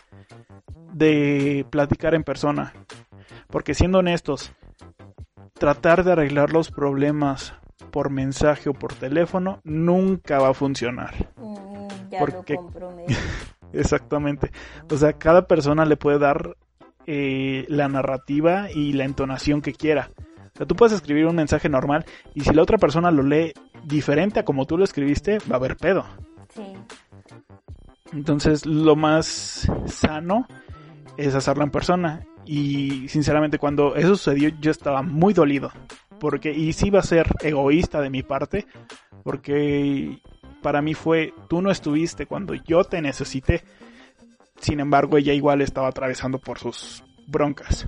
de 0.93 1.65
platicar 1.71 2.15
en 2.15 2.23
persona. 2.23 2.75
Porque 3.49 3.73
siendo 3.73 4.01
honestos, 4.01 4.53
tratar 5.55 6.05
de 6.05 6.13
arreglar 6.13 6.53
los 6.53 6.71
problemas 6.71 7.55
por 7.91 8.11
mensaje 8.11 8.69
o 8.69 8.75
por 8.75 8.93
teléfono 8.93 9.61
nunca 9.65 10.39
va 10.39 10.51
a 10.51 10.55
funcionar. 10.55 11.15
Mm, 11.37 12.11
ya 12.11 12.19
Porque... 12.19 12.57
lo 12.79 12.95
Exactamente. 13.73 14.53
O 14.91 14.99
sea, 14.99 15.15
cada 15.15 15.47
persona 15.47 15.87
le 15.87 15.97
puede 15.97 16.19
dar 16.19 16.59
eh, 17.07 17.65
la 17.69 17.89
narrativa 17.89 18.71
y 18.71 18.93
la 18.93 19.05
entonación 19.05 19.63
que 19.63 19.73
quiera. 19.73 20.11
O 20.57 20.59
sea, 20.59 20.67
tú 20.67 20.75
puedes 20.75 20.95
escribir 20.95 21.27
un 21.27 21.37
mensaje 21.37 21.69
normal 21.69 22.07
y 22.35 22.41
si 22.41 22.55
la 22.55 22.63
otra 22.63 22.79
persona 22.79 23.11
lo 23.11 23.23
lee 23.23 23.53
diferente 23.85 24.41
a 24.41 24.45
como 24.47 24.65
tú 24.65 24.79
lo 24.79 24.85
escribiste, 24.85 25.37
va 25.41 25.57
a 25.57 25.59
haber 25.59 25.77
pedo. 25.77 26.07
Sí. 26.55 26.63
Entonces, 28.15 28.65
lo 28.65 28.97
más 28.97 29.71
sano 29.85 30.47
es 31.19 31.35
hacerlo 31.35 31.63
en 31.63 31.71
persona. 31.71 32.25
Y 32.47 33.07
sinceramente 33.09 33.59
cuando 33.59 33.97
eso 33.97 34.17
sucedió 34.17 34.51
yo 34.59 34.71
estaba 34.71 35.03
muy 35.03 35.35
dolido. 35.35 35.71
Porque, 36.19 36.53
y 36.53 36.73
sí 36.73 36.87
iba 36.87 37.01
a 37.01 37.03
ser 37.03 37.27
egoísta 37.43 38.01
de 38.01 38.09
mi 38.09 38.23
parte, 38.23 38.67
porque 39.23 40.23
para 40.63 40.81
mí 40.81 40.95
fue, 40.95 41.35
tú 41.49 41.61
no 41.61 41.71
estuviste 41.71 42.25
cuando 42.25 42.55
yo 42.55 42.83
te 42.85 43.03
necesité. 43.03 43.63
Sin 44.59 44.81
embargo, 44.81 45.19
ella 45.19 45.35
igual 45.35 45.61
estaba 45.61 45.89
atravesando 45.89 46.39
por 46.39 46.59
sus 46.59 47.05
broncas. 47.27 47.87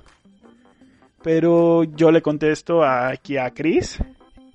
Pero 1.23 1.83
yo 1.83 2.11
le 2.11 2.21
contesto 2.21 2.83
aquí 2.83 3.37
a 3.37 3.51
Chris 3.51 3.99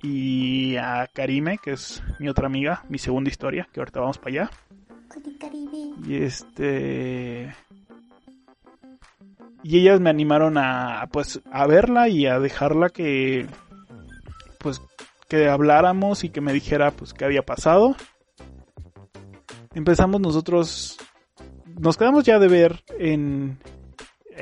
y 0.01 0.75
a 0.77 1.07
Karime, 1.13 1.57
que 1.57 1.71
es 1.71 2.03
mi 2.19 2.27
otra 2.27 2.47
amiga, 2.47 2.83
mi 2.89 2.97
segunda 2.97 3.29
historia, 3.29 3.67
que 3.71 3.79
ahorita 3.79 3.99
vamos 3.99 4.17
para 4.17 4.29
allá. 4.29 4.49
Y 6.05 6.15
este 6.15 7.53
y 9.63 9.79
ellas 9.79 9.99
me 9.99 10.11
animaron 10.11 10.57
a 10.57 11.07
pues 11.11 11.41
a 11.51 11.65
verla 11.65 12.07
y 12.07 12.27
a 12.27 12.39
dejarla 12.39 12.89
que 12.89 13.47
pues 14.59 14.81
que 15.27 15.49
habláramos 15.49 16.23
y 16.23 16.29
que 16.29 16.41
me 16.41 16.53
dijera 16.53 16.91
pues 16.91 17.13
qué 17.13 17.25
había 17.25 17.43
pasado. 17.43 17.95
Empezamos 19.73 20.21
nosotros 20.21 20.97
nos 21.79 21.97
quedamos 21.97 22.23
ya 22.23 22.39
de 22.39 22.47
ver 22.47 22.83
en 22.99 23.57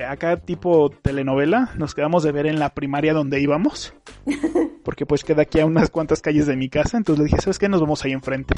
acá 0.08 0.38
tipo 0.38 0.90
telenovela, 0.90 1.72
nos 1.78 1.94
quedamos 1.94 2.24
de 2.24 2.32
ver 2.32 2.48
en 2.48 2.60
la 2.60 2.74
primaria 2.74 3.14
donde 3.14 3.40
íbamos. 3.40 3.94
Porque 4.84 5.06
pues 5.06 5.24
queda 5.24 5.44
aquí 5.44 5.60
a 5.60 5.66
unas 5.66 5.90
cuantas 5.90 6.22
calles 6.22 6.48
de 6.48 6.56
mi 6.56 6.70
casa, 6.70 6.98
entonces 6.98 7.20
le 7.20 7.26
dije, 7.26 7.42
"¿Sabes 7.42 7.60
qué? 7.60 7.70
Nos 7.70 7.82
vamos 7.82 8.04
ahí 8.04 8.12
enfrente." 8.12 8.56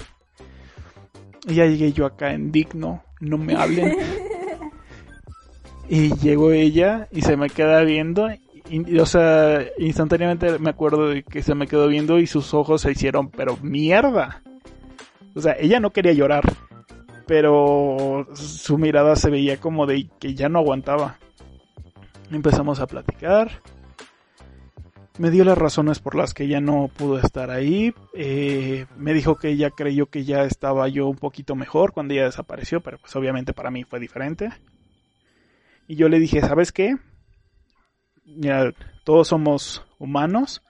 Y 1.48 1.56
ya 1.56 1.66
llegué 1.66 1.92
yo 1.94 2.06
acá 2.06 2.34
en 2.34 2.52
digno, 2.52 3.04
no 3.20 3.38
me 3.38 3.56
hablen. 3.56 3.98
Y 5.88 6.16
llegó 6.16 6.52
ella 6.52 7.08
y 7.12 7.22
se 7.22 7.38
me 7.38 7.50
queda 7.50 7.82
viendo. 7.82 8.28
Y, 8.70 8.98
o 8.98 9.06
sea, 9.06 9.64
instantáneamente 9.78 10.58
me 10.58 10.72
acuerdo 10.72 11.10
de 11.10 11.24
que 11.24 11.44
se 11.44 11.54
me 11.54 11.68
quedó 11.68 11.88
viendo 11.88 12.18
y 12.18 12.26
sus 12.26 12.54
ojos 12.54 12.82
se 12.82 12.92
hicieron, 12.92 13.30
pero 13.30 13.58
mierda. 13.62 14.42
O 15.36 15.42
sea, 15.42 15.56
ella 15.60 15.80
no 15.80 15.92
quería 15.92 16.14
llorar, 16.14 16.44
pero 17.28 18.26
su 18.34 18.78
mirada 18.78 19.16
se 19.16 19.30
veía 19.30 19.60
como 19.60 19.86
de 19.86 20.08
que 20.20 20.34
ya 20.34 20.50
no 20.50 20.60
aguantaba. 20.60 21.20
Empezamos 22.32 22.80
a 22.80 22.88
platicar. 22.88 23.62
Me 25.18 25.32
dio 25.32 25.46
las 25.46 25.58
razones 25.58 26.00
por 26.00 26.16
las 26.16 26.34
que 26.34 26.44
ella 26.44 26.60
no 26.60 26.90
pudo 26.90 27.20
estar 27.20 27.50
ahí. 27.50 27.94
Eh, 28.14 28.86
me 28.98 29.14
dijo 29.14 29.36
que 29.36 29.50
ella 29.50 29.70
creyó 29.70 30.08
que 30.08 30.26
ya 30.26 30.44
estaba 30.44 30.88
yo 30.90 31.08
un 31.08 31.18
poquito 31.18 31.56
mejor 31.56 31.94
cuando 31.94 32.14
ella 32.14 32.26
desapareció, 32.26 32.82
pero 32.82 32.98
pues 32.98 33.16
obviamente 33.16 33.54
para 33.54 33.72
mí 33.72 33.84
fue 33.84 34.00
diferente. 34.00 34.50
Y 35.88 35.96
yo 35.96 36.10
le 36.10 36.20
dije, 36.20 36.42
¿sabes 36.42 36.72
qué? 36.72 36.98
todos 39.04 39.28
somos 39.28 39.86
humanos, 40.00 40.64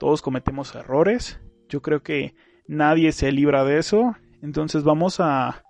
todos 0.00 0.22
cometemos 0.22 0.74
errores. 0.74 1.40
Yo 1.68 1.80
creo 1.80 2.02
que 2.02 2.34
nadie 2.66 3.12
se 3.12 3.30
libra 3.30 3.64
de 3.64 3.78
eso. 3.78 4.16
Entonces 4.42 4.82
vamos 4.82 5.20
a, 5.20 5.64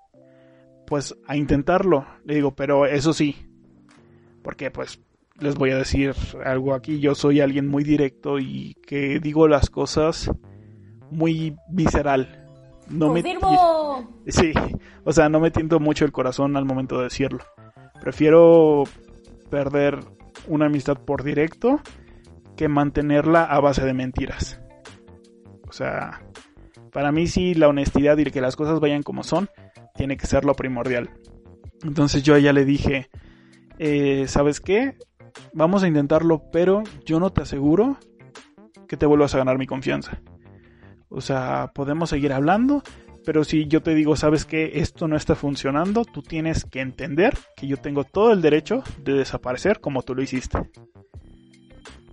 pues, 0.87 1.15
a 1.27 1.37
intentarlo. 1.37 2.07
Le 2.25 2.37
digo, 2.37 2.55
pero 2.55 2.87
eso 2.87 3.13
sí, 3.13 3.37
porque 4.43 4.71
pues 4.71 5.01
les 5.41 5.55
voy 5.55 5.71
a 5.71 5.79
decir 5.79 6.15
algo 6.45 6.75
aquí. 6.75 7.01
Yo 7.01 7.15
soy 7.15 7.41
alguien 7.41 7.69
muy 7.69 7.85
directo 7.85 8.39
y 8.39 8.75
que 8.87 9.21
digo 9.21 9.49
las 9.49 9.71
cosas 9.71 10.31
muy 11.11 11.57
visceral. 11.69 12.47
No 12.89 13.09
Confirmo. 13.09 14.11
me 14.25 14.33
Sí, 14.33 14.53
o 15.05 15.13
sea, 15.13 15.29
no 15.29 15.41
me 15.41 15.51
tiento 15.51 15.81
mucho 15.81 16.05
el 16.05 16.13
corazón 16.13 16.57
al 16.57 16.65
momento 16.65 16.99
de 16.99 17.05
decirlo. 17.05 17.45
Prefiero 18.01 18.85
perder 19.51 20.01
una 20.49 20.67
amistad 20.67 20.99
por 20.99 21.23
directo 21.23 21.81
que 22.57 22.69
mantenerla 22.69 23.45
a 23.45 23.61
base 23.61 23.85
de 23.85 23.95
mentiras. 23.95 24.61
O 25.69 25.73
sea, 25.73 26.23
para 26.93 27.13
mí 27.13 27.27
sí 27.27 27.55
la 27.55 27.69
honestidad 27.69 28.17
y 28.19 28.25
que 28.25 28.41
las 28.41 28.57
cosas 28.57 28.81
vayan 28.81 29.03
como 29.03 29.23
son 29.23 29.49
tiene 29.97 30.17
que 30.17 30.27
ser 30.27 30.45
lo 30.45 30.55
primordial. 30.55 31.11
Entonces 31.83 32.23
yo 32.23 32.35
a 32.35 32.39
ella 32.39 32.53
le 32.53 32.65
dije, 32.65 33.09
eh, 33.79 34.25
¿sabes 34.29 34.61
qué? 34.61 34.97
Vamos 35.57 35.83
a 35.83 35.89
intentarlo, 35.89 36.51
pero 36.53 36.83
yo 37.07 37.19
no 37.19 37.31
te 37.31 37.41
aseguro 37.41 37.97
que 38.87 38.99
te 38.99 39.07
vuelvas 39.07 39.35
a 39.35 39.39
ganar 39.39 39.57
mi 39.57 39.67
confianza. 39.67 40.21
O 41.09 41.23
sea, 41.23 41.73
podemos 41.75 42.11
seguir 42.11 42.35
hablando, 42.35 42.83
pero 43.25 43.43
si 43.43 43.67
yo 43.67 43.83
te 43.83 43.95
digo, 43.95 44.17
sabes 44.17 44.45
que 44.45 44.73
esto 44.81 45.09
no 45.09 45.17
está 45.17 45.35
funcionando, 45.35 46.05
tú 46.05 46.21
tienes 46.21 46.67
que 46.67 46.83
entender 46.83 47.39
que 47.57 47.67
yo 47.67 47.79
tengo 47.79 48.05
todo 48.05 48.35
el 48.35 48.43
derecho 48.43 48.83
de 49.03 49.15
desaparecer 49.15 49.81
como 49.81 50.03
tú 50.03 50.15
lo 50.15 50.23
hiciste. 50.23 50.59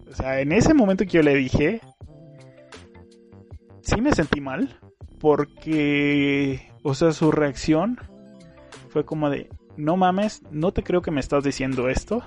O 0.10 0.16
sea, 0.16 0.40
en 0.40 0.54
ese 0.54 0.74
momento 0.74 1.04
que 1.04 1.18
yo 1.18 1.22
le 1.22 1.36
dije, 1.36 1.82
sí 3.82 4.00
me 4.00 4.14
sentí 4.14 4.40
mal, 4.40 4.80
porque, 5.20 6.72
o 6.82 6.94
sea, 6.94 7.12
su 7.12 7.30
reacción 7.30 8.00
fue 8.88 9.04
como 9.04 9.30
de, 9.30 9.50
no 9.76 9.98
mames, 9.98 10.44
no 10.50 10.72
te 10.72 10.82
creo 10.82 11.02
que 11.02 11.12
me 11.12 11.20
estás 11.20 11.44
diciendo 11.44 11.90
esto. 11.90 12.24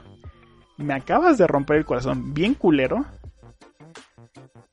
Me 0.77 0.95
acabas 0.95 1.39
de 1.39 1.47
romper 1.47 1.79
el 1.79 1.85
corazón 1.85 2.35
bien 2.35 2.55
culero 2.55 3.07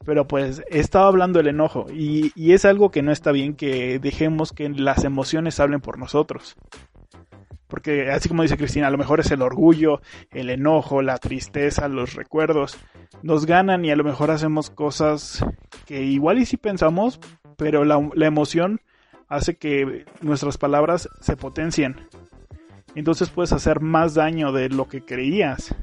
pero 0.06 0.28
pues 0.28 0.64
estaba 0.70 1.08
hablando 1.08 1.40
el 1.40 1.48
enojo 1.48 1.86
y, 1.92 2.32
es 2.54 2.66
algo 2.66 2.92
que 2.92 3.02
no 3.02 3.12
está 3.12 3.32
bien 3.32 3.56
que 3.56 4.00
dejemos 4.00 4.52
que 4.52 4.70
las 4.70 5.04
emociones 5.04 5.60
hablen 5.60 5.82
por 5.82 5.98
nosotros. 5.98 6.56
Porque 7.68 8.12
así 8.12 8.30
como 8.30 8.44
dice 8.44 8.58
Cristina, 8.58 8.88
a 8.88 8.92
lo 8.92 9.00
mejor 9.00 9.20
es 9.20 9.32
el 9.32 9.42
orgullo, 9.42 10.02
el 10.32 10.52
enojo, 10.52 11.02
la 11.02 11.18
tristeza, 11.18 11.88
los 11.88 12.14
recuerdos. 12.14 12.78
Nos 13.24 13.48
ganan 13.48 13.84
y 13.84 13.92
a 13.92 13.96
lo 13.96 14.04
mejor 14.04 14.30
hacemos 14.30 14.70
cosas 14.70 15.44
que 15.88 16.04
igual 16.04 16.38
y 16.38 16.46
sí 16.46 16.58
pensamos, 16.58 17.20
pero 17.58 17.84
la, 17.84 18.08
la 18.14 18.28
emoción 18.28 18.82
hace 19.28 19.56
que 19.56 20.06
nuestras 20.22 20.58
palabras 20.58 21.10
se 21.20 21.36
potencien. 21.36 21.96
Entonces 22.96 23.30
puedes 23.30 23.54
hacer 23.54 23.80
más 23.80 24.14
daño 24.14 24.52
de 24.52 24.70
lo 24.70 24.88
que 24.88 25.02
creías. 25.02 25.76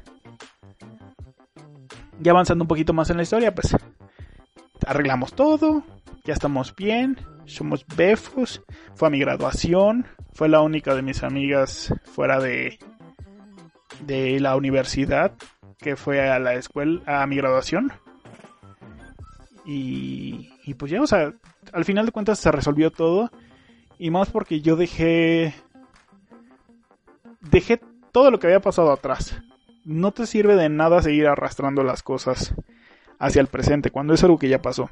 Ya 2.19 2.31
avanzando 2.31 2.63
un 2.63 2.67
poquito 2.67 2.93
más 2.93 3.09
en 3.09 3.17
la 3.17 3.23
historia, 3.23 3.53
pues 3.53 3.75
arreglamos 4.85 5.33
todo, 5.33 5.83
ya 6.23 6.33
estamos 6.33 6.75
bien, 6.75 7.17
somos 7.45 7.85
befos, 7.95 8.61
fue 8.95 9.07
a 9.07 9.11
mi 9.11 9.19
graduación, 9.19 10.05
fue 10.33 10.47
la 10.47 10.61
única 10.61 10.95
de 10.95 11.01
mis 11.01 11.23
amigas 11.23 11.93
fuera 12.03 12.39
de, 12.39 12.77
de 14.05 14.39
la 14.39 14.55
universidad 14.55 15.33
que 15.81 15.95
fue 15.95 16.29
a 16.29 16.39
la 16.39 16.53
escuela, 16.53 17.01
a 17.05 17.25
mi 17.25 17.35
graduación. 17.35 17.91
Y, 19.65 20.49
y 20.63 20.73
pues 20.75 20.91
ya, 20.91 21.01
o 21.01 21.07
sea, 21.07 21.33
al 21.73 21.85
final 21.85 22.05
de 22.05 22.11
cuentas 22.11 22.39
se 22.39 22.51
resolvió 22.51 22.91
todo. 22.91 23.31
Y 23.97 24.09
más 24.09 24.29
porque 24.29 24.61
yo 24.61 24.75
dejé. 24.75 25.53
Dejé 27.41 27.81
todo 28.11 28.31
lo 28.31 28.39
que 28.39 28.47
había 28.47 28.61
pasado 28.61 28.91
atrás. 28.91 29.35
No 29.83 30.11
te 30.11 30.27
sirve 30.27 30.55
de 30.55 30.69
nada 30.69 31.01
seguir 31.01 31.27
arrastrando 31.27 31.83
las 31.83 32.03
cosas 32.03 32.53
hacia 33.19 33.41
el 33.41 33.47
presente, 33.47 33.91
cuando 33.91 34.13
es 34.13 34.23
algo 34.23 34.37
que 34.37 34.49
ya 34.49 34.61
pasó. 34.61 34.89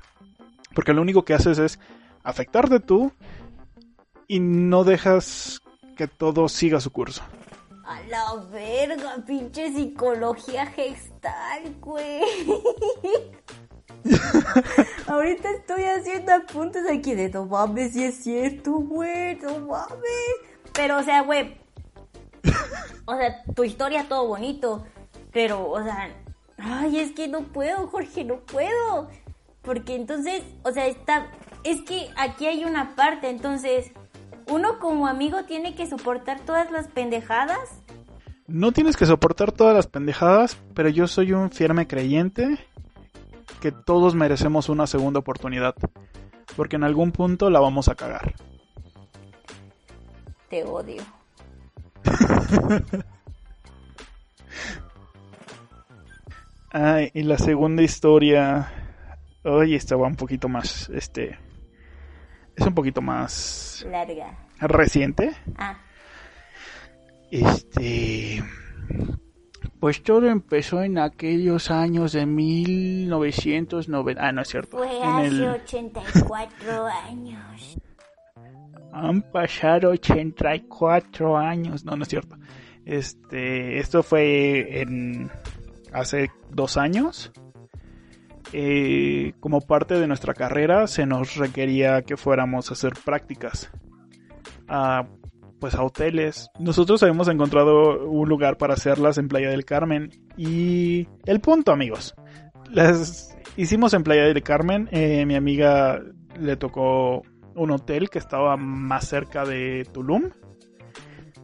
Porque 0.74 0.94
lo 0.94 1.02
único 1.02 1.26
que 1.26 1.34
haces 1.34 1.58
es 1.60 1.80
afectarte 2.24 2.80
tú 2.80 3.12
y 4.28 4.40
no 4.40 4.84
dejas 4.84 5.62
que 5.98 6.08
todo 6.08 6.48
siga 6.48 6.80
su 6.80 6.92
curso. 6.92 7.24
A 7.86 8.02
la 8.04 8.36
verga, 8.52 9.18
pinche 9.26 9.74
psicología 9.74 10.68
gestal, 10.68 11.76
güey. 11.82 12.22
Ahorita 15.08 15.50
estoy 15.50 15.84
haciendo 15.84 16.34
apuntes 16.34 16.84
aquí 16.90 17.16
de 17.16 17.30
no 17.30 17.46
mames, 17.46 17.94
si 17.94 18.04
es 18.04 18.24
cierto, 18.24 18.74
güey, 18.74 19.36
no 19.38 19.60
mames. 19.60 20.36
Pero, 20.74 21.00
o 21.00 21.04
sea, 21.04 21.22
güey. 21.24 21.58
O 23.06 23.16
sea, 23.16 23.44
tu 23.56 23.64
historia 23.64 24.06
todo 24.08 24.28
bonito. 24.28 24.86
Pero, 25.32 25.70
o 25.70 25.84
sea, 25.84 26.10
ay, 26.58 27.00
es 27.00 27.12
que 27.12 27.28
no 27.28 27.42
puedo, 27.42 27.88
Jorge, 27.88 28.24
no 28.24 28.40
puedo. 28.42 29.10
Porque 29.62 29.96
entonces, 29.96 30.44
o 30.64 30.72
sea, 30.72 30.88
está, 30.88 31.28
es 31.64 31.82
que 31.82 32.10
aquí 32.18 32.46
hay 32.46 32.66
una 32.66 32.96
parte, 32.96 33.30
entonces, 33.30 33.92
uno 34.48 34.80
como 34.80 35.08
amigo 35.08 35.44
tiene 35.44 35.76
que 35.76 35.88
soportar 35.88 36.40
todas 36.42 36.72
las 36.72 36.88
pendejadas. 36.88 37.82
No 38.48 38.72
tienes 38.72 38.98
que 38.98 39.06
soportar 39.06 39.52
todas 39.52 39.76
las 39.76 39.88
pendejadas, 39.88 40.58
pero 40.74 40.90
yo 40.90 41.08
soy 41.08 41.34
un 41.34 41.52
firme 41.52 41.88
creyente 41.88 42.58
que 43.62 43.72
todos 43.72 44.16
merecemos 44.16 44.70
una 44.70 44.88
segunda 44.88 45.20
oportunidad, 45.20 45.76
porque 46.56 46.78
en 46.78 46.84
algún 46.84 47.12
punto 47.12 47.50
la 47.50 47.60
vamos 47.60 47.90
a 47.90 47.96
cagar. 47.96 48.34
Te 50.50 50.64
odio. 50.64 51.04
y 57.14 57.24
la 57.24 57.38
segunda 57.38 57.84
historia. 57.84 58.72
Hoy 59.44 59.76
estaba 59.76 60.08
un 60.08 60.16
poquito 60.16 60.48
más. 60.50 60.90
Este. 60.90 61.38
Es 62.56 62.66
un 62.66 62.74
poquito 62.74 63.02
más. 63.02 63.86
Larga. 63.90 64.48
Reciente. 64.60 65.36
Ah. 65.58 65.78
Este. 67.32 68.44
Pues 69.80 70.04
todo 70.04 70.28
empezó 70.28 70.84
en 70.84 70.98
aquellos 70.98 71.72
años 71.72 72.12
de 72.12 72.26
1990. 72.26 74.22
Ah, 74.22 74.34
no 74.34 74.42
es 74.42 74.50
cierto. 74.50 74.78
Fue 74.78 75.02
hace 75.02 75.50
84 75.50 76.86
años. 76.86 77.78
Han 78.92 79.22
pasado 79.22 79.92
84 79.92 81.38
años. 81.38 81.86
No, 81.86 81.96
no 81.96 82.04
es 82.04 82.10
cierto. 82.10 82.36
Este, 82.86 83.80
esto 83.80 84.04
fue 84.04 84.82
en 84.82 85.30
hace 85.94 86.32
dos 86.52 86.78
años. 86.78 87.32
Eh, 88.52 89.34
como 89.40 89.62
parte 89.62 90.00
de 90.00 90.08
nuestra 90.08 90.34
carrera 90.34 90.88
se 90.88 91.06
nos 91.06 91.36
requería 91.36 92.02
que 92.02 92.18
fuéramos 92.18 92.70
a 92.70 92.74
hacer 92.74 92.94
prácticas 93.06 93.70
a, 94.68 95.08
pues 95.60 95.76
a 95.76 95.84
hoteles. 95.84 96.50
Nosotros 96.60 97.04
habíamos 97.04 97.28
encontrado 97.28 98.10
un 98.10 98.28
lugar 98.28 98.58
para 98.58 98.74
hacerlas 98.74 99.20
en 99.20 99.28
Playa 99.28 99.50
del 99.50 99.66
Carmen 99.66 100.10
y 100.36 101.08
el 101.26 101.42
punto 101.42 101.72
amigos, 101.72 102.16
las 102.72 103.38
hicimos 103.56 103.94
en 103.94 104.04
Playa 104.04 104.24
del 104.24 104.42
Carmen. 104.42 104.90
Eh, 104.92 105.26
mi 105.28 105.36
amiga 105.36 106.02
le 106.40 106.56
tocó 106.56 107.22
un 107.60 107.72
hotel 107.72 108.10
que 108.10 108.20
estaba 108.20 108.56
más 108.56 109.08
cerca 109.08 109.44
de 109.44 109.86
Tulum, 109.92 110.30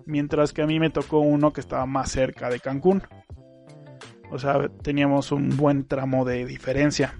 mientras 0.06 0.54
que 0.54 0.62
a 0.62 0.66
mí 0.66 0.80
me 0.80 0.90
tocó 0.90 1.20
uno 1.20 1.52
que 1.52 1.60
estaba 1.60 1.86
más 1.86 2.10
cerca 2.10 2.50
de 2.50 2.62
Cancún. 2.62 3.04
O 4.32 4.40
sea, 4.40 4.70
teníamos 4.82 5.34
un 5.34 5.58
buen 5.58 5.86
tramo 5.86 6.24
de 6.24 6.46
diferencia. 6.46 7.16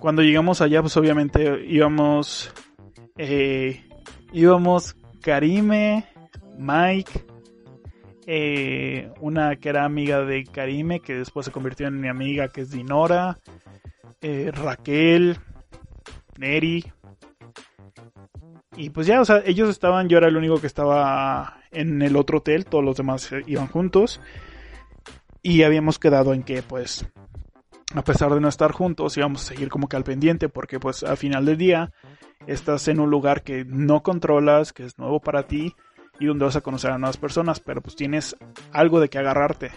Cuando 0.00 0.22
llegamos 0.22 0.62
allá, 0.62 0.80
pues 0.80 0.96
obviamente 0.96 1.62
íbamos. 1.66 2.50
Eh, 3.18 3.84
íbamos 4.32 4.96
Karime, 5.20 6.06
Mike, 6.56 7.26
eh, 8.26 9.12
una 9.20 9.56
que 9.56 9.68
era 9.68 9.84
amiga 9.84 10.24
de 10.24 10.44
Karime, 10.44 11.00
que 11.00 11.16
después 11.16 11.44
se 11.44 11.52
convirtió 11.52 11.86
en 11.86 12.00
mi 12.00 12.08
amiga, 12.08 12.48
que 12.48 12.62
es 12.62 12.70
Dinora, 12.70 13.36
eh, 14.22 14.50
Raquel, 14.54 15.36
Neri. 16.38 16.84
Y 18.76 18.90
pues 18.90 19.06
ya, 19.06 19.20
o 19.20 19.24
sea, 19.24 19.42
ellos 19.44 19.68
estaban, 19.68 20.08
yo 20.08 20.18
era 20.18 20.28
el 20.28 20.36
único 20.36 20.60
que 20.60 20.66
estaba 20.66 21.58
en 21.72 22.02
el 22.02 22.16
otro 22.16 22.38
hotel, 22.38 22.64
todos 22.64 22.84
los 22.84 22.96
demás 22.96 23.30
iban 23.46 23.66
juntos. 23.66 24.20
Y 25.42 25.62
habíamos 25.62 25.98
quedado 25.98 26.34
en 26.34 26.42
que, 26.42 26.62
pues, 26.62 27.06
a 27.94 28.02
pesar 28.04 28.32
de 28.32 28.40
no 28.40 28.48
estar 28.48 28.72
juntos, 28.72 29.16
íbamos 29.16 29.42
a 29.42 29.48
seguir 29.48 29.68
como 29.68 29.88
que 29.88 29.96
al 29.96 30.04
pendiente, 30.04 30.48
porque 30.48 30.78
pues 30.78 31.02
al 31.02 31.16
final 31.16 31.44
del 31.44 31.56
día 31.56 31.92
estás 32.46 32.86
en 32.88 33.00
un 33.00 33.10
lugar 33.10 33.42
que 33.42 33.64
no 33.64 34.02
controlas, 34.02 34.72
que 34.72 34.84
es 34.84 34.98
nuevo 34.98 35.20
para 35.20 35.46
ti 35.46 35.74
y 36.18 36.26
donde 36.26 36.44
vas 36.44 36.56
a 36.56 36.60
conocer 36.60 36.90
a 36.90 36.98
nuevas 36.98 37.16
personas, 37.16 37.60
pero 37.60 37.80
pues 37.80 37.96
tienes 37.96 38.36
algo 38.72 39.00
de 39.00 39.08
que 39.08 39.18
agarrarte. 39.18 39.72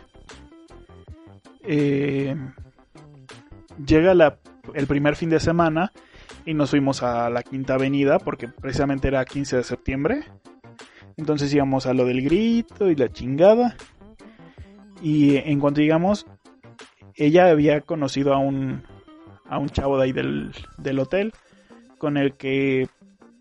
eh, 1.64 2.36
llega 3.84 4.14
la, 4.14 4.38
el 4.74 4.86
primer 4.88 5.16
fin 5.16 5.30
de 5.30 5.40
semana 5.40 5.92
y 6.46 6.54
nos 6.54 6.72
fuimos 6.72 7.04
a 7.04 7.30
la 7.30 7.44
Quinta 7.44 7.76
Avenida 7.76 8.20
porque 8.20 8.48
precisamente 8.48 9.08
era 9.08 9.26
15 9.26 9.58
de 9.58 9.64
septiembre. 9.64 10.24
Entonces 11.18 11.54
íbamos 11.54 11.86
a 11.86 11.94
lo 11.94 12.06
del 12.06 12.22
grito 12.22 12.90
y 12.90 12.96
la 12.96 13.12
chingada. 13.12 13.76
Y 15.02 15.36
en 15.38 15.60
cuanto 15.60 15.82
llegamos, 15.82 16.26
ella 17.16 17.50
había 17.50 17.82
conocido 17.82 18.34
a 18.34 18.38
un, 18.38 18.84
a 19.46 19.58
un 19.58 19.70
chavo 19.70 19.98
de 19.98 20.06
ahí 20.06 20.12
del, 20.12 20.54
del 20.78 21.00
hotel 21.00 21.34
con 21.98 22.18
el 22.18 22.34
que 22.34 22.90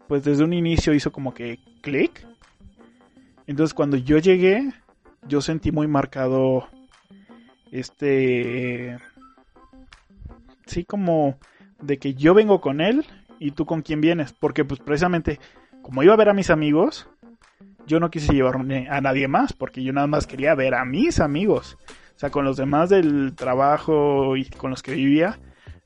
pues 0.08 0.24
desde 0.24 0.44
un 0.44 0.52
inicio 0.52 0.94
hizo 0.94 1.10
como 1.10 1.34
que 1.34 1.58
clic. 1.80 2.26
Entonces 3.46 3.74
cuando 3.74 3.96
yo 3.96 4.18
llegué, 4.18 4.72
yo 5.26 5.40
sentí 5.40 5.72
muy 5.72 5.86
marcado 5.88 6.68
este 7.70 8.98
sí 10.66 10.84
como 10.84 11.38
de 11.82 11.98
que 11.98 12.14
yo 12.14 12.32
vengo 12.32 12.60
con 12.60 12.80
él 12.80 13.04
y 13.38 13.50
tú 13.50 13.66
con 13.66 13.82
quién 13.82 14.00
vienes, 14.00 14.32
porque 14.32 14.64
pues 14.64 14.80
precisamente 14.80 15.38
como 15.82 16.02
iba 16.02 16.14
a 16.14 16.16
ver 16.16 16.28
a 16.28 16.34
mis 16.34 16.48
amigos, 16.48 17.08
yo 17.86 18.00
no 18.00 18.10
quise 18.10 18.32
llevarme 18.32 18.88
a 18.88 19.00
nadie 19.00 19.28
más, 19.28 19.52
porque 19.52 19.82
yo 19.82 19.92
nada 19.92 20.06
más 20.06 20.26
quería 20.26 20.54
ver 20.54 20.74
a 20.74 20.84
mis 20.84 21.20
amigos. 21.20 21.76
O 22.16 22.18
sea, 22.18 22.30
con 22.30 22.44
los 22.44 22.56
demás 22.56 22.88
del 22.88 23.34
trabajo 23.34 24.36
y 24.36 24.44
con 24.44 24.70
los 24.70 24.82
que 24.82 24.94
vivía, 24.94 25.40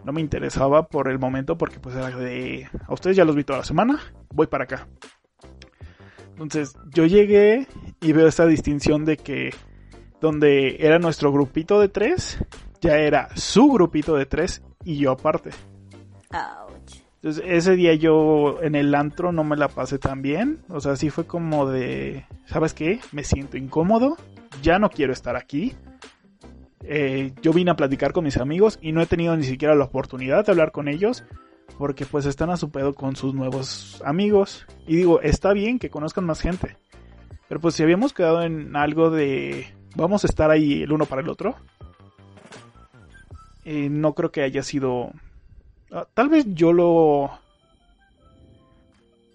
no 0.05 0.13
me 0.13 0.21
interesaba 0.21 0.89
por 0.89 1.09
el 1.09 1.19
momento 1.19 1.57
porque 1.57 1.81
pues 1.81 1.97
era 1.97 2.11
de 2.11 2.69
a 2.87 2.93
ustedes 2.93 3.17
ya 3.17 3.25
los 3.25 3.35
vi 3.35 3.45
toda 3.45 3.61
la 3.61 3.65
semana, 3.65 3.99
voy 4.31 4.47
para 4.47 4.65
acá. 4.65 4.87
Entonces, 6.31 6.77
yo 6.95 7.07
llegué 7.07 7.67
y 8.01 8.13
veo 8.13 8.29
esta 8.29 8.47
distinción 8.47 9.07
de 9.07 9.17
que 9.17 9.51
donde 10.21 10.77
era 10.81 10.99
nuestro 10.99 11.33
grupito 11.33 11.81
de 11.81 11.89
tres, 11.89 12.39
ya 12.83 12.99
era 12.99 13.35
su 13.35 13.69
grupito 13.73 14.15
de 14.15 14.27
tres 14.27 14.63
y 14.85 14.99
yo 14.99 15.13
aparte. 15.13 15.51
Ouch. 16.31 17.03
Entonces, 17.17 17.45
ese 17.47 17.75
día 17.77 17.95
yo 17.95 18.63
en 18.63 18.75
el 18.75 18.95
antro 18.95 19.33
no 19.33 19.43
me 19.43 19.57
la 19.57 19.69
pasé 19.69 19.99
tan 19.99 20.23
bien. 20.23 20.61
O 20.69 20.81
sea, 20.81 20.97
sí 20.97 21.11
fue 21.11 21.27
como 21.27 21.69
de, 21.69 22.25
¿sabes 22.47 22.75
qué? 22.75 23.01
Me 23.13 23.25
siento 23.25 23.57
incómodo, 23.57 24.17
ya 24.63 24.79
no 24.79 24.91
quiero 24.91 25.13
estar 25.13 25.37
aquí. 25.37 25.75
Eh, 26.83 27.33
yo 27.43 27.53
vine 27.53 27.73
a 27.73 27.77
platicar 27.77 28.13
con 28.13 28.25
mis 28.25 28.37
amigos 28.37 28.79
y 28.81 28.93
no 28.93 29.01
he 29.03 29.07
tenido 29.07 29.37
ni 29.37 29.43
siquiera 29.43 29.75
la 29.75 29.85
oportunidad 29.85 30.47
de 30.47 30.53
hablar 30.53 30.71
con 30.71 30.87
ellos 30.87 31.25
porque 31.79 32.07
pues 32.07 32.27
están 32.27 32.51
a 32.51 32.57
su 32.57 32.71
pedo 32.71 32.95
con 32.95 33.17
sus 33.17 33.35
nuevos 33.35 34.03
amigos. 34.05 34.67
Y 34.87 34.97
digo, 34.97 35.21
está 35.21 35.53
bien 35.53 35.79
que 35.79 35.91
conozcan 35.91 36.25
más 36.25 36.41
gente. 36.41 36.77
Pero 37.49 37.61
pues 37.61 37.75
si 37.75 37.83
habíamos 37.83 38.13
quedado 38.13 38.43
en 38.43 38.77
algo 38.77 39.11
de 39.11 39.67
vamos 39.95 40.25
a 40.25 40.27
estar 40.27 40.51
ahí 40.51 40.83
el 40.83 40.93
uno 40.93 41.07
para 41.07 41.23
el 41.23 41.29
otro, 41.29 41.57
eh, 43.65 43.89
no 43.91 44.15
creo 44.15 44.31
que 44.31 44.43
haya 44.43 44.63
sido... 44.63 45.11
ah, 45.93 46.07
tal 46.15 46.29
vez 46.29 46.45
yo 46.49 46.73
lo... 46.73 47.31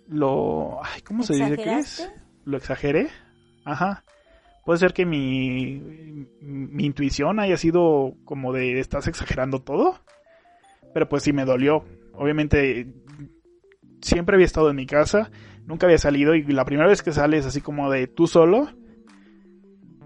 Lo... 0.07 0.83
Ay, 0.83 1.01
¿Cómo 1.01 1.23
se 1.23 1.33
dice 1.33 1.55
que 1.55 1.79
es? 1.79 2.09
Lo 2.45 2.57
exageré. 2.57 3.09
Ajá. 3.65 4.03
Puede 4.65 4.79
ser 4.79 4.93
que 4.93 5.05
mi, 5.05 5.79
mi 6.41 6.85
intuición 6.85 7.39
haya 7.39 7.57
sido 7.57 8.13
como 8.25 8.53
de 8.53 8.79
estás 8.79 9.07
exagerando 9.07 9.61
todo. 9.61 9.99
Pero 10.93 11.07
pues 11.07 11.23
sí 11.23 11.33
me 11.33 11.45
dolió. 11.45 11.85
Obviamente 12.13 12.87
siempre 14.01 14.35
había 14.35 14.45
estado 14.45 14.69
en 14.69 14.75
mi 14.75 14.85
casa, 14.85 15.31
nunca 15.65 15.85
había 15.85 15.97
salido 15.97 16.35
y 16.35 16.43
la 16.43 16.65
primera 16.65 16.89
vez 16.89 17.01
que 17.01 17.11
sales 17.11 17.45
así 17.45 17.61
como 17.61 17.89
de 17.89 18.07
tú 18.07 18.27
solo 18.27 18.69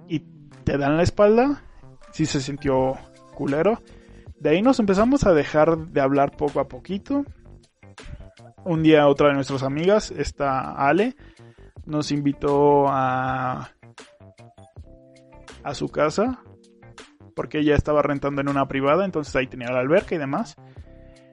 y 0.07 0.19
te 0.63 0.77
dan 0.77 0.97
la 0.97 1.03
espalda, 1.03 1.63
sí 2.11 2.25
se 2.25 2.41
sintió 2.41 2.97
culero. 3.33 3.81
De 4.39 4.49
ahí 4.49 4.61
nos 4.61 4.79
empezamos 4.79 5.25
a 5.25 5.33
dejar 5.33 5.77
de 5.77 6.01
hablar 6.01 6.35
poco 6.35 6.59
a 6.59 6.67
poquito. 6.67 7.25
Un 8.63 8.83
día 8.83 9.07
otra 9.07 9.29
de 9.29 9.35
nuestras 9.35 9.63
amigas, 9.63 10.11
esta 10.11 10.71
Ale, 10.71 11.15
nos 11.85 12.11
invitó 12.11 12.87
a 12.87 13.71
a 15.65 15.73
su 15.73 15.89
casa 15.89 16.39
porque 17.35 17.59
ella 17.59 17.75
estaba 17.75 18.01
rentando 18.01 18.39
en 18.39 18.47
una 18.47 18.67
privada, 18.67 19.03
entonces 19.03 19.35
ahí 19.35 19.47
tenía 19.47 19.71
la 19.71 19.79
alberca 19.79 20.15
y 20.15 20.19
demás. 20.19 20.55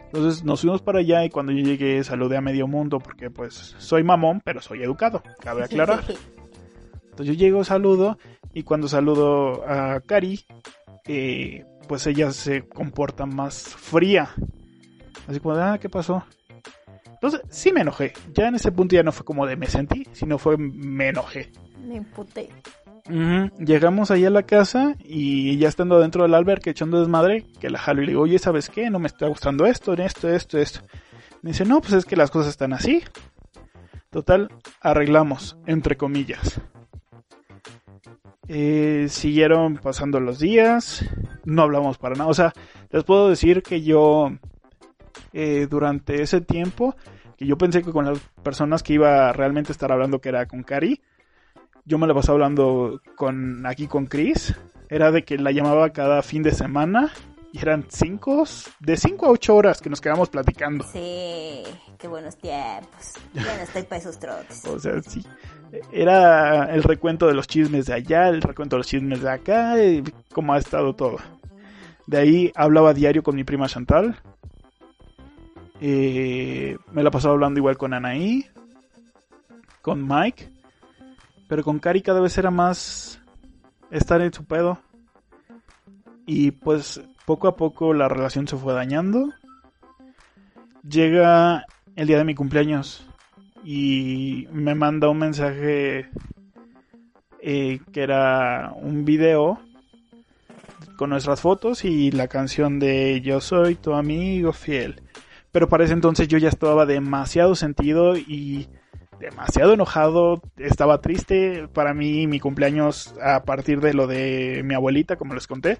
Entonces 0.07 0.42
nos 0.42 0.62
fuimos 0.62 0.82
para 0.82 0.98
allá 0.98 1.24
y 1.24 1.30
cuando 1.30 1.53
yo 1.53 1.62
llegué 1.62 2.03
saludé 2.03 2.36
a 2.36 2.40
medio 2.40 2.66
mundo 2.66 2.98
porque 2.98 3.30
pues 3.30 3.76
soy 3.78 4.03
mamón, 4.03 4.40
pero 4.44 4.61
soy 4.61 4.82
educado, 4.82 5.22
cabe 5.40 5.64
aclarar. 5.64 6.00
Entonces 7.11 7.26
yo 7.26 7.34
llego, 7.34 7.62
saludo 7.62 8.18
y 8.53 8.62
cuando 8.62 8.88
saludo 8.88 9.68
a 9.68 10.00
Cari, 10.00 10.40
eh, 11.07 11.64
pues 11.89 12.07
ella 12.07 12.30
se 12.33 12.66
comporta 12.68 13.26
más 13.26 13.62
fría. 13.62 14.30
Así 15.26 15.41
como 15.41 15.55
ah, 15.57 15.78
¿qué 15.78 15.89
pasó? 15.89 16.24
Entonces 17.07 17.43
sí 17.51 17.72
me 17.72 17.83
enojé. 17.83 18.12
Ya 18.35 18.49
en 18.49 18.57
ese 18.57 18.72
punto 18.72 18.97
ya 18.97 19.03
no 19.03 19.12
fue 19.12 19.24
como 19.24 19.47
de 19.47 19.57
me 19.57 19.66
sentí, 19.66 20.07
sino 20.12 20.39
fue 20.39 20.57
me 20.59 21.09
enojé. 21.09 21.53
Me 21.87 21.97
imputé. 21.97 22.49
Llegamos 23.59 24.11
ahí 24.11 24.24
a 24.24 24.30
la 24.30 24.45
casa 24.45 24.97
y 25.01 25.57
ya 25.59 25.68
estando 25.68 25.99
dentro 25.99 26.22
del 26.22 26.35
albergue 26.35 26.70
echando 26.70 27.01
desmadre, 27.01 27.45
que 27.61 27.68
la 27.68 27.78
jalo 27.78 28.03
y 28.03 28.07
le 28.07 28.12
digo, 28.12 28.22
oye, 28.22 28.39
¿sabes 28.39 28.70
qué? 28.70 28.91
No 28.91 28.99
me 28.99 29.09
está 29.09 29.26
gustando 29.26 29.66
esto, 29.66 29.93
esto, 29.95 30.28
esto, 30.28 30.59
esto. 30.59 30.80
Me 31.43 31.51
dice, 31.51 31.64
no, 31.64 31.80
pues 31.80 31.93
es 31.95 32.05
que 32.05 32.16
las 32.16 32.30
cosas 32.30 32.51
están 32.51 32.72
así. 32.72 33.03
Total, 34.11 34.49
arreglamos, 34.80 35.57
entre 35.66 35.97
comillas. 35.97 36.61
Eh, 38.55 39.07
siguieron 39.09 39.78
pasando 39.78 40.20
los 40.20 40.38
días, 40.38 41.07
no 41.46 41.62
hablamos 41.62 41.96
para 41.96 42.16
nada. 42.16 42.28
O 42.28 42.34
sea, 42.34 42.53
les 42.90 43.03
puedo 43.03 43.30
decir 43.30 43.62
que 43.62 43.80
yo, 43.80 44.30
eh, 45.32 45.66
durante 45.70 46.20
ese 46.20 46.42
tiempo, 46.42 46.94
que 47.38 47.46
yo 47.46 47.57
pensé 47.57 47.82
que 47.82 47.92
con 47.92 48.05
las 48.05 48.18
personas 48.42 48.82
que 48.82 48.92
iba 48.92 49.30
a 49.30 49.32
realmente 49.32 49.72
estar 49.72 49.90
hablando, 49.90 50.20
que 50.20 50.28
era 50.28 50.44
con 50.44 50.64
Cari, 50.64 51.00
yo 51.86 51.96
me 51.96 52.07
la 52.07 52.12
pasaba 52.12 52.34
hablando 52.34 53.00
con 53.16 53.64
aquí 53.64 53.86
con 53.86 54.05
Chris. 54.05 54.55
Era 54.90 55.11
de 55.11 55.22
que 55.24 55.38
la 55.38 55.50
llamaba 55.50 55.88
cada 55.88 56.20
fin 56.20 56.42
de 56.42 56.53
semana 56.53 57.11
y 57.53 57.59
eran 57.61 57.84
cinco, 57.88 58.44
de 58.80 58.96
5 58.96 59.26
a 59.26 59.30
8 59.30 59.55
horas 59.55 59.82
que 59.82 59.90
nos 59.90 60.00
quedamos 60.00 60.30
platicando. 60.30 60.84
Sí, 60.90 61.62
qué 61.98 62.09
buenos 62.09 62.36
tiempos. 62.38 63.12
Ya 63.34 63.42
no 63.42 63.62
estoy 63.62 63.82
para 63.82 64.00
esos 64.00 64.18
trotes. 64.18 64.64
O 64.64 64.78
sea, 64.78 65.03
sí. 65.03 65.22
Era 65.92 66.72
el 66.74 66.82
recuento 66.82 67.26
de 67.26 67.34
los 67.34 67.46
chismes 67.46 67.86
de 67.86 67.94
allá, 67.94 68.28
el 68.28 68.40
recuento 68.40 68.76
de 68.76 68.78
los 68.78 68.86
chismes 68.86 69.20
de 69.20 69.30
acá, 69.30 69.82
y 69.82 70.03
cómo 70.32 70.55
ha 70.55 70.59
estado 70.59 70.94
todo. 70.94 71.18
De 72.07 72.18
ahí 72.18 72.53
hablaba 72.55 72.94
diario 72.94 73.22
con 73.22 73.36
mi 73.36 73.44
prima 73.44 73.68
Chantal. 73.68 74.16
Eh, 75.78 76.78
me 76.90 77.03
la 77.03 77.11
pasaba 77.11 77.34
hablando 77.34 77.61
igual 77.61 77.76
con 77.76 77.92
Anaí, 77.92 78.46
con 79.82 80.09
Mike. 80.09 80.50
Pero 81.48 81.62
con 81.64 81.78
Cari 81.78 82.00
cada 82.00 82.20
vez 82.20 82.38
era 82.38 82.50
más 82.50 83.20
estar 83.90 84.22
en 84.22 84.32
su 84.32 84.42
pedo. 84.44 84.78
Y 86.24 86.53
pues 86.53 87.03
poco 87.25 87.49
a 87.49 87.57
poco 87.57 87.95
la 87.95 88.09
relación 88.09 88.47
se 88.49 88.57
fue 88.57 88.75
dañando. 88.75 89.31
Llega 90.89 91.66
el 91.97 92.07
día 92.07 92.18
de 92.18 92.25
mi 92.25 92.35
cumpleaños 92.35 93.07
y 93.64 94.49
me 94.53 94.75
manda 94.75 95.09
un 95.09 95.18
mensaje 95.18 96.09
eh, 97.41 97.81
que 97.93 98.03
era 98.03 98.73
un 98.75 99.05
video 99.05 99.61
con 100.97 101.11
nuestras 101.11 101.41
fotos 101.41 101.85
y 101.85 102.11
la 102.11 102.29
canción 102.29 102.79
de 102.79 103.20
Yo 103.20 103.41
soy 103.41 103.75
tu 103.75 103.95
amigo 103.95 104.53
fiel. 104.53 105.03
Pero 105.51 105.68
para 105.68 105.85
ese 105.85 105.93
entonces 105.93 106.29
yo 106.29 106.39
ya 106.39 106.49
estaba 106.49 106.87
demasiado 106.87 107.55
sentido 107.55 108.16
y 108.16 108.68
demasiado 109.20 109.75
enojado, 109.75 110.41
estaba 110.57 111.01
triste. 111.01 111.68
Para 111.73 111.95
mí 111.95 112.27
mi 112.27 112.41
cumpleaños 112.41 113.14
a 113.23 113.45
partir 113.45 113.81
de 113.81 113.95
lo 113.95 114.07
de 114.07 114.62
mi 114.64 114.75
abuelita, 114.75 115.16
como 115.16 115.35
les 115.35 115.47
conté, 115.47 115.79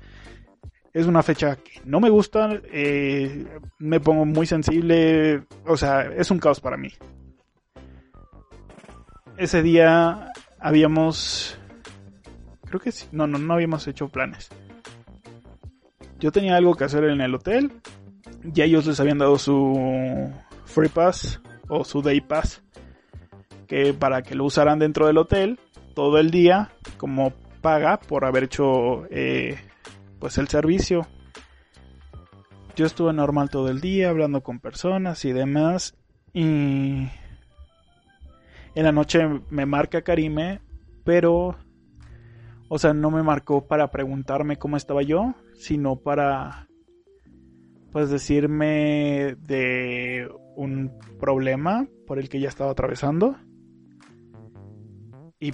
es 0.93 1.07
una 1.07 1.23
fecha 1.23 1.57
que 1.57 1.81
no 1.85 2.01
me 2.01 2.11
gusta, 2.11 2.61
eh, 2.65 3.47
me 3.79 4.01
pongo 4.01 4.25
muy 4.25 4.47
sensible, 4.47 5.45
o 5.67 5.77
sea, 5.77 6.03
es 6.03 6.31
un 6.31 6.39
caos 6.39 6.61
para 6.61 6.77
mí. 6.77 6.91
Ese 9.37 9.63
día 9.63 10.33
habíamos, 10.59 11.59
creo 12.67 12.81
que 12.81 12.93
sí, 12.93 13.07
no, 13.13 13.27
no, 13.27 13.39
no 13.39 13.55
habíamos 13.55 13.87
hecho 13.89 14.09
planes. 14.09 14.51
Yo 16.21 16.31
tenía 16.31 16.57
algo 16.57 16.75
que 16.75 16.85
hacer 16.85 17.05
en 17.05 17.21
el 17.21 17.35
hotel, 17.35 17.73
ya 18.45 18.65
ellos 18.65 18.87
les 18.87 19.01
habían 19.01 19.19
dado 19.19 19.39
su 19.39 20.31
free 20.67 20.89
pass 20.89 21.41
o 21.69 21.85
su 21.85 22.03
day 22.03 22.21
pass 22.21 22.63
que 23.67 23.95
para 23.95 24.23
que 24.23 24.35
lo 24.35 24.45
usaran 24.45 24.79
dentro 24.79 25.07
del 25.07 25.19
hotel 25.19 25.59
todo 25.95 26.19
el 26.19 26.31
día 26.31 26.71
como 26.99 27.33
paga 27.61 27.99
por 27.99 28.25
haber 28.25 28.45
hecho 28.45 29.07
eh, 29.11 29.59
pues 30.23 30.39
el 30.39 30.47
servicio. 30.47 31.05
Yo 32.77 32.87
estuve 32.87 33.13
normal 33.13 33.51
todo 33.51 33.69
el 33.69 33.81
día 33.81 34.09
hablando 34.09 34.41
con 34.45 34.61
personas 34.61 35.25
y 35.25 35.33
demás 35.33 35.97
y 36.33 37.09
en 38.77 38.85
la 38.85 38.93
noche 38.93 39.19
me 39.51 39.67
marca 39.67 40.03
Karime, 40.03 40.61
pero 41.03 41.57
O 42.75 42.79
sea, 42.79 42.95
no 42.95 43.11
me 43.11 43.23
marcó 43.23 43.67
para 43.67 43.91
preguntarme 43.91 44.57
cómo 44.57 44.79
estaba 44.79 45.03
yo, 45.03 45.35
sino 45.57 45.97
para, 45.97 46.69
pues, 47.91 48.09
decirme 48.09 49.37
de 49.47 50.27
un 50.57 50.91
problema 51.21 51.87
por 52.07 52.19
el 52.19 52.31
que 52.31 52.41
ya 52.41 52.49
estaba 52.49 52.71
atravesando. 52.71 53.37
Y, 55.39 55.53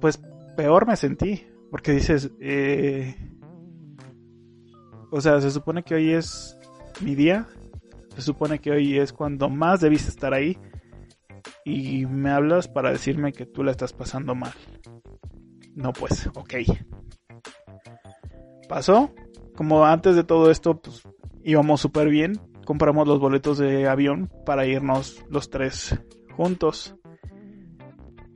pues, 0.00 0.22
peor 0.56 0.86
me 0.86 0.94
sentí, 0.94 1.44
porque 1.72 1.90
dices, 1.90 2.30
eh, 2.38 3.16
o 5.10 5.20
sea, 5.20 5.40
se 5.40 5.50
supone 5.50 5.82
que 5.82 5.94
hoy 5.94 6.10
es 6.12 6.56
mi 7.00 7.14
día, 7.14 7.46
se 8.14 8.22
supone 8.22 8.58
que 8.58 8.70
hoy 8.70 8.98
es 8.98 9.12
cuando 9.12 9.48
más 9.48 9.80
debiste 9.80 10.10
estar 10.10 10.34
ahí 10.34 10.58
y 11.64 12.06
me 12.06 12.30
hablas 12.30 12.68
para 12.68 12.90
decirme 12.90 13.32
que 13.32 13.46
tú 13.46 13.62
la 13.62 13.70
estás 13.70 13.92
pasando 13.92 14.34
mal. 14.34 14.52
No, 15.74 15.92
pues, 15.92 16.28
ok. 16.34 16.54
Pasó. 18.68 19.12
Como 19.56 19.84
antes 19.84 20.16
de 20.16 20.24
todo 20.24 20.50
esto, 20.50 20.80
pues 20.80 21.02
íbamos 21.44 21.80
súper 21.80 22.08
bien. 22.08 22.40
Compramos 22.64 23.06
los 23.06 23.20
boletos 23.20 23.58
de 23.58 23.88
avión 23.88 24.30
para 24.46 24.66
irnos 24.66 25.24
los 25.28 25.50
tres 25.50 25.98
juntos. 26.36 26.94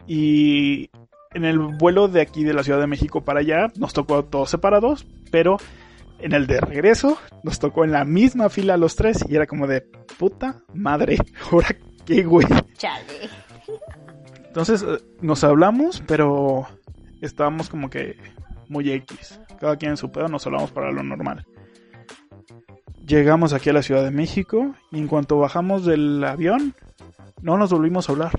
Y 0.07 0.91
en 1.33 1.45
el 1.45 1.59
vuelo 1.59 2.09
de 2.09 2.21
aquí 2.21 2.45
de 2.45 2.55
la 2.55 2.63
Ciudad 2.63 2.81
de 2.81 2.87
México 2.87 3.25
para 3.25 3.41
allá 3.41 3.73
nos 3.77 3.93
tocó 3.93 4.25
todos 4.25 4.51
separados, 4.51 5.07
pero 5.31 5.57
en 6.19 6.33
el 6.33 6.47
de 6.47 6.61
regreso 6.61 7.19
nos 7.43 7.59
tocó 7.59 7.85
en 7.85 7.93
la 7.93 8.05
misma 8.05 8.49
fila 8.49 8.77
los 8.77 8.97
tres 8.97 9.25
y 9.29 9.37
era 9.37 9.47
como 9.47 9.67
de 9.67 9.83
puta 10.19 10.63
madre, 10.73 11.19
ahora 11.51 11.69
qué 12.05 12.23
güey. 12.23 12.47
Chale. 12.77 13.31
Entonces 14.47 14.83
eh, 14.83 14.99
nos 15.21 15.43
hablamos, 15.45 16.03
pero 16.07 16.69
estábamos 17.21 17.69
como 17.69 17.91
que 17.91 18.17
muy 18.69 18.91
X. 18.91 19.41
Cada 19.59 19.77
quien 19.77 19.93
en 19.93 19.97
su 19.97 20.11
pedo 20.11 20.29
nos 20.29 20.47
hablamos 20.47 20.71
para 20.71 20.93
lo 20.93 21.03
normal. 21.03 21.47
Llegamos 23.07 23.53
aquí 23.53 23.71
a 23.71 23.75
la 23.75 23.83
Ciudad 23.83 24.03
de 24.03 24.11
México 24.11 24.75
y 24.91 24.99
en 24.99 25.09
cuanto 25.09 25.39
bajamos 25.39 25.85
del 25.85 26.25
avión, 26.25 26.75
no 27.43 27.59
nos 27.59 27.71
volvimos 27.71 28.09
a 28.09 28.13
hablar. 28.13 28.33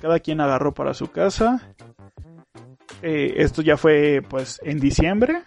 Cada 0.00 0.20
quien 0.20 0.40
agarró 0.40 0.72
para 0.72 0.94
su 0.94 1.10
casa. 1.10 1.74
Eh, 3.02 3.34
esto 3.38 3.62
ya 3.62 3.76
fue 3.76 4.22
pues 4.28 4.60
en 4.62 4.78
diciembre. 4.78 5.42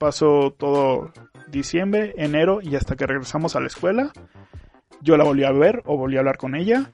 Pasó 0.00 0.54
todo 0.56 1.12
diciembre, 1.48 2.14
enero 2.16 2.60
y 2.62 2.74
hasta 2.74 2.96
que 2.96 3.06
regresamos 3.06 3.54
a 3.54 3.60
la 3.60 3.66
escuela. 3.66 4.12
Yo 5.02 5.18
la 5.18 5.24
volví 5.24 5.44
a 5.44 5.52
ver 5.52 5.82
o 5.84 5.98
volví 5.98 6.16
a 6.16 6.20
hablar 6.20 6.38
con 6.38 6.54
ella. 6.54 6.92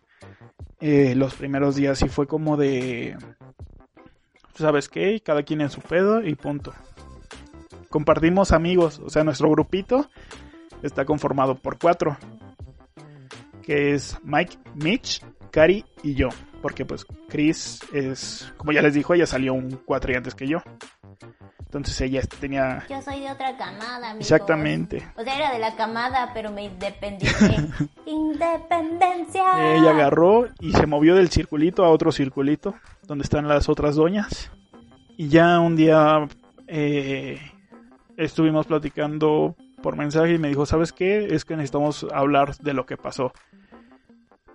Eh, 0.80 1.14
los 1.14 1.36
primeros 1.36 1.76
días 1.76 2.00
sí 2.00 2.08
fue 2.08 2.26
como 2.26 2.56
de 2.56 3.16
¿sabes 4.56 4.88
qué? 4.88 5.20
Cada 5.20 5.44
quien 5.44 5.60
en 5.60 5.70
su 5.70 5.80
pedo 5.82 6.20
y 6.20 6.34
punto. 6.34 6.74
Compartimos 7.90 8.50
amigos, 8.50 8.98
o 8.98 9.08
sea, 9.08 9.22
nuestro 9.22 9.48
grupito 9.50 10.10
está 10.82 11.04
conformado 11.04 11.54
por 11.54 11.78
cuatro. 11.78 12.16
Que 13.62 13.94
es 13.94 14.18
Mike, 14.24 14.58
Mitch, 14.74 15.22
Cari 15.52 15.84
y 16.02 16.14
yo. 16.14 16.30
Porque 16.60 16.84
pues 16.84 17.06
Chris 17.28 17.78
es, 17.92 18.52
como 18.56 18.72
ya 18.72 18.82
les 18.82 18.94
dijo, 18.94 19.14
ella 19.14 19.26
salió 19.26 19.54
un 19.54 19.80
cuatro 19.84 20.12
antes 20.16 20.34
que 20.34 20.48
yo. 20.48 20.60
Entonces 21.66 22.00
ella 22.00 22.22
tenía... 22.40 22.84
Yo 22.88 23.02
soy 23.02 23.20
de 23.20 23.30
otra 23.30 23.56
camada, 23.56 24.10
amigos. 24.10 24.30
Exactamente. 24.30 25.02
O 25.16 25.22
sea, 25.22 25.36
era 25.36 25.52
de 25.52 25.58
la 25.58 25.74
camada, 25.74 26.30
pero 26.32 26.52
me 26.52 26.64
independicé. 26.64 27.68
¡Independencia! 28.06 29.74
Ella 29.74 29.90
agarró 29.90 30.46
y 30.60 30.72
se 30.72 30.86
movió 30.86 31.16
del 31.16 31.28
circulito 31.28 31.84
a 31.84 31.90
otro 31.90 32.12
circulito, 32.12 32.76
donde 33.02 33.24
están 33.24 33.48
las 33.48 33.68
otras 33.68 33.96
doñas. 33.96 34.52
Y 35.16 35.28
ya 35.28 35.58
un 35.58 35.74
día 35.74 36.28
eh, 36.68 37.40
estuvimos 38.16 38.66
platicando 38.66 39.56
por 39.82 39.96
mensaje 39.96 40.34
y 40.34 40.38
me 40.38 40.48
dijo, 40.48 40.66
¿sabes 40.66 40.92
qué? 40.92 41.34
Es 41.34 41.44
que 41.44 41.56
necesitamos 41.56 42.06
hablar 42.12 42.56
de 42.58 42.74
lo 42.74 42.86
que 42.86 42.96
pasó. 42.96 43.32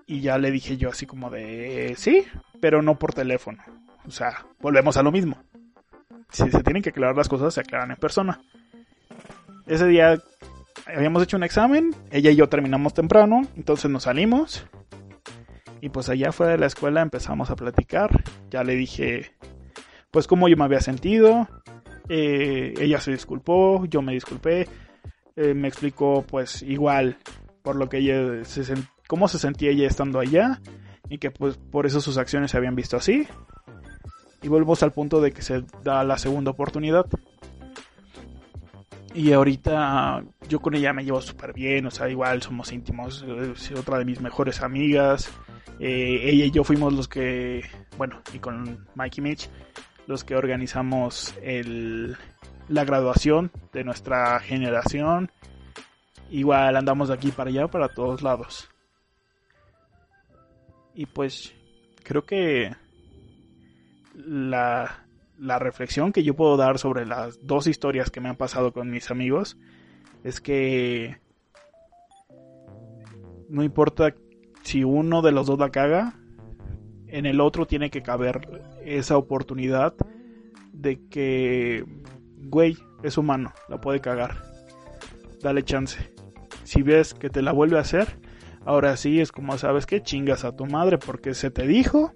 Y 0.08 0.22
ya 0.22 0.38
le 0.38 0.50
dije 0.50 0.78
yo 0.78 0.90
así 0.90 1.06
como 1.06 1.30
de, 1.30 1.94
sí, 1.98 2.26
pero 2.62 2.82
no 2.82 2.98
por 2.98 3.14
teléfono. 3.14 3.62
O 4.08 4.12
sea, 4.12 4.46
volvemos 4.62 4.96
a 4.96 5.04
lo 5.04 5.12
mismo 5.12 5.38
si 6.32 6.50
se 6.50 6.64
tienen 6.64 6.82
que 6.82 6.90
aclarar 6.90 7.16
las 7.16 7.30
cosas, 7.30 7.54
se 7.54 7.62
aclaran 7.62 7.92
en 7.92 7.98
persona. 7.98 8.42
Ese 9.68 9.88
día 9.88 10.20
habíamos 10.86 11.24
hecho 11.24 11.38
un 11.38 11.44
examen, 11.44 11.96
ella 12.10 12.32
y 12.32 12.36
yo 12.36 12.50
terminamos 12.50 12.94
temprano, 12.94 13.42
entonces 13.56 13.92
nos 13.92 14.04
salimos. 14.04 14.66
Y 15.82 15.90
pues 15.90 16.10
allá 16.10 16.32
fuera 16.32 16.54
de 16.54 16.60
la 16.60 16.68
escuela 16.68 17.02
empezamos 17.02 17.50
a 17.50 17.56
platicar. 17.56 18.24
Ya 18.52 18.64
le 18.64 18.76
dije, 18.76 19.32
pues 20.12 20.28
cómo 20.28 20.48
yo 20.48 20.56
me 20.56 20.64
había 20.64 20.80
sentido. 20.80 21.48
Eh, 22.08 22.74
ella 22.80 23.00
se 23.00 23.12
disculpó, 23.12 23.86
yo 23.86 24.02
me 24.02 24.14
disculpé. 24.14 24.68
Eh, 25.36 25.54
me 25.54 25.68
explicó 25.68 26.24
pues 26.28 26.62
igual 26.62 27.18
por 27.64 27.76
lo 27.76 27.90
que 27.90 27.98
ella 27.98 28.44
se 28.44 28.64
cómo 29.08 29.28
se 29.28 29.40
sentía 29.40 29.72
ella 29.72 29.88
estando 29.88 30.20
allá 30.20 30.62
y 31.10 31.18
que 31.18 31.32
pues 31.32 31.58
por 31.58 31.86
eso 31.86 32.02
sus 32.02 32.18
acciones 32.18 32.52
se 32.52 32.58
habían 32.58 32.76
visto 32.76 32.98
así 32.98 33.28
y 34.42 34.48
volvemos 34.48 34.82
al 34.84 34.92
punto 34.92 35.22
de 35.22 35.32
que 35.32 35.42
se 35.42 35.64
da 35.84 36.04
la 36.04 36.18
segunda 36.18 36.52
oportunidad. 36.52 37.06
Y 39.14 39.34
ahorita 39.34 40.24
yo 40.48 40.60
con 40.60 40.74
ella 40.74 40.94
me 40.94 41.04
llevo 41.04 41.22
súper 41.22 41.54
bien, 41.54 41.86
o 41.86 41.92
sea, 41.92 42.10
igual 42.10 42.42
somos 42.42 42.72
íntimos, 42.72 43.24
es 43.24 43.72
otra 43.72 43.98
de 43.98 44.06
mis 44.06 44.22
mejores 44.22 44.62
amigas. 44.62 45.30
Eh, 45.80 46.22
ella 46.24 46.46
y 46.46 46.52
yo 46.52 46.64
fuimos 46.64 46.94
los 46.94 47.08
que, 47.08 47.64
bueno, 47.98 48.22
y 48.34 48.40
con 48.40 48.88
Mikey 48.96 49.24
Mitch, 49.24 49.50
los 50.08 50.24
que 50.24 50.36
organizamos 50.36 51.36
el, 51.42 52.16
la 52.70 52.86
graduación 52.86 53.52
de 53.74 53.84
nuestra 53.84 54.40
generación. 54.40 55.32
Igual 56.30 56.78
andamos 56.78 57.10
de 57.10 57.16
aquí 57.16 57.32
para 57.32 57.50
allá, 57.50 57.68
para 57.68 57.90
todos 57.90 58.22
lados. 58.22 58.70
Y 60.96 61.06
pues 61.06 61.54
creo 62.04 62.24
que 62.24 62.72
la, 64.26 65.06
la 65.38 65.60
reflexión 65.60 66.12
que 66.12 66.24
yo 66.24 66.36
puedo 66.36 66.58
dar 66.58 66.78
sobre 66.78 67.06
las 67.06 67.46
dos 67.46 67.68
historias 67.68 68.10
que 68.10 68.22
me 68.22 68.30
han 68.30 68.36
pasado 68.36 68.72
con 68.72 68.90
mis 68.90 69.12
amigos 69.12 69.58
es 70.24 70.40
que 70.40 71.18
no 73.50 73.64
importa 73.64 74.14
si 74.64 74.84
uno 74.84 75.22
de 75.22 75.32
los 75.32 75.48
dos 75.48 75.60
la 75.60 75.70
caga, 75.70 76.14
en 77.08 77.26
el 77.26 77.42
otro 77.42 77.66
tiene 77.68 77.90
que 77.90 78.02
caber 78.02 78.62
esa 78.86 79.18
oportunidad 79.18 79.94
de 80.72 81.00
que, 81.10 81.84
güey, 82.38 82.78
es 83.04 83.18
humano, 83.18 83.52
la 83.68 83.82
puede 83.82 84.00
cagar. 84.00 84.44
Dale 85.42 85.64
chance. 85.64 86.14
Si 86.64 86.82
ves 86.82 87.14
que 87.14 87.30
te 87.30 87.42
la 87.42 87.52
vuelve 87.52 87.78
a 87.78 87.82
hacer, 87.82 88.20
ahora 88.64 88.96
sí 88.96 89.20
es 89.20 89.32
como 89.32 89.58
sabes 89.58 89.86
que 89.86 90.02
chingas 90.02 90.46
a 90.46 90.56
tu 90.56 90.66
madre 90.66 90.98
porque 90.98 91.34
se 91.34 91.52
te 91.52 91.68
dijo, 91.68 92.14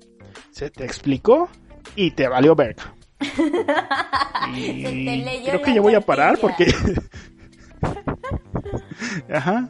se 0.51 0.70
te 0.70 0.86
explicó 0.86 1.49
y 1.95 2.11
te 2.11 2.27
valió 2.27 2.55
ver. 2.55 2.75
y 4.55 4.83
creo 5.45 5.61
que 5.61 5.73
ya 5.73 5.81
voy 5.81 5.95
a 5.95 6.01
parar 6.01 6.38
porque... 6.39 6.65
Ajá. 9.33 9.69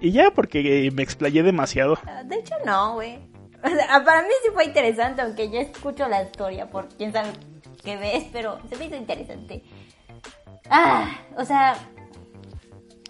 Y 0.00 0.12
ya, 0.12 0.30
porque 0.30 0.90
me 0.92 1.02
explayé 1.02 1.42
demasiado. 1.42 1.98
Ah, 2.06 2.22
de 2.24 2.36
hecho, 2.36 2.54
no, 2.66 2.94
güey. 2.94 3.18
O 3.62 3.68
sea, 3.68 4.04
para 4.04 4.22
mí 4.22 4.28
sí 4.44 4.50
fue 4.52 4.66
interesante, 4.66 5.22
aunque 5.22 5.48
ya 5.48 5.60
escucho 5.60 6.06
la 6.08 6.22
historia 6.22 6.68
por 6.68 6.88
quién 6.88 7.12
sabe 7.12 7.30
qué 7.82 7.96
ves, 7.96 8.24
pero 8.30 8.58
se 8.68 8.76
me 8.76 8.86
hizo 8.86 8.96
interesante. 8.96 9.62
Ah, 10.68 11.18
o 11.36 11.44
sea, 11.44 11.76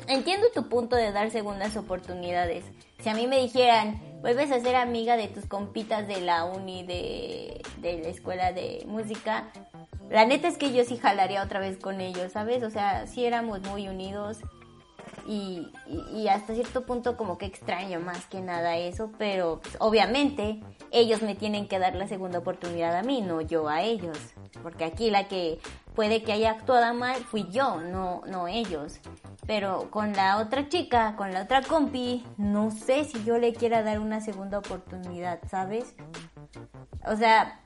entiendo 0.06 0.46
tu 0.54 0.68
punto 0.68 0.94
de 0.94 1.10
dar 1.10 1.30
segundas 1.30 1.76
oportunidades. 1.76 2.64
Si 3.00 3.08
a 3.08 3.14
mí 3.14 3.26
me 3.26 3.38
dijeran, 3.38 4.00
vuelves 4.24 4.50
a 4.52 4.60
ser 4.60 4.74
amiga 4.74 5.18
de 5.18 5.28
tus 5.28 5.44
compitas 5.44 6.08
de 6.08 6.22
la 6.22 6.46
uni 6.46 6.82
de, 6.82 7.60
de 7.82 7.98
la 7.98 8.08
escuela 8.08 8.52
de 8.52 8.82
música, 8.86 9.50
la 10.08 10.24
neta 10.24 10.48
es 10.48 10.56
que 10.56 10.72
yo 10.72 10.82
sí 10.84 10.96
jalaría 10.96 11.42
otra 11.42 11.60
vez 11.60 11.76
con 11.76 12.00
ellos, 12.00 12.32
¿sabes? 12.32 12.62
O 12.62 12.70
sea, 12.70 13.06
sí 13.06 13.26
éramos 13.26 13.60
muy 13.68 13.86
unidos 13.86 14.38
y, 15.28 15.68
y, 16.10 16.28
hasta 16.28 16.54
cierto 16.54 16.86
punto 16.86 17.18
como 17.18 17.36
que 17.36 17.44
extraño 17.44 18.00
más 18.00 18.24
que 18.24 18.40
nada 18.40 18.78
eso, 18.78 19.10
pero 19.18 19.60
pues, 19.62 19.76
obviamente 19.78 20.62
ellos 20.90 21.20
me 21.20 21.34
tienen 21.34 21.68
que 21.68 21.78
dar 21.78 21.94
la 21.94 22.08
segunda 22.08 22.38
oportunidad 22.38 22.96
a 22.96 23.02
mí, 23.02 23.20
no 23.20 23.42
yo 23.42 23.68
a 23.68 23.82
ellos, 23.82 24.16
porque 24.62 24.84
aquí 24.84 25.10
la 25.10 25.28
que 25.28 25.58
puede 25.94 26.22
que 26.22 26.32
haya 26.32 26.52
actuado 26.52 26.94
mal 26.94 27.16
fui 27.24 27.46
yo, 27.50 27.78
no, 27.82 28.22
no 28.26 28.48
ellos. 28.48 29.00
Pero 29.47 29.90
con 29.90 30.12
la 30.14 30.38
otra 30.38 30.68
chica, 30.68 31.16
con 31.16 31.32
la 31.32 31.42
otra 31.42 31.62
compi, 31.62 32.24
no 32.38 32.70
sé 32.70 33.05
si 33.05 33.22
yo 33.24 33.38
le 33.38 33.53
quiera 33.53 33.82
dar 33.82 34.01
una 34.01 34.20
segunda 34.20 34.59
oportunidad, 34.59 35.40
¿sabes? 35.51 35.95
O 37.07 37.16
sea, 37.16 37.61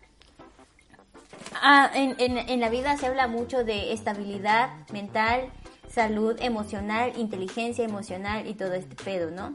ah, 1.62 1.90
en, 1.94 2.16
en, 2.18 2.60
la 2.60 2.68
vida 2.68 2.96
se 2.96 3.06
habla 3.06 3.28
mucho 3.28 3.62
de 3.62 3.92
estabilidad 3.92 4.70
mental, 4.92 5.52
salud 5.88 6.36
emocional, 6.40 7.12
inteligencia 7.16 7.84
emocional 7.84 8.48
y 8.48 8.54
todo 8.54 8.72
este 8.72 8.96
pedo, 8.96 9.30
¿no? 9.30 9.54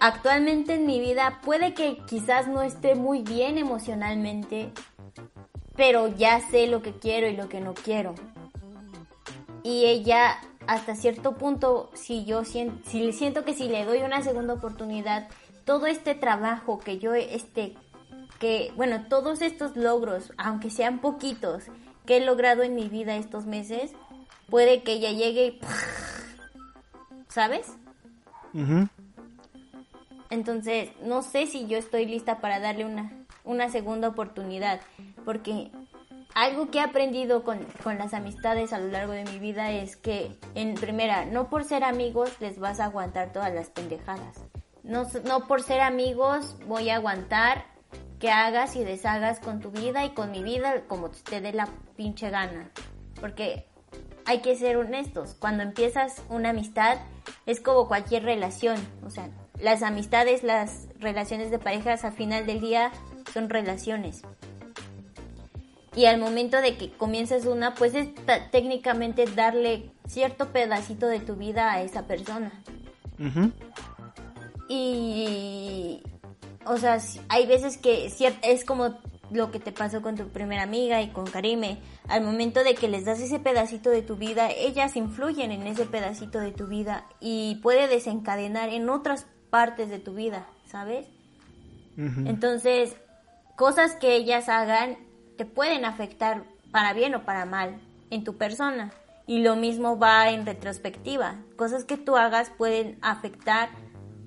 actualmente 0.00 0.74
en 0.74 0.86
mi 0.86 1.00
vida 1.00 1.40
puede 1.44 1.74
que 1.74 1.98
quizás 2.06 2.48
no 2.48 2.62
esté 2.62 2.94
muy 2.94 3.22
bien 3.22 3.58
emocionalmente, 3.58 4.72
pero 5.74 6.08
ya 6.08 6.40
sé 6.40 6.66
lo 6.66 6.82
que 6.82 6.92
quiero 6.92 7.28
y 7.28 7.36
lo 7.36 7.48
que 7.48 7.60
no 7.60 7.74
quiero. 7.74 8.14
Y 9.66 9.84
ella, 9.86 10.38
hasta 10.68 10.94
cierto 10.94 11.34
punto, 11.34 11.90
si 11.92 12.24
yo 12.24 12.44
siento, 12.44 12.88
si 12.88 13.12
siento 13.12 13.44
que 13.44 13.52
si 13.52 13.68
le 13.68 13.84
doy 13.84 13.98
una 14.02 14.22
segunda 14.22 14.54
oportunidad, 14.54 15.26
todo 15.64 15.86
este 15.86 16.14
trabajo 16.14 16.78
que 16.78 17.00
yo, 17.00 17.14
este, 17.14 17.74
que, 18.38 18.72
bueno, 18.76 19.08
todos 19.08 19.42
estos 19.42 19.74
logros, 19.74 20.32
aunque 20.36 20.70
sean 20.70 21.00
poquitos, 21.00 21.64
que 22.06 22.18
he 22.18 22.24
logrado 22.24 22.62
en 22.62 22.76
mi 22.76 22.88
vida 22.88 23.16
estos 23.16 23.46
meses, 23.46 23.90
puede 24.48 24.84
que 24.84 24.92
ella 24.92 25.10
llegue 25.10 25.46
y... 25.46 25.60
¿Sabes? 27.28 27.66
Entonces, 30.30 30.90
no 31.02 31.22
sé 31.22 31.48
si 31.48 31.66
yo 31.66 31.76
estoy 31.76 32.06
lista 32.06 32.38
para 32.38 32.60
darle 32.60 32.84
una, 32.84 33.10
una 33.42 33.68
segunda 33.68 34.06
oportunidad, 34.06 34.80
porque 35.24 35.72
algo 36.36 36.70
que 36.70 36.78
he 36.78 36.82
aprendido 36.82 37.44
con, 37.44 37.64
con, 37.82 37.96
las 37.96 38.12
amistades 38.12 38.74
a 38.74 38.78
lo 38.78 38.88
largo 38.88 39.14
de 39.14 39.24
mi 39.24 39.38
vida 39.38 39.70
es 39.72 39.96
que, 39.96 40.36
en 40.54 40.74
primera, 40.74 41.24
no 41.24 41.48
por 41.48 41.64
ser 41.64 41.82
amigos 41.82 42.30
les 42.40 42.58
vas 42.58 42.78
a 42.78 42.84
aguantar 42.84 43.32
todas 43.32 43.54
las 43.54 43.70
pendejadas. 43.70 44.44
No, 44.82 45.06
no 45.24 45.46
por 45.46 45.62
ser 45.62 45.80
amigos 45.80 46.58
voy 46.66 46.90
a 46.90 46.96
aguantar 46.96 47.64
que 48.20 48.30
hagas 48.30 48.76
y 48.76 48.84
deshagas 48.84 49.40
con 49.40 49.60
tu 49.60 49.70
vida 49.70 50.04
y 50.04 50.10
con 50.10 50.30
mi 50.30 50.42
vida 50.42 50.82
como 50.88 51.08
te 51.08 51.40
dé 51.40 51.54
la 51.54 51.70
pinche 51.96 52.28
gana. 52.28 52.70
Porque 53.18 53.66
hay 54.26 54.42
que 54.42 54.56
ser 54.56 54.76
honestos. 54.76 55.34
Cuando 55.38 55.62
empiezas 55.62 56.22
una 56.28 56.50
amistad 56.50 56.98
es 57.46 57.60
como 57.60 57.88
cualquier 57.88 58.24
relación. 58.24 58.76
O 59.06 59.08
sea, 59.08 59.30
las 59.58 59.82
amistades, 59.82 60.42
las 60.42 60.86
relaciones 60.98 61.50
de 61.50 61.58
parejas 61.58 62.04
al 62.04 62.12
final 62.12 62.44
del 62.44 62.60
día 62.60 62.92
son 63.32 63.48
relaciones. 63.48 64.22
Y 65.96 66.04
al 66.04 66.20
momento 66.20 66.60
de 66.60 66.76
que 66.76 66.90
comiences 66.90 67.46
una, 67.46 67.74
pues 67.74 67.94
es 67.94 68.08
técnicamente 68.52 69.24
darle 69.24 69.90
cierto 70.06 70.52
pedacito 70.52 71.06
de 71.06 71.20
tu 71.20 71.36
vida 71.36 71.72
a 71.72 71.82
esa 71.82 72.06
persona. 72.06 72.52
Y, 74.68 76.02
o 76.66 76.76
sea, 76.76 76.98
hay 77.28 77.46
veces 77.46 77.78
que 77.78 78.12
es 78.42 78.64
como 78.66 78.94
lo 79.30 79.50
que 79.50 79.58
te 79.58 79.72
pasó 79.72 80.02
con 80.02 80.16
tu 80.16 80.28
primera 80.28 80.62
amiga 80.62 81.00
y 81.02 81.08
con 81.08 81.24
Karime. 81.26 81.78
Al 82.08 82.22
momento 82.22 82.62
de 82.62 82.74
que 82.74 82.88
les 82.88 83.04
das 83.04 83.20
ese 83.20 83.38
pedacito 83.38 83.90
de 83.90 84.02
tu 84.02 84.16
vida, 84.16 84.50
ellas 84.50 84.96
influyen 84.96 85.50
en 85.50 85.66
ese 85.66 85.86
pedacito 85.86 86.38
de 86.40 86.52
tu 86.52 86.66
vida 86.66 87.06
y 87.20 87.56
puede 87.62 87.88
desencadenar 87.88 88.68
en 88.68 88.88
otras 88.88 89.26
partes 89.50 89.88
de 89.88 89.98
tu 89.98 90.14
vida, 90.14 90.46
¿sabes? 90.66 91.06
Entonces, 91.96 92.94
cosas 93.56 93.96
que 93.96 94.14
ellas 94.14 94.50
hagan 94.50 94.98
te 95.36 95.44
pueden 95.44 95.84
afectar 95.84 96.44
para 96.70 96.92
bien 96.92 97.14
o 97.14 97.24
para 97.24 97.44
mal 97.44 97.80
en 98.10 98.24
tu 98.24 98.36
persona. 98.36 98.92
Y 99.26 99.40
lo 99.40 99.56
mismo 99.56 99.98
va 99.98 100.30
en 100.30 100.46
retrospectiva. 100.46 101.36
Cosas 101.56 101.84
que 101.84 101.96
tú 101.96 102.16
hagas 102.16 102.50
pueden 102.50 102.98
afectar 103.02 103.70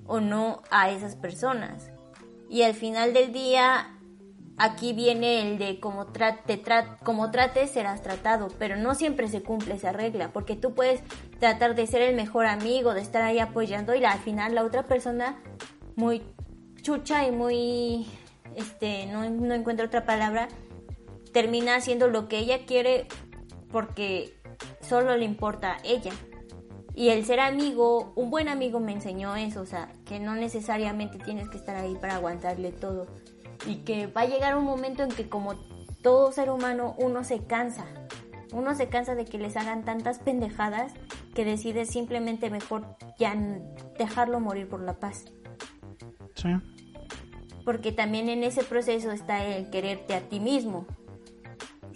o 0.06 0.20
no 0.20 0.62
a 0.70 0.90
esas 0.90 1.16
personas. 1.16 1.90
Y 2.48 2.62
al 2.62 2.74
final 2.74 3.14
del 3.14 3.32
día, 3.32 3.96
aquí 4.58 4.92
viene 4.92 5.40
el 5.40 5.58
de 5.58 5.80
como, 5.80 6.06
trate, 6.08 6.62
como 7.04 7.30
trates 7.30 7.70
serás 7.70 8.02
tratado, 8.02 8.48
pero 8.58 8.76
no 8.76 8.94
siempre 8.94 9.28
se 9.28 9.42
cumple 9.42 9.74
esa 9.74 9.92
regla, 9.92 10.32
porque 10.32 10.56
tú 10.56 10.74
puedes 10.74 11.00
tratar 11.38 11.74
de 11.74 11.86
ser 11.86 12.02
el 12.02 12.14
mejor 12.14 12.46
amigo, 12.46 12.92
de 12.92 13.00
estar 13.00 13.22
ahí 13.22 13.38
apoyando 13.38 13.94
y 13.94 14.04
al 14.04 14.18
final 14.18 14.54
la 14.54 14.64
otra 14.64 14.82
persona 14.82 15.38
muy 15.96 16.22
chucha 16.82 17.26
y 17.26 17.30
muy, 17.30 18.06
este, 18.56 19.06
no, 19.06 19.28
no 19.30 19.54
encuentro 19.54 19.86
otra 19.86 20.04
palabra, 20.04 20.48
termina 21.32 21.76
haciendo 21.76 22.08
lo 22.08 22.28
que 22.28 22.38
ella 22.38 22.66
quiere 22.66 23.06
porque 23.70 24.34
solo 24.80 25.16
le 25.16 25.24
importa 25.24 25.74
a 25.74 25.80
ella. 25.84 26.12
Y 26.94 27.10
el 27.10 27.24
ser 27.24 27.40
amigo, 27.40 28.12
un 28.16 28.30
buen 28.30 28.48
amigo 28.48 28.80
me 28.80 28.92
enseñó 28.92 29.36
eso, 29.36 29.62
o 29.62 29.66
sea, 29.66 29.92
que 30.04 30.18
no 30.18 30.34
necesariamente 30.34 31.18
tienes 31.18 31.48
que 31.48 31.56
estar 31.56 31.76
ahí 31.76 31.94
para 31.94 32.16
aguantarle 32.16 32.72
todo. 32.72 33.06
Y 33.66 33.76
que 33.76 34.06
va 34.06 34.22
a 34.22 34.26
llegar 34.26 34.56
un 34.56 34.64
momento 34.64 35.02
en 35.02 35.10
que 35.10 35.28
como 35.28 35.54
todo 36.02 36.32
ser 36.32 36.50
humano 36.50 36.94
uno 36.98 37.24
se 37.24 37.44
cansa. 37.44 37.86
Uno 38.52 38.74
se 38.74 38.88
cansa 38.88 39.14
de 39.14 39.24
que 39.24 39.38
les 39.38 39.56
hagan 39.56 39.84
tantas 39.84 40.18
pendejadas 40.18 40.92
que 41.34 41.44
decide 41.44 41.86
simplemente 41.86 42.50
mejor 42.50 42.84
ya 43.18 43.34
dejarlo 43.96 44.40
morir 44.40 44.68
por 44.68 44.80
la 44.80 44.98
paz. 44.98 45.26
Sí. 46.34 46.48
Porque 47.64 47.92
también 47.92 48.28
en 48.28 48.42
ese 48.42 48.64
proceso 48.64 49.12
está 49.12 49.44
el 49.44 49.70
quererte 49.70 50.14
a 50.14 50.22
ti 50.22 50.40
mismo. 50.40 50.86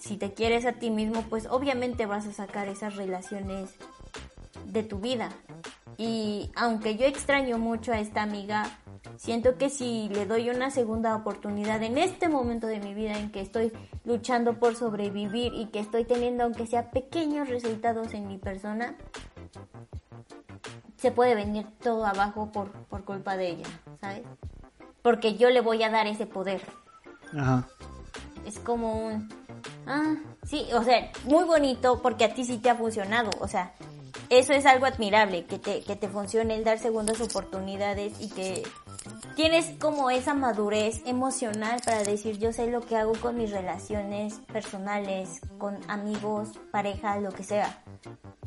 Si 0.05 0.19
te 0.19 0.35
quieres 0.35 0.67
a 0.67 0.73
ti 0.73 0.91
mismo, 0.91 1.23
pues 1.31 1.47
obviamente 1.47 2.05
vas 2.05 2.27
a 2.27 2.33
sacar 2.35 2.69
esas 2.69 2.95
relaciones 2.95 3.71
de 4.67 4.83
tu 4.83 4.99
vida. 4.99 5.31
Y 5.97 6.51
aunque 6.57 6.97
yo 6.97 7.07
extraño 7.07 7.57
mucho 7.57 7.91
a 7.91 7.99
esta 7.99 8.21
amiga, 8.21 8.67
siento 9.17 9.57
que 9.57 9.71
si 9.71 10.11
le 10.11 10.27
doy 10.27 10.51
una 10.51 10.71
segunda 10.71 11.17
oportunidad 11.17 11.83
en 11.83 11.97
este 11.97 12.29
momento 12.29 12.67
de 12.67 12.81
mi 12.81 12.93
vida 12.93 13.19
en 13.19 13.33
que 13.33 13.41
estoy 13.41 13.73
luchando 14.05 14.59
por 14.59 14.77
sobrevivir 14.77 15.55
y 15.55 15.69
que 15.69 15.79
estoy 15.79 16.05
teniendo 16.05 16.45
aunque 16.45 16.67
sea 16.67 16.91
pequeños 16.91 17.49
resultados 17.49 18.13
en 18.13 18.29
mi 18.29 18.37
persona, 18.37 18.97
se 20.99 21.13
puede 21.13 21.35
venir 21.35 21.67
todo 21.83 22.05
abajo 22.05 22.53
por, 22.53 22.73
por 22.73 23.05
culpa 23.05 23.39
de 23.39 23.53
ella, 23.53 23.67
¿sabes? 24.03 24.25
Porque 25.01 25.37
yo 25.37 25.49
le 25.49 25.63
voy 25.63 25.83
a 25.83 25.89
dar 25.89 26.07
ese 26.07 26.27
poder. 26.27 26.61
Ajá. 27.33 27.67
Es 28.45 28.59
como 28.59 29.07
un... 29.07 29.44
Ah, 29.87 30.15
sí, 30.45 30.67
o 30.73 30.83
sea, 30.83 31.11
muy 31.25 31.45
bonito 31.45 32.01
porque 32.03 32.25
a 32.25 32.35
ti 32.35 32.45
sí 32.45 32.59
te 32.59 32.71
ha 32.71 32.75
funcionado, 32.75 33.31
o 33.41 33.49
sea, 33.49 33.73
eso 34.31 34.53
es 34.53 34.65
algo 34.67 34.87
admirable, 34.87 35.45
que 35.45 35.59
te, 35.59 35.83
que 35.83 35.97
te 35.97 36.09
funcione 36.09 36.55
el 36.55 36.65
dar 36.65 36.79
segundas 36.79 37.21
oportunidades 37.21 38.15
y 38.21 38.31
que 38.31 38.63
tienes 39.37 39.71
como 39.79 40.11
esa 40.11 40.33
madurez 40.33 41.03
emocional 41.05 41.81
para 41.85 42.03
decir 42.03 42.39
yo 42.39 42.53
sé 42.53 42.71
lo 42.71 42.81
que 42.81 42.97
hago 42.97 43.13
con 43.21 43.37
mis 43.37 43.51
relaciones 43.51 44.35
personales, 44.53 45.41
con 45.59 45.79
amigos, 45.91 46.51
pareja, 46.71 47.19
lo 47.19 47.33
que 47.33 47.45
sea. 47.45 47.83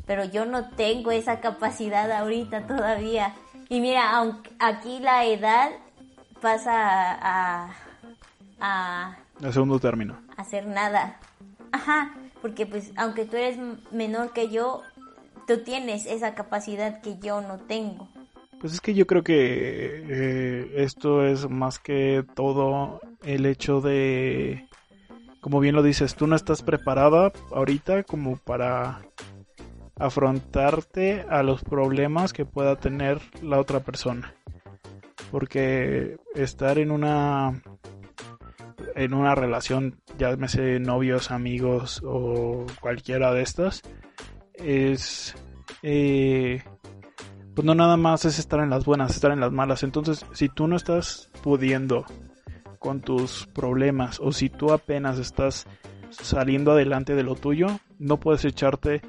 Pero 0.06 0.24
yo 0.24 0.46
no 0.46 0.70
tengo 0.70 1.10
esa 1.10 1.40
capacidad 1.40 2.10
ahorita 2.10 2.66
todavía. 2.66 3.34
Y 3.68 3.80
mira, 3.80 4.16
aunque 4.16 4.50
aquí 4.58 4.98
la 5.00 5.26
edad 5.26 5.70
pasa 6.40 6.72
a... 7.12 7.70
a, 8.60 9.10
a 9.10 9.18
segundo 9.52 9.78
término. 9.78 10.20
Hacer 10.36 10.66
nada. 10.66 11.18
Ajá, 11.72 12.14
porque 12.42 12.66
pues 12.66 12.92
aunque 12.96 13.24
tú 13.24 13.36
eres 13.36 13.58
menor 13.90 14.32
que 14.32 14.48
yo, 14.48 14.82
tú 15.46 15.58
tienes 15.62 16.06
esa 16.06 16.34
capacidad 16.34 17.00
que 17.00 17.18
yo 17.18 17.40
no 17.40 17.58
tengo. 17.58 18.08
Pues 18.60 18.72
es 18.72 18.80
que 18.80 18.94
yo 18.94 19.06
creo 19.06 19.22
que 19.22 20.04
eh, 20.08 20.72
esto 20.76 21.24
es 21.24 21.48
más 21.48 21.78
que 21.78 22.24
todo 22.34 23.00
el 23.22 23.46
hecho 23.46 23.80
de, 23.80 24.68
como 25.40 25.60
bien 25.60 25.76
lo 25.76 25.82
dices, 25.82 26.16
tú 26.16 26.26
no 26.26 26.34
estás 26.34 26.62
preparada 26.62 27.32
ahorita 27.52 28.02
como 28.02 28.36
para 28.36 29.00
afrontarte 29.96 31.24
a 31.28 31.42
los 31.42 31.62
problemas 31.62 32.32
que 32.32 32.44
pueda 32.44 32.76
tener 32.76 33.20
la 33.42 33.60
otra 33.60 33.80
persona. 33.80 34.34
Porque 35.30 36.16
estar 36.34 36.78
en 36.78 36.90
una 36.90 37.62
en 38.98 39.14
una 39.14 39.36
relación, 39.36 40.00
ya 40.18 40.30
llámese 40.30 40.80
novios, 40.80 41.30
amigos 41.30 42.02
o 42.04 42.66
cualquiera 42.80 43.32
de 43.32 43.42
estas, 43.42 43.82
es 44.54 45.36
eh, 45.82 46.64
pues 47.54 47.64
no 47.64 47.76
nada 47.76 47.96
más 47.96 48.24
es 48.24 48.40
estar 48.40 48.58
en 48.60 48.70
las 48.70 48.84
buenas, 48.84 49.14
estar 49.14 49.30
en 49.30 49.38
las 49.38 49.52
malas. 49.52 49.84
Entonces, 49.84 50.26
si 50.32 50.48
tú 50.48 50.66
no 50.66 50.76
estás 50.76 51.30
pudiendo 51.42 52.06
con 52.80 53.00
tus 53.00 53.46
problemas 53.46 54.18
o 54.20 54.32
si 54.32 54.48
tú 54.48 54.72
apenas 54.72 55.18
estás 55.18 55.66
saliendo 56.10 56.72
adelante 56.72 57.14
de 57.14 57.22
lo 57.22 57.36
tuyo, 57.36 57.68
no 58.00 58.18
puedes 58.18 58.44
echarte 58.44 59.00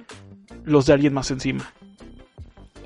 los 0.65 0.85
de 0.85 0.93
alguien 0.93 1.13
más 1.13 1.31
encima. 1.31 1.73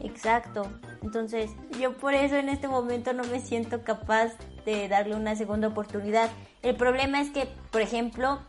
Exacto. 0.02 0.70
Entonces, 1.02 1.52
yo 1.80 1.98
por 1.98 2.14
eso 2.14 2.38
en 2.38 2.48
este 2.48 2.70
momento 2.70 3.12
no 3.12 3.24
me 3.26 3.42
siento 3.42 3.84
capaz 3.84 4.38
de 4.66 4.88
darle 4.88 5.16
una 5.16 5.36
segunda 5.36 5.68
oportunidad. 5.68 6.30
El 6.62 6.76
problema 6.76 7.22
es 7.22 7.30
que, 7.30 7.48
por 7.72 7.82
ejemplo, 7.82 8.40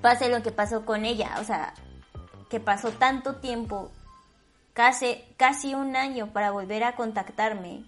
pase 0.00 0.28
lo 0.28 0.42
que 0.42 0.52
pasó 0.52 0.84
con 0.84 1.04
ella, 1.04 1.36
o 1.40 1.44
sea, 1.44 1.74
que 2.48 2.60
pasó 2.60 2.90
tanto 2.90 3.36
tiempo, 3.36 3.90
casi, 4.72 5.24
casi 5.36 5.74
un 5.74 5.96
año 5.96 6.32
para 6.32 6.50
volver 6.50 6.84
a 6.84 6.96
contactarme, 6.96 7.84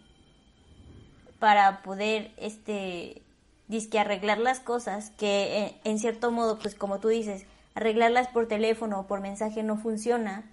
para 1.39 1.83
poder, 1.83 2.33
este, 2.37 3.23
disque 3.69 3.99
arreglar 3.99 4.39
las 4.39 4.61
cosas, 4.61 5.11
que 5.11 5.59
en, 5.85 5.93
en 5.93 5.99
cierto 5.99 6.31
modo, 6.31 6.59
pues 6.59 6.75
como 6.75 6.99
tú 6.99 7.09
dices, 7.09 7.47
arreglarlas 7.75 8.29
por 8.29 8.49
teléfono 8.49 9.01
o 9.01 9.07
por 9.07 9.21
mensaje 9.21 9.63
no 9.63 9.77
funciona. 9.77 10.51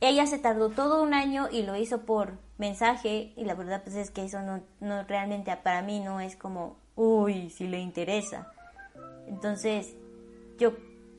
Ella 0.00 0.26
se 0.26 0.38
tardó 0.38 0.68
todo 0.68 1.02
un 1.02 1.12
año 1.12 1.48
y 1.50 1.62
lo 1.62 1.74
hizo 1.74 2.02
por, 2.02 2.38
mensaje 2.58 3.32
y 3.36 3.44
la 3.44 3.54
verdad 3.54 3.82
pues 3.82 3.96
es 3.96 4.10
que 4.10 4.24
eso 4.24 4.42
no, 4.42 4.60
no 4.80 5.04
realmente 5.04 5.56
para 5.56 5.82
mí 5.82 6.00
no 6.00 6.20
es 6.20 6.36
como, 6.36 6.76
uy, 6.96 7.50
si 7.50 7.68
le 7.68 7.78
interesa. 7.78 8.52
Entonces, 9.26 9.94
yo 10.58 10.72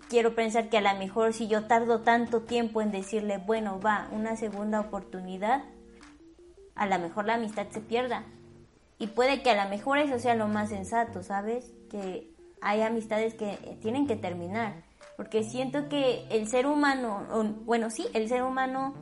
quiero 0.10 0.36
pensar 0.36 0.70
que 0.70 0.78
a 0.78 0.82
lo 0.82 1.00
mejor 1.00 1.34
si 1.34 1.48
yo 1.48 1.66
tardo 1.66 2.02
tanto 2.02 2.42
tiempo 2.42 2.82
en 2.82 2.92
decirle, 2.92 3.38
bueno, 3.38 3.80
va, 3.80 4.10
una 4.12 4.36
segunda 4.36 4.82
oportunidad, 4.82 5.64
a 6.76 6.86
lo 6.88 7.00
mejor 7.00 7.26
la 7.26 7.36
amistad 7.36 7.68
se 7.70 7.80
pierda. 7.80 8.26
Y 8.98 9.08
puede 9.08 9.42
que 9.42 9.52
a 9.52 9.64
lo 9.64 9.70
mejor 9.70 9.98
eso 9.98 10.20
sea 10.20 10.36
lo 10.36 10.48
más 10.48 10.70
sensato, 10.70 11.24
¿sabes? 11.24 11.72
Que 11.90 12.34
hay 12.62 12.82
amistades 12.82 13.34
que 13.34 13.78
tienen 13.82 14.08
que 14.08 14.18
terminar. 14.18 14.84
Porque 15.16 15.44
siento 15.44 15.88
que 15.88 16.26
el 16.30 16.48
ser 16.48 16.66
humano, 16.66 17.56
bueno, 17.66 17.90
sí, 17.90 18.08
el 18.14 18.28
ser 18.28 18.44
humano 18.44 18.94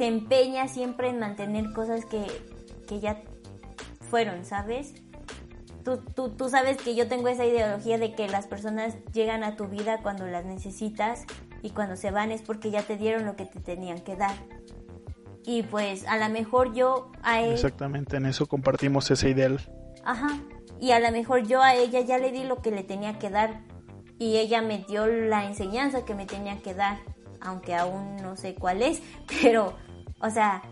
se 0.00 0.06
empeña 0.06 0.66
siempre 0.66 1.10
en 1.10 1.18
mantener 1.18 1.74
cosas 1.74 2.06
que, 2.06 2.24
que 2.88 3.00
ya 3.00 3.20
fueron, 4.00 4.46
¿sabes? 4.46 4.94
Tú, 5.84 5.98
tú, 5.98 6.30
tú, 6.30 6.48
sabes 6.48 6.78
que 6.78 6.94
yo 6.94 7.06
tengo 7.06 7.28
esa 7.28 7.44
ideología 7.44 7.98
de 7.98 8.14
que 8.14 8.26
las 8.26 8.46
personas 8.46 8.96
llegan 9.12 9.44
a 9.44 9.56
tu 9.56 9.68
vida 9.68 9.98
cuando 10.02 10.26
las 10.26 10.46
necesitas 10.46 11.26
y 11.60 11.68
cuando 11.68 11.96
se 11.96 12.12
van 12.12 12.32
es 12.32 12.40
porque 12.40 12.70
ya 12.70 12.82
te 12.82 12.96
dieron 12.96 13.26
lo 13.26 13.36
que 13.36 13.44
te 13.44 13.60
tenían 13.60 14.00
que 14.00 14.16
dar. 14.16 14.34
Y 15.44 15.64
pues 15.64 16.06
a 16.06 16.16
lo 16.16 16.32
mejor 16.32 16.72
yo 16.72 17.12
a 17.22 17.42
él... 17.42 17.52
Exactamente, 17.52 18.16
en 18.16 18.24
eso 18.24 18.46
compartimos 18.46 19.10
ese 19.10 19.28
ideal. 19.28 19.60
Ajá. 20.02 20.40
Y 20.80 20.92
a 20.92 21.00
lo 21.00 21.12
mejor 21.12 21.46
yo 21.46 21.60
a 21.60 21.74
ella 21.74 22.00
ya 22.00 22.16
le 22.16 22.32
di 22.32 22.44
lo 22.44 22.62
que 22.62 22.70
le 22.70 22.84
tenía 22.84 23.18
que 23.18 23.28
dar 23.28 23.64
y 24.18 24.38
ella 24.38 24.62
me 24.62 24.78
dio 24.78 25.06
la 25.06 25.44
enseñanza 25.44 26.06
que 26.06 26.14
me 26.14 26.24
tenía 26.24 26.62
que 26.62 26.72
dar, 26.72 26.96
aunque 27.42 27.74
aún 27.74 28.16
no 28.16 28.38
sé 28.38 28.54
cuál 28.54 28.80
es, 28.80 29.02
pero, 29.42 29.74
o 30.20 30.30
sea, 30.30 30.62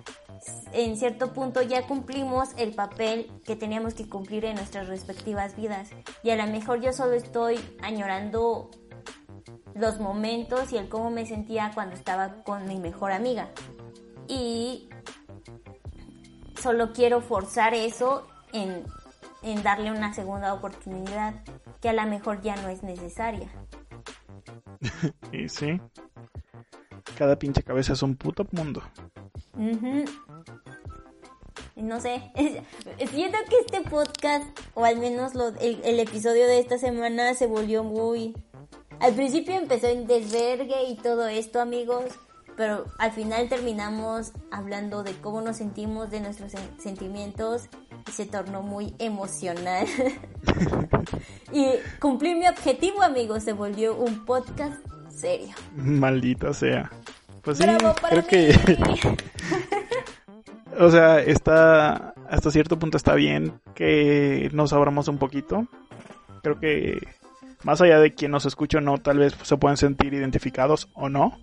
en 0.73 0.97
cierto 0.97 1.33
punto 1.33 1.63
ya 1.63 1.87
cumplimos 1.87 2.51
el 2.57 2.75
papel 2.75 3.31
que 3.45 3.57
teníamos 3.57 3.95
que 3.95 4.09
cumplir 4.09 4.45
en 4.45 4.57
nuestras 4.57 4.89
respectivas 4.89 5.57
vidas. 5.57 5.91
Y 6.23 6.31
a 6.31 6.37
lo 6.37 6.47
mejor 6.51 6.81
yo 6.81 6.93
solo 6.93 7.13
estoy 7.13 7.59
añorando 7.83 8.71
los 9.75 10.01
momentos 10.01 10.73
y 10.73 10.77
el 10.77 10.89
cómo 10.89 11.11
me 11.11 11.27
sentía 11.27 11.71
cuando 11.75 11.95
estaba 11.95 12.43
con 12.45 12.67
mi 12.67 12.79
mejor 12.79 13.13
amiga. 13.13 13.51
Y 14.27 14.89
solo 16.61 16.93
quiero 16.93 17.21
forzar 17.21 17.75
eso 17.75 18.27
en, 18.53 18.85
en 19.43 19.63
darle 19.63 19.91
una 19.91 20.13
segunda 20.13 20.53
oportunidad 20.53 21.35
que 21.81 21.89
a 21.89 21.93
lo 21.93 22.05
mejor 22.07 22.43
ya 22.43 22.57
no 22.57 22.69
es 22.69 22.83
necesaria. 22.83 23.49
y 25.33 25.49
sí. 25.49 25.81
Cada 27.17 27.39
pinche 27.39 27.63
cabeza 27.63 27.95
es 27.95 28.03
un 28.03 28.17
puto 28.17 28.47
mundo. 28.53 28.83
No 31.77 32.01
sé, 32.01 32.33
siento 33.11 33.39
que 33.49 33.57
este 33.65 33.89
podcast, 33.89 34.45
o 34.75 34.85
al 34.85 34.99
menos 34.99 35.33
el, 35.61 36.01
episodio 36.01 36.47
de 36.47 36.59
esta 36.59 36.79
semana, 36.79 37.35
se 37.35 37.47
volvió 37.47 37.85
muy... 37.85 38.37
Al 39.01 39.15
principio 39.15 39.55
empezó 39.55 39.87
en 39.87 40.09
desvergue 40.09 40.89
y 40.89 40.97
todo 40.97 41.29
esto, 41.29 41.61
amigos, 41.61 42.05
pero 42.57 42.85
al 42.99 43.13
final 43.13 43.49
terminamos 43.49 44.33
hablando 44.51 45.05
de 45.05 45.13
cómo 45.21 45.41
nos 45.41 45.59
sentimos, 45.59 46.11
de 46.11 46.21
nuestros 46.21 46.53
sentimientos, 46.79 47.69
y 48.09 48.11
se 48.11 48.27
tornó 48.27 48.63
muy 48.63 48.95
emocional. 48.99 49.87
y 51.53 51.67
cumplí 52.01 52.35
mi 52.35 52.49
objetivo, 52.49 53.03
amigos, 53.03 53.45
se 53.45 53.53
volvió 53.53 53.95
un 53.95 54.25
podcast 54.25 54.85
serio. 55.09 55.55
Maldita 55.77 56.53
sea. 56.53 56.91
Pues 57.49 57.57
sí, 57.57 57.65
creo 58.11 58.27
que... 58.27 58.55
o 60.79 60.91
sea, 60.91 61.19
está 61.21 62.13
hasta 62.29 62.51
cierto 62.51 62.79
punto 62.79 62.99
está 62.99 63.15
bien 63.15 63.59
que 63.75 64.51
nos 64.53 64.75
abramos 64.75 65.09
un 65.09 65.17
poquito. 65.17 65.67
Creo 66.43 66.61
que 66.61 66.99
más 67.63 67.81
allá 67.81 68.01
de 68.01 68.13
quien 68.13 68.33
nos 68.33 68.45
escucha 68.45 68.77
o 68.77 68.81
no, 68.83 68.99
tal 68.99 69.17
vez 69.17 69.35
se 69.41 69.57
pueden 69.57 69.79
sentir 69.79 70.13
identificados 70.13 70.91
o 70.93 71.09
no. 71.09 71.39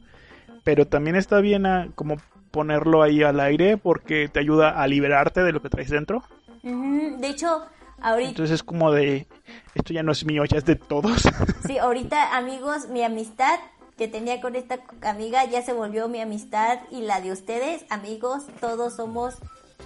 Pero 0.63 0.85
también 0.85 1.15
está 1.15 1.39
bien 1.39 1.65
a, 1.65 1.89
como 1.95 2.17
ponerlo 2.51 3.01
ahí 3.01 3.23
al 3.23 3.39
aire 3.39 3.77
porque 3.77 4.29
te 4.29 4.39
ayuda 4.39 4.79
a 4.79 4.85
liberarte 4.85 5.41
de 5.41 5.53
lo 5.53 5.63
que 5.63 5.69
traes 5.69 5.89
dentro. 5.89 6.21
De 6.61 7.27
hecho, 7.27 7.65
ahorita... 7.99 8.29
Entonces 8.29 8.53
es 8.53 8.63
como 8.63 8.91
de, 8.91 9.25
esto 9.73 9.91
ya 9.91 10.03
no 10.03 10.11
es 10.11 10.23
mío, 10.23 10.45
ya 10.45 10.59
es 10.59 10.65
de 10.65 10.75
todos. 10.75 11.23
Sí, 11.65 11.79
ahorita 11.79 12.37
amigos, 12.37 12.89
mi 12.89 13.01
amistad 13.01 13.57
que 13.97 14.07
tenía 14.07 14.41
con 14.41 14.55
esta 14.55 14.79
amiga 15.01 15.45
ya 15.45 15.61
se 15.61 15.73
volvió 15.73 16.07
mi 16.07 16.21
amistad 16.21 16.79
y 16.91 17.01
la 17.01 17.21
de 17.21 17.31
ustedes, 17.31 17.85
amigos, 17.89 18.43
todos 18.59 18.95
somos 18.95 19.35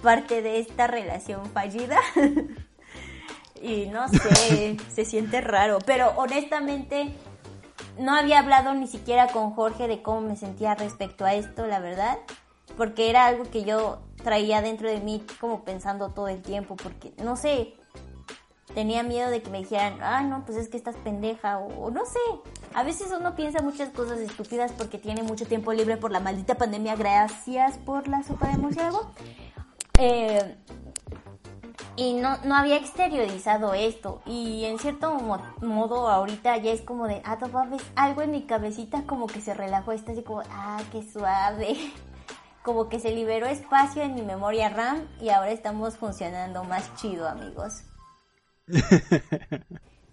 parte 0.02 0.42
de 0.42 0.58
esta 0.58 0.86
relación 0.86 1.46
fallida. 1.50 1.98
y 3.62 3.86
no 3.86 4.08
sé, 4.08 4.76
se 4.92 5.04
siente 5.04 5.40
raro, 5.40 5.78
pero 5.86 6.12
honestamente 6.16 7.12
no 7.98 8.14
había 8.14 8.40
hablado 8.40 8.74
ni 8.74 8.86
siquiera 8.86 9.28
con 9.28 9.52
Jorge 9.52 9.86
de 9.86 10.02
cómo 10.02 10.22
me 10.22 10.36
sentía 10.36 10.74
respecto 10.74 11.24
a 11.24 11.34
esto, 11.34 11.66
la 11.66 11.78
verdad, 11.80 12.18
porque 12.76 13.10
era 13.10 13.26
algo 13.26 13.44
que 13.50 13.64
yo 13.64 14.00
traía 14.24 14.62
dentro 14.62 14.88
de 14.88 15.00
mí 15.00 15.24
como 15.40 15.64
pensando 15.64 16.10
todo 16.10 16.28
el 16.28 16.42
tiempo, 16.42 16.76
porque 16.76 17.12
no 17.22 17.36
sé, 17.36 17.74
tenía 18.74 19.02
miedo 19.02 19.30
de 19.30 19.42
que 19.42 19.50
me 19.50 19.58
dijeran, 19.58 19.98
ah, 20.02 20.22
no, 20.22 20.44
pues 20.44 20.58
es 20.58 20.68
que 20.68 20.76
estás 20.76 20.96
pendeja, 20.96 21.58
o, 21.58 21.90
no 21.90 22.04
sé. 22.06 22.18
A 22.74 22.82
veces 22.82 23.08
uno 23.18 23.34
piensa 23.34 23.62
muchas 23.62 23.90
cosas 23.90 24.18
estúpidas 24.18 24.72
porque 24.72 24.98
tiene 24.98 25.22
mucho 25.22 25.46
tiempo 25.46 25.72
libre 25.72 25.96
por 25.96 26.12
la 26.12 26.20
maldita 26.20 26.56
pandemia. 26.56 26.96
Gracias 26.96 27.78
por 27.78 28.08
la 28.08 28.22
sopa 28.22 28.48
de 28.48 28.58
murciélago. 28.58 29.10
Eh, 29.98 30.56
y 31.96 32.14
no, 32.14 32.38
no 32.44 32.56
había 32.56 32.76
exteriorizado 32.76 33.74
esto. 33.74 34.22
Y 34.24 34.64
en 34.64 34.78
cierto 34.78 35.12
modo, 35.60 36.08
ahorita 36.08 36.56
ya 36.58 36.72
es 36.72 36.80
como 36.80 37.06
de, 37.06 37.20
ah, 37.24 37.38
no 37.40 37.78
algo 37.96 38.22
en 38.22 38.30
mi 38.30 38.42
cabecita 38.42 39.02
como 39.06 39.26
que 39.26 39.40
se 39.40 39.54
relajó. 39.54 39.92
Está 39.92 40.12
así 40.12 40.22
como, 40.22 40.42
ah, 40.50 40.80
qué 40.92 41.02
suave. 41.02 41.76
Como 42.62 42.90
que 42.90 43.00
se 43.00 43.10
liberó 43.10 43.46
espacio 43.46 44.02
en 44.02 44.14
mi 44.14 44.20
memoria 44.20 44.68
RAM 44.68 45.08
y 45.18 45.30
ahora 45.30 45.50
estamos 45.50 45.96
funcionando 45.96 46.62
más 46.62 46.94
chido, 46.96 47.26
amigos. 47.26 47.84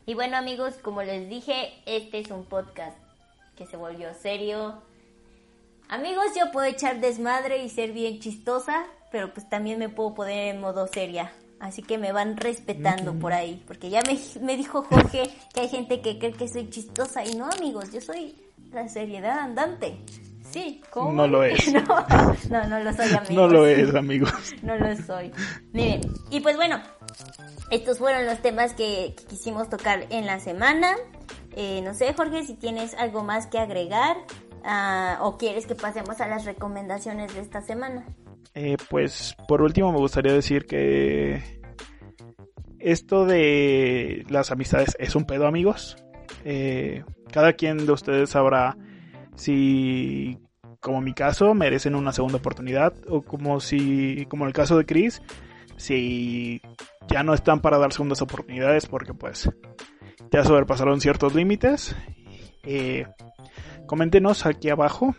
Y 0.05 0.13
bueno 0.13 0.37
amigos, 0.37 0.75
como 0.81 1.03
les 1.03 1.29
dije, 1.29 1.73
este 1.85 2.19
es 2.19 2.31
un 2.31 2.45
podcast 2.45 2.97
que 3.55 3.65
se 3.65 3.77
volvió 3.77 4.13
serio. 4.13 4.81
Amigos, 5.89 6.25
yo 6.37 6.51
puedo 6.51 6.65
echar 6.65 6.99
desmadre 6.99 7.63
y 7.63 7.69
ser 7.69 7.91
bien 7.91 8.19
chistosa, 8.19 8.85
pero 9.11 9.33
pues 9.33 9.49
también 9.49 9.79
me 9.79 9.89
puedo 9.89 10.13
poner 10.13 10.55
en 10.55 10.61
modo 10.61 10.87
seria. 10.87 11.31
Así 11.59 11.81
que 11.81 11.97
me 11.97 12.11
van 12.11 12.37
respetando 12.37 13.15
por 13.15 13.33
ahí, 13.33 13.63
porque 13.65 13.89
ya 13.89 14.01
me, 14.03 14.19
me 14.41 14.57
dijo 14.57 14.83
Jorge 14.83 15.23
que 15.53 15.61
hay 15.61 15.69
gente 15.69 16.01
que 16.01 16.19
cree 16.19 16.33
que 16.33 16.47
soy 16.47 16.69
chistosa 16.69 17.25
y 17.25 17.33
no 17.33 17.49
amigos, 17.49 17.91
yo 17.91 17.99
soy 17.99 18.35
la 18.71 18.87
seriedad 18.89 19.39
andante. 19.39 19.97
Sí, 20.51 20.81
¿cómo? 20.89 21.11
No 21.11 21.27
lo 21.27 21.43
es. 21.43 21.73
no, 22.49 22.67
no, 22.67 22.79
lo 22.79 22.93
soy, 22.93 23.07
amigos. 23.07 23.29
No 23.31 23.47
lo 23.47 23.65
es, 23.65 23.95
amigos. 23.95 24.55
no 24.61 24.75
lo 24.77 24.95
soy. 24.95 25.31
Miren, 25.73 26.01
y 26.29 26.39
pues 26.39 26.55
bueno, 26.55 26.79
estos 27.71 27.99
fueron 27.99 28.25
los 28.25 28.41
temas 28.41 28.73
que, 28.73 29.15
quisimos 29.27 29.69
tocar 29.69 30.05
en 30.09 30.25
la 30.25 30.39
semana. 30.39 30.95
Eh, 31.55 31.81
no 31.83 31.93
sé, 31.93 32.13
Jorge, 32.13 32.43
si 32.43 32.53
tienes 32.53 32.93
algo 32.93 33.23
más 33.23 33.47
que 33.47 33.59
agregar 33.59 34.17
uh, 34.63 35.23
o 35.23 35.37
quieres 35.37 35.65
que 35.65 35.75
pasemos 35.75 36.21
a 36.21 36.27
las 36.27 36.45
recomendaciones 36.45 37.33
de 37.33 37.41
esta 37.41 37.61
semana. 37.61 38.05
Eh, 38.53 38.77
pues 38.89 39.35
por 39.47 39.61
último 39.61 39.91
me 39.91 39.99
gustaría 39.99 40.33
decir 40.33 40.65
que 40.65 41.59
esto 42.79 43.25
de 43.25 44.25
las 44.29 44.51
amistades 44.51 44.95
es 44.99 45.15
un 45.15 45.25
pedo, 45.25 45.45
amigos. 45.47 45.97
Eh, 46.45 47.03
cada 47.31 47.53
quien 47.53 47.85
de 47.85 47.91
ustedes 47.91 48.29
sabrá 48.29 48.77
si, 49.37 50.37
como 50.81 50.99
mi 51.01 51.13
caso, 51.13 51.53
merecen 51.53 51.95
una 51.95 52.11
segunda 52.11 52.39
oportunidad 52.39 52.93
o 53.07 53.21
como 53.21 53.59
si, 53.59 54.25
como 54.29 54.45
el 54.45 54.53
caso 54.53 54.77
de 54.77 54.85
Chris, 54.85 55.21
si 55.77 56.61
ya 57.07 57.23
no 57.23 57.33
están 57.33 57.61
para 57.61 57.77
dar 57.77 57.93
segundas 57.93 58.21
oportunidades 58.21 58.87
porque 58.87 59.13
pues 59.13 59.49
ya 60.31 60.43
sobrepasaron 60.43 60.99
ciertos 60.99 61.35
límites. 61.35 61.95
Eh, 62.63 63.05
coméntenos 63.85 64.45
aquí 64.45 64.69
abajo 64.69 65.15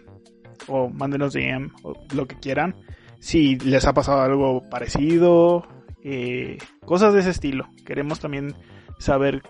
o 0.67 0.91
mándenos 0.91 1.33
DM 1.33 1.71
o 1.83 1.95
lo 2.15 2.27
que 2.27 2.39
quieran 2.39 2.75
si 3.21 3.57
les 3.57 3.87
ha 3.87 3.95
pasado 3.95 4.21
algo 4.21 4.63
parecido, 4.69 5.67
eh, 6.05 6.59
cosas 6.85 7.15
de 7.15 7.21
ese 7.21 7.31
estilo. 7.31 7.69
Queremos 7.85 8.21
también 8.21 8.55
saber, 8.99 9.43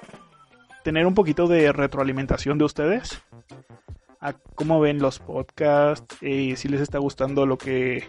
tener 0.85 1.07
un 1.07 1.14
poquito 1.14 1.47
de 1.49 1.73
retroalimentación 1.73 2.59
de 2.59 2.64
ustedes 2.64 3.23
a 4.21 4.33
cómo 4.55 4.81
ven 4.81 4.99
los 5.01 5.19
podcasts, 5.19 6.16
eh, 6.21 6.55
si 6.57 6.69
les 6.69 6.81
está 6.81 6.99
gustando 6.99 7.47
lo 7.47 7.57
que 7.59 8.05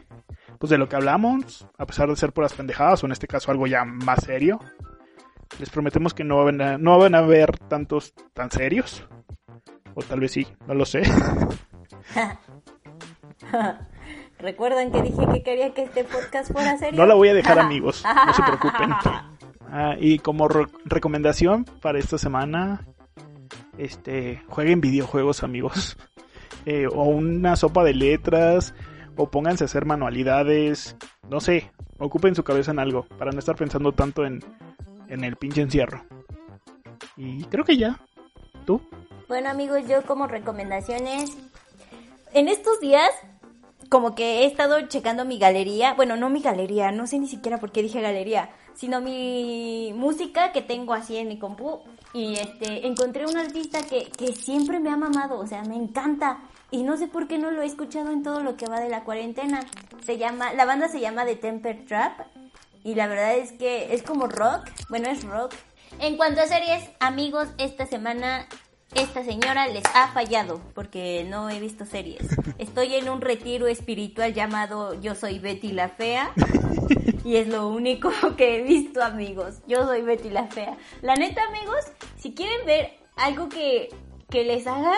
pues 0.58 0.70
de 0.70 0.78
lo 0.78 0.90
que 0.90 0.96
hablamos, 0.98 1.68
a 1.78 1.86
pesar 1.86 2.10
de 2.10 2.16
ser 2.16 2.34
puras 2.34 2.54
pendejadas, 2.54 3.02
o 3.04 3.06
en 3.06 3.14
este 3.14 3.28
caso 3.28 3.52
algo 3.52 3.66
ya 3.68 3.86
más 3.86 4.24
serio. 4.26 4.60
Les 5.60 5.70
prometemos 5.70 6.14
que 6.14 6.24
no 6.24 6.44
van 6.44 6.62
a, 6.62 6.78
no 6.78 6.98
van 7.00 7.16
a 7.16 7.22
ver 7.22 7.58
tantos 7.58 8.14
tan 8.34 8.52
serios. 8.52 9.08
O 9.96 10.02
tal 10.02 10.20
vez 10.20 10.32
sí, 10.32 10.46
no 10.68 10.74
lo 10.74 10.86
sé. 10.86 11.02
¿Recuerdan 14.40 14.92
que 14.92 15.02
dije 15.02 15.26
que 15.34 15.44
quería 15.44 15.74
que 15.74 15.84
este 15.84 16.04
podcast 16.04 16.52
fuera 16.52 16.78
serio? 16.78 17.00
No 17.00 17.06
la 17.06 17.14
voy 17.16 17.30
a 17.30 17.34
dejar, 17.34 17.60
amigos. 17.60 18.04
No 18.26 18.34
se 18.34 18.44
preocupen. 18.44 18.92
Ah, 19.72 19.96
y 20.00 20.18
como 20.18 20.48
re- 20.48 20.66
recomendación 20.86 21.64
para 21.64 22.00
esta 22.00 22.18
semana, 22.18 22.88
este, 23.80 24.44
jueguen 24.48 24.82
videojuegos, 24.82 25.44
amigos. 25.44 25.98
Eh, 26.66 26.88
o 26.88 27.04
una 27.04 27.56
sopa 27.56 27.86
de 27.86 27.94
letras, 27.94 28.76
o 29.16 29.32
pónganse 29.32 29.64
a 29.64 29.66
hacer 29.66 29.86
manualidades. 29.86 30.96
No 31.30 31.40
sé, 31.40 31.72
ocupen 31.98 32.36
su 32.36 32.44
cabeza 32.44 32.72
en 32.72 32.80
algo 32.80 33.06
para 33.18 33.32
no 33.32 33.40
estar 33.40 33.56
pensando 33.56 33.94
tanto 33.94 34.26
en, 34.26 34.44
en 35.08 35.24
el 35.24 35.38
pinche 35.38 35.62
encierro. 35.62 36.04
Y 37.16 37.46
creo 37.46 37.64
que 37.64 37.78
ya. 37.78 37.98
¿Tú? 38.66 38.82
Bueno 39.30 39.50
amigos, 39.50 39.88
yo 39.88 40.04
como 40.04 40.28
recomendaciones, 40.28 41.38
en 42.34 42.50
estos 42.50 42.80
días 42.82 43.10
como 43.90 44.14
que 44.14 44.42
he 44.42 44.46
estado 44.46 44.82
checando 44.88 45.26
mi 45.26 45.40
galería, 45.40 45.94
bueno, 45.94 46.16
no 46.16 46.30
mi 46.30 46.42
galería, 46.42 46.92
no 46.92 47.08
sé 47.08 47.20
ni 47.20 47.28
siquiera 47.28 47.58
por 47.58 47.72
qué 47.72 47.82
dije 47.82 48.02
galería, 48.02 48.50
sino 48.76 49.02
mi 49.02 49.94
música 49.96 50.52
que 50.52 50.62
tengo 50.62 50.94
así 50.94 51.18
en 51.18 51.28
mi 51.28 51.38
compu 51.38 51.80
y 52.14 52.36
este 52.36 52.88
encontré 52.88 53.26
un 53.26 53.38
artista 53.38 53.82
que, 53.82 54.06
que 54.06 54.34
siempre 54.34 54.80
me 54.80 54.90
ha 54.90 54.98
mamado, 54.98 55.40
o 55.40 55.48
sea, 55.48 55.64
me 55.64 55.76
encanta 55.76 56.40
y 56.72 56.84
no 56.84 56.98
sé 56.98 57.08
por 57.08 57.28
qué 57.28 57.38
no 57.38 57.52
lo 57.52 57.62
he 57.62 57.66
escuchado 57.66 58.12
en 58.12 58.24
todo 58.24 58.42
lo 58.42 58.56
que 58.56 58.68
va 58.68 58.80
de 58.80 58.90
la 58.90 59.04
cuarentena. 59.04 59.62
Se 60.06 60.18
llama, 60.18 60.54
la 60.54 60.66
banda 60.66 60.88
se 60.88 61.00
llama 61.00 61.26
The 61.26 61.36
Temper 61.36 61.86
Trap 61.86 62.28
y 62.84 62.96
la 62.96 63.08
verdad 63.08 63.38
es 63.38 63.52
que 63.54 63.94
es 63.94 64.04
como 64.04 64.28
rock, 64.28 64.70
bueno, 64.90 65.10
es 65.10 65.24
rock. 65.24 65.54
En 66.00 66.18
cuanto 66.18 66.42
a 66.42 66.48
series, 66.48 66.90
amigos, 67.00 67.50
esta 67.58 67.86
semana 67.86 68.48
esta 68.96 69.24
señora 69.24 69.68
les 69.68 69.84
ha 69.94 70.08
fallado 70.10 70.62
porque 70.74 71.26
no 71.30 71.50
he 71.50 71.60
visto 71.60 71.86
series. 71.86 72.28
Estoy 72.58 72.96
en 72.96 73.10
un 73.10 73.22
retiro 73.22 73.68
espiritual 73.68 74.34
llamado 74.34 75.00
Yo 75.00 75.16
soy 75.16 75.40
Betty 75.40 75.72
la 75.72 75.90
Fea. 75.90 76.32
Y 77.26 77.36
es 77.36 77.48
lo 77.48 77.68
único 77.68 78.12
que 78.38 78.58
he 78.58 78.64
visto, 78.64 79.04
amigos. 79.04 79.62
Yo 79.68 79.86
soy 79.86 80.02
Betty 80.02 80.30
la 80.30 80.48
Fea. 80.48 80.78
La 81.02 81.16
neta, 81.16 81.44
amigos, 81.44 81.86
si 82.18 82.34
quieren 82.34 82.66
ver 82.66 82.98
algo 83.18 83.50
que, 83.50 83.90
que 84.30 84.46
les 84.46 84.66
haga 84.66 84.96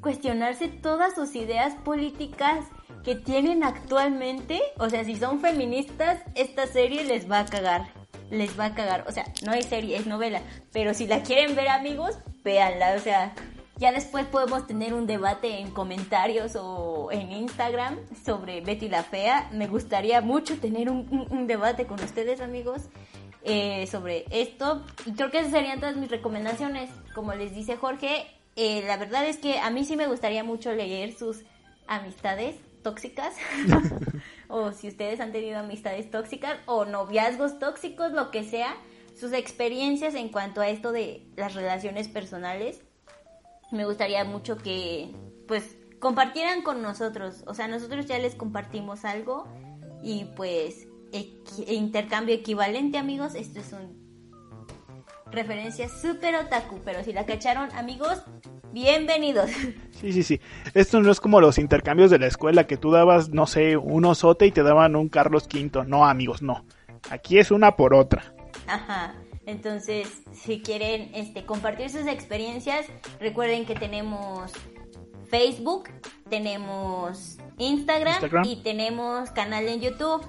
cuestionarse 0.00 0.68
todas 0.68 1.14
sus 1.14 1.34
ideas 1.34 1.74
políticas 1.84 2.64
que 3.04 3.14
tienen 3.14 3.62
actualmente, 3.62 4.62
o 4.78 4.88
sea, 4.88 5.04
si 5.04 5.16
son 5.16 5.40
feministas, 5.40 6.20
esta 6.34 6.66
serie 6.66 7.04
les 7.04 7.30
va 7.30 7.40
a 7.40 7.46
cagar. 7.46 7.88
Les 8.30 8.58
va 8.58 8.66
a 8.66 8.74
cagar. 8.74 9.04
O 9.08 9.12
sea, 9.12 9.24
no 9.44 9.52
es 9.52 9.66
serie, 9.66 9.96
es 9.96 10.06
novela. 10.06 10.42
Pero 10.72 10.94
si 10.94 11.06
la 11.06 11.22
quieren 11.22 11.54
ver, 11.54 11.68
amigos, 11.68 12.18
véanla. 12.44 12.94
O 12.96 13.00
sea, 13.00 13.34
ya 13.76 13.92
después 13.92 14.26
podemos 14.26 14.66
tener 14.66 14.94
un 14.94 15.06
debate 15.06 15.58
en 15.60 15.70
comentarios 15.70 16.56
o 16.56 17.10
en 17.12 17.30
Instagram 17.30 17.98
sobre 18.24 18.60
Betty 18.62 18.88
la 18.88 19.02
Fea. 19.02 19.50
Me 19.52 19.66
gustaría 19.66 20.20
mucho 20.20 20.58
tener 20.58 20.88
un, 20.90 21.46
debate 21.46 21.86
con 21.86 22.02
ustedes, 22.02 22.40
amigos, 22.40 22.88
eh, 23.42 23.86
sobre 23.86 24.24
esto. 24.30 24.82
Y 25.04 25.12
creo 25.12 25.30
que 25.30 25.40
esas 25.40 25.52
serían 25.52 25.80
todas 25.80 25.96
mis 25.96 26.10
recomendaciones. 26.10 26.90
Como 27.14 27.34
les 27.34 27.54
dice 27.54 27.76
Jorge, 27.76 28.26
eh, 28.56 28.82
la 28.86 28.96
verdad 28.96 29.26
es 29.26 29.36
que 29.36 29.58
a 29.58 29.70
mí 29.70 29.84
sí 29.84 29.96
me 29.96 30.06
gustaría 30.06 30.42
mucho 30.42 30.72
leer 30.72 31.12
sus 31.12 31.42
amistades 31.86 32.56
tóxicas. 32.86 33.34
o 34.48 34.70
si 34.70 34.86
ustedes 34.86 35.18
han 35.18 35.32
tenido 35.32 35.58
amistades 35.58 36.08
tóxicas 36.08 36.56
o 36.66 36.84
noviazgos 36.84 37.58
tóxicos, 37.58 38.12
lo 38.12 38.30
que 38.30 38.44
sea. 38.44 38.76
Sus 39.18 39.32
experiencias 39.32 40.14
en 40.14 40.28
cuanto 40.28 40.60
a 40.60 40.68
esto 40.68 40.92
de 40.92 41.26
las 41.36 41.54
relaciones 41.54 42.06
personales 42.06 42.80
me 43.72 43.84
gustaría 43.84 44.22
mucho 44.24 44.56
que 44.56 45.10
pues 45.48 45.76
compartieran 45.98 46.62
con 46.62 46.80
nosotros. 46.80 47.42
O 47.46 47.54
sea, 47.54 47.66
nosotros 47.66 48.06
ya 48.06 48.20
les 48.20 48.36
compartimos 48.36 49.04
algo 49.04 49.48
y 50.00 50.26
pues 50.36 50.86
intercambio 51.66 52.36
equivalente, 52.36 52.98
amigos. 52.98 53.34
Esto 53.34 53.58
es 53.58 53.72
un 53.72 54.06
referencia 55.32 55.88
súper 55.88 56.36
otaku, 56.36 56.80
pero 56.84 57.02
si 57.02 57.12
la 57.12 57.26
cacharon, 57.26 57.68
amigos, 57.72 58.22
bienvenidos. 58.76 59.50
Sí, 59.96 60.12
sí, 60.12 60.22
sí. 60.22 60.40
Esto 60.74 61.00
no 61.00 61.10
es 61.10 61.20
como 61.20 61.40
los 61.40 61.56
intercambios 61.56 62.10
de 62.10 62.18
la 62.18 62.26
escuela 62.26 62.66
que 62.66 62.76
tú 62.76 62.90
dabas, 62.90 63.30
no 63.30 63.46
sé, 63.46 63.78
un 63.78 64.04
osote 64.04 64.44
y 64.44 64.52
te 64.52 64.62
daban 64.62 64.94
un 64.94 65.08
Carlos 65.08 65.48
V. 65.50 65.86
No, 65.86 66.04
amigos, 66.04 66.42
no. 66.42 66.66
Aquí 67.08 67.38
es 67.38 67.50
una 67.50 67.76
por 67.76 67.94
otra. 67.94 68.34
Ajá. 68.66 69.14
Entonces, 69.46 70.22
si 70.34 70.60
quieren 70.60 71.10
este, 71.14 71.46
compartir 71.46 71.88
sus 71.88 72.06
experiencias, 72.06 72.84
recuerden 73.18 73.64
que 73.64 73.74
tenemos 73.74 74.52
Facebook, 75.30 75.88
tenemos 76.28 77.38
Instagram, 77.56 78.12
Instagram. 78.12 78.44
y 78.44 78.56
tenemos 78.62 79.30
canal 79.30 79.66
en 79.66 79.80
YouTube. 79.80 80.22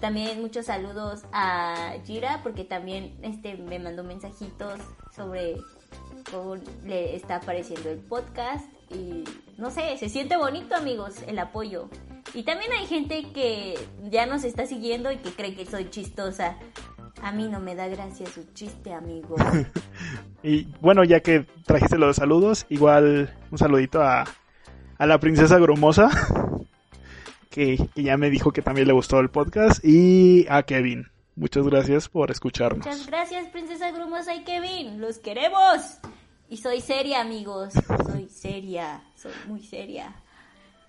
también 0.00 0.40
muchos 0.40 0.66
saludos 0.66 1.24
a 1.32 1.94
Gira 2.04 2.40
porque 2.42 2.64
también 2.64 3.18
este 3.22 3.56
me 3.56 3.78
mandó 3.78 4.04
mensajitos 4.04 4.80
sobre 5.14 5.56
cómo 6.30 6.56
le 6.84 7.16
está 7.16 7.36
apareciendo 7.36 7.90
el 7.90 7.98
podcast 7.98 8.64
y 8.90 9.24
no 9.56 9.70
sé, 9.70 9.96
se 9.98 10.08
siente 10.08 10.36
bonito 10.36 10.76
amigos 10.76 11.16
el 11.26 11.38
apoyo. 11.38 11.88
Y 12.34 12.44
también 12.44 12.70
hay 12.72 12.86
gente 12.86 13.32
que 13.32 13.74
ya 14.10 14.26
nos 14.26 14.44
está 14.44 14.66
siguiendo 14.66 15.10
y 15.10 15.16
que 15.16 15.30
cree 15.30 15.54
que 15.54 15.66
soy 15.66 15.90
chistosa. 15.90 16.56
A 17.22 17.32
mí 17.32 17.48
no 17.48 17.58
me 17.58 17.74
da 17.74 17.88
gracia 17.88 18.26
su 18.26 18.44
chiste, 18.54 18.92
amigos. 18.92 19.40
Y 20.40 20.68
bueno, 20.80 21.02
ya 21.02 21.18
que 21.18 21.46
trajiste 21.66 21.98
los 21.98 22.14
saludos, 22.14 22.64
igual 22.68 23.36
un 23.50 23.58
saludito 23.58 24.00
a, 24.02 24.24
a 24.96 25.06
la 25.06 25.18
princesa 25.18 25.58
Grumosa, 25.58 26.10
que, 27.50 27.78
que 27.94 28.02
ya 28.02 28.16
me 28.16 28.30
dijo 28.30 28.52
que 28.52 28.62
también 28.62 28.86
le 28.86 28.92
gustó 28.92 29.20
el 29.20 29.30
podcast, 29.30 29.84
y 29.84 30.46
a 30.48 30.62
Kevin. 30.62 31.06
Muchas 31.36 31.66
gracias 31.66 32.08
por 32.08 32.30
escucharnos. 32.32 32.84
Muchas 32.84 33.06
gracias, 33.06 33.46
Princesa 33.48 33.92
Grumosa 33.92 34.34
y 34.34 34.42
Kevin. 34.42 35.00
Los 35.00 35.18
queremos. 35.18 35.98
Y 36.48 36.56
soy 36.56 36.80
seria, 36.80 37.20
amigos. 37.20 37.74
Soy 38.10 38.28
seria. 38.28 39.04
Soy 39.14 39.32
muy 39.46 39.62
seria. 39.62 40.16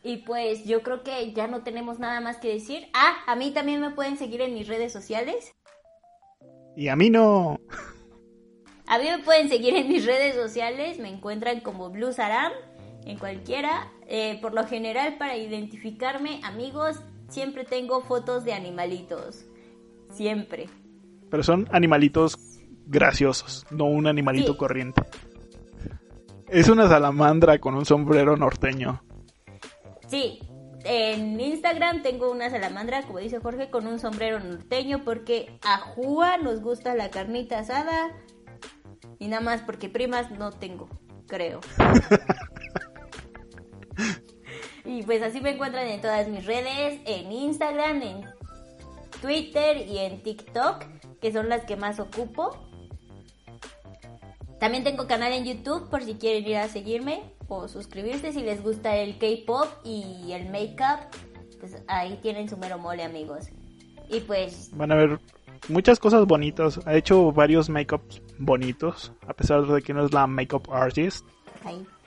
Y 0.02 0.18
pues 0.18 0.65
yo 0.65 0.81
creo 0.81 1.03
que 1.03 1.34
ya 1.34 1.48
no 1.48 1.61
tenemos 1.61 1.99
nada 1.99 2.22
más 2.22 2.38
que 2.38 2.53
decir. 2.53 2.88
Ah, 2.94 3.18
a 3.27 3.36
mí 3.36 3.52
también 3.52 3.81
me 3.81 3.91
pueden 3.91 4.18
seguir 4.18 4.41
en 4.41 4.53
mis 4.53 4.68
redes 4.68 4.94
sociales. 4.94 5.53
Y 6.76 6.88
a 6.88 6.95
mí 6.95 7.10
no. 7.10 7.60
A 8.88 8.98
mí 8.98 9.06
me 9.06 9.19
pueden 9.19 9.49
seguir 9.49 9.76
en 9.76 9.88
mis 9.88 10.06
redes 10.06 10.34
sociales. 10.34 10.98
Me 10.98 11.10
encuentran 11.10 11.60
como 11.60 11.91
Blue 11.91 12.14
Saram 12.14 12.53
en 13.06 13.19
cualquiera. 13.19 13.91
Eh, 14.11 14.40
por 14.41 14.56
lo 14.56 14.65
general, 14.65 15.18
para 15.19 15.38
identificarme, 15.38 16.41
amigos, 16.44 16.99
siempre 17.27 17.64
tengo 17.64 18.02
fotos 18.02 18.44
de 18.44 18.53
animalitos. 18.53 19.45
Siempre. 20.11 20.68
Pero 21.30 21.44
son 21.44 21.69
animalitos 21.72 22.36
graciosos, 22.88 23.68
no 23.69 23.86
un 23.86 24.07
animalito 24.07 24.53
Sí. 24.53 24.57
corriente. 24.57 25.03
Es 26.48 26.69
una 26.69 26.90
salamandra 26.90 27.60
con 27.60 27.76
un 27.76 27.86
sombrero 27.86 28.36
norteño. 28.36 29.03
Sí, 30.07 30.40
en 30.86 31.40
Instagram 31.40 32.02
tengo 32.02 32.31
una 32.31 32.49
salamandra, 32.49 33.03
como 33.03 33.19
dice 33.19 33.38
Jorge, 33.40 33.69
con 33.69 33.86
un 33.86 33.99
sombrero 33.99 34.40
norteño 34.40 35.03
porque 35.03 35.60
a 35.64 35.77
Júa 35.77 36.38
nos 36.38 36.61
gusta 36.61 36.95
la 36.95 37.11
carnita 37.11 37.60
asada 37.60 38.10
y 39.19 39.27
nada 39.27 39.44
más 39.44 39.61
porque 39.61 39.88
primas 39.90 40.31
no 40.31 40.52
tengo, 40.52 40.90
creo. 41.27 41.60
y 44.85 45.03
pues 45.03 45.21
así 45.21 45.41
me 45.41 45.51
encuentran 45.51 45.88
en 45.88 46.01
todas 46.01 46.27
mis 46.27 46.45
redes, 46.45 46.99
en 47.05 47.31
Instagram, 47.31 48.01
en 48.01 48.26
Twitter 49.21 49.85
y 49.88 49.99
en 49.99 50.21
TikTok, 50.21 50.84
que 51.21 51.31
son 51.31 51.49
las 51.49 51.65
que 51.65 51.76
más 51.76 51.99
ocupo. 51.99 52.57
También 54.59 54.84
tengo 54.84 55.07
canal 55.07 55.31
en 55.31 55.45
YouTube 55.45 55.89
por 55.89 56.03
si 56.03 56.15
quieren 56.15 56.45
ir 56.45 56.57
a 56.57 56.67
seguirme 56.67 57.23
o 57.47 57.67
suscribirse 57.67 58.34
si 58.34 58.41
les 58.41 58.61
gusta 58.61 58.95
el 58.95 59.17
K-pop 59.17 59.67
y 59.84 60.31
el 60.34 60.49
make-up. 60.49 60.99
Pues 61.59 61.81
ahí 61.88 62.19
tienen 62.21 62.49
su 62.49 62.57
mero 62.57 62.77
mole, 62.77 63.03
amigos. 63.03 63.49
Y 64.09 64.21
pues, 64.21 64.71
Van 64.73 64.91
a 64.91 64.95
ver 64.95 65.19
muchas 65.67 65.99
cosas 65.99 66.26
bonitas. 66.26 66.80
Ha 66.85 66.95
hecho 66.95 67.31
varios 67.31 67.69
makeups 67.69 68.21
bonitos, 68.38 69.11
a 69.27 69.34
pesar 69.34 69.65
de 69.65 69.81
que 69.81 69.93
no 69.93 70.05
es 70.05 70.13
la 70.13 70.27
makeup 70.27 70.69
artist, 70.71 71.26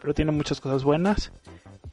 pero 0.00 0.14
tiene 0.14 0.32
muchas 0.32 0.60
cosas 0.60 0.84
buenas. 0.84 1.32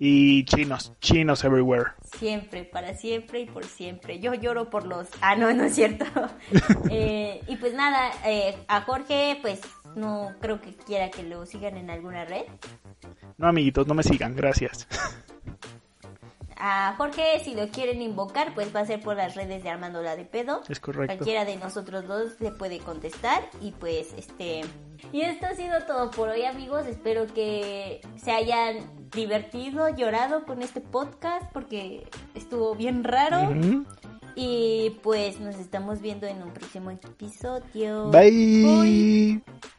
Y 0.01 0.45
chinos, 0.45 0.93
chinos 1.01 1.43
everywhere. 1.43 1.91
siempre, 2.17 2.63
para 2.63 2.93
siempre 2.95 3.41
y 3.41 3.45
por 3.45 3.65
siempre. 3.65 4.19
Yo 4.19 4.33
lloro 4.33 4.69
por 4.69 4.87
los... 4.87 5.09
Ah, 5.19 5.35
no, 5.35 5.53
no 5.53 5.65
es 5.65 5.75
cierto. 5.75 6.05
Eh, 6.91 7.41
y 7.47 7.55
pues 7.57 7.73
nada, 7.73 8.09
eh, 8.25 8.55
a 8.67 8.81
Jorge, 8.81 9.37
pues 9.41 9.59
no 9.95 10.31
creo 10.41 10.59
que 10.61 10.73
quiera 10.75 11.11
que 11.11 11.23
lo 11.23 11.45
sigan 11.45 11.77
en 11.77 11.89
alguna 11.89 12.25
red. 12.25 12.43
No, 13.37 13.47
amiguitos, 13.47 13.85
no 13.87 13.93
me 13.93 14.03
sigan, 14.03 14.35
gracias. 14.35 14.87
A 16.59 16.93
Jorge, 16.97 17.39
si 17.43 17.55
lo 17.55 17.69
quieren 17.69 18.01
invocar, 18.01 18.53
pues 18.53 18.75
va 18.75 18.81
a 18.81 18.85
ser 18.85 19.01
por 19.01 19.15
las 19.15 19.35
redes 19.35 19.63
de 19.63 19.69
Armando 19.69 20.01
la 20.01 20.15
de 20.15 20.25
pedo. 20.25 20.61
Es 20.67 20.79
correcto. 20.79 21.15
Cualquiera 21.15 21.45
de 21.45 21.55
nosotros 21.55 22.05
dos 22.07 22.39
le 22.39 22.51
puede 22.51 22.79
contestar. 22.79 23.49
Y 23.61 23.71
pues, 23.71 24.13
este. 24.17 24.61
Y 25.13 25.21
esto 25.21 25.45
ha 25.45 25.55
sido 25.55 25.85
todo 25.87 26.11
por 26.11 26.29
hoy, 26.29 26.43
amigos. 26.43 26.85
Espero 26.85 27.27
que 27.27 28.01
se 28.17 28.31
hayan 28.31 29.09
divertido, 29.11 29.87
llorado 29.89 30.45
con 30.45 30.61
este 30.61 30.81
podcast, 30.81 31.49
porque 31.53 32.07
estuvo 32.35 32.75
bien 32.75 33.03
raro. 33.05 33.55
Y 34.35 34.97
pues 35.01 35.39
nos 35.39 35.55
estamos 35.55 36.01
viendo 36.01 36.27
en 36.27 36.43
un 36.43 36.51
próximo 36.51 36.91
episodio. 36.91 38.09
Bye. 38.09 38.63
Bye. 38.63 39.69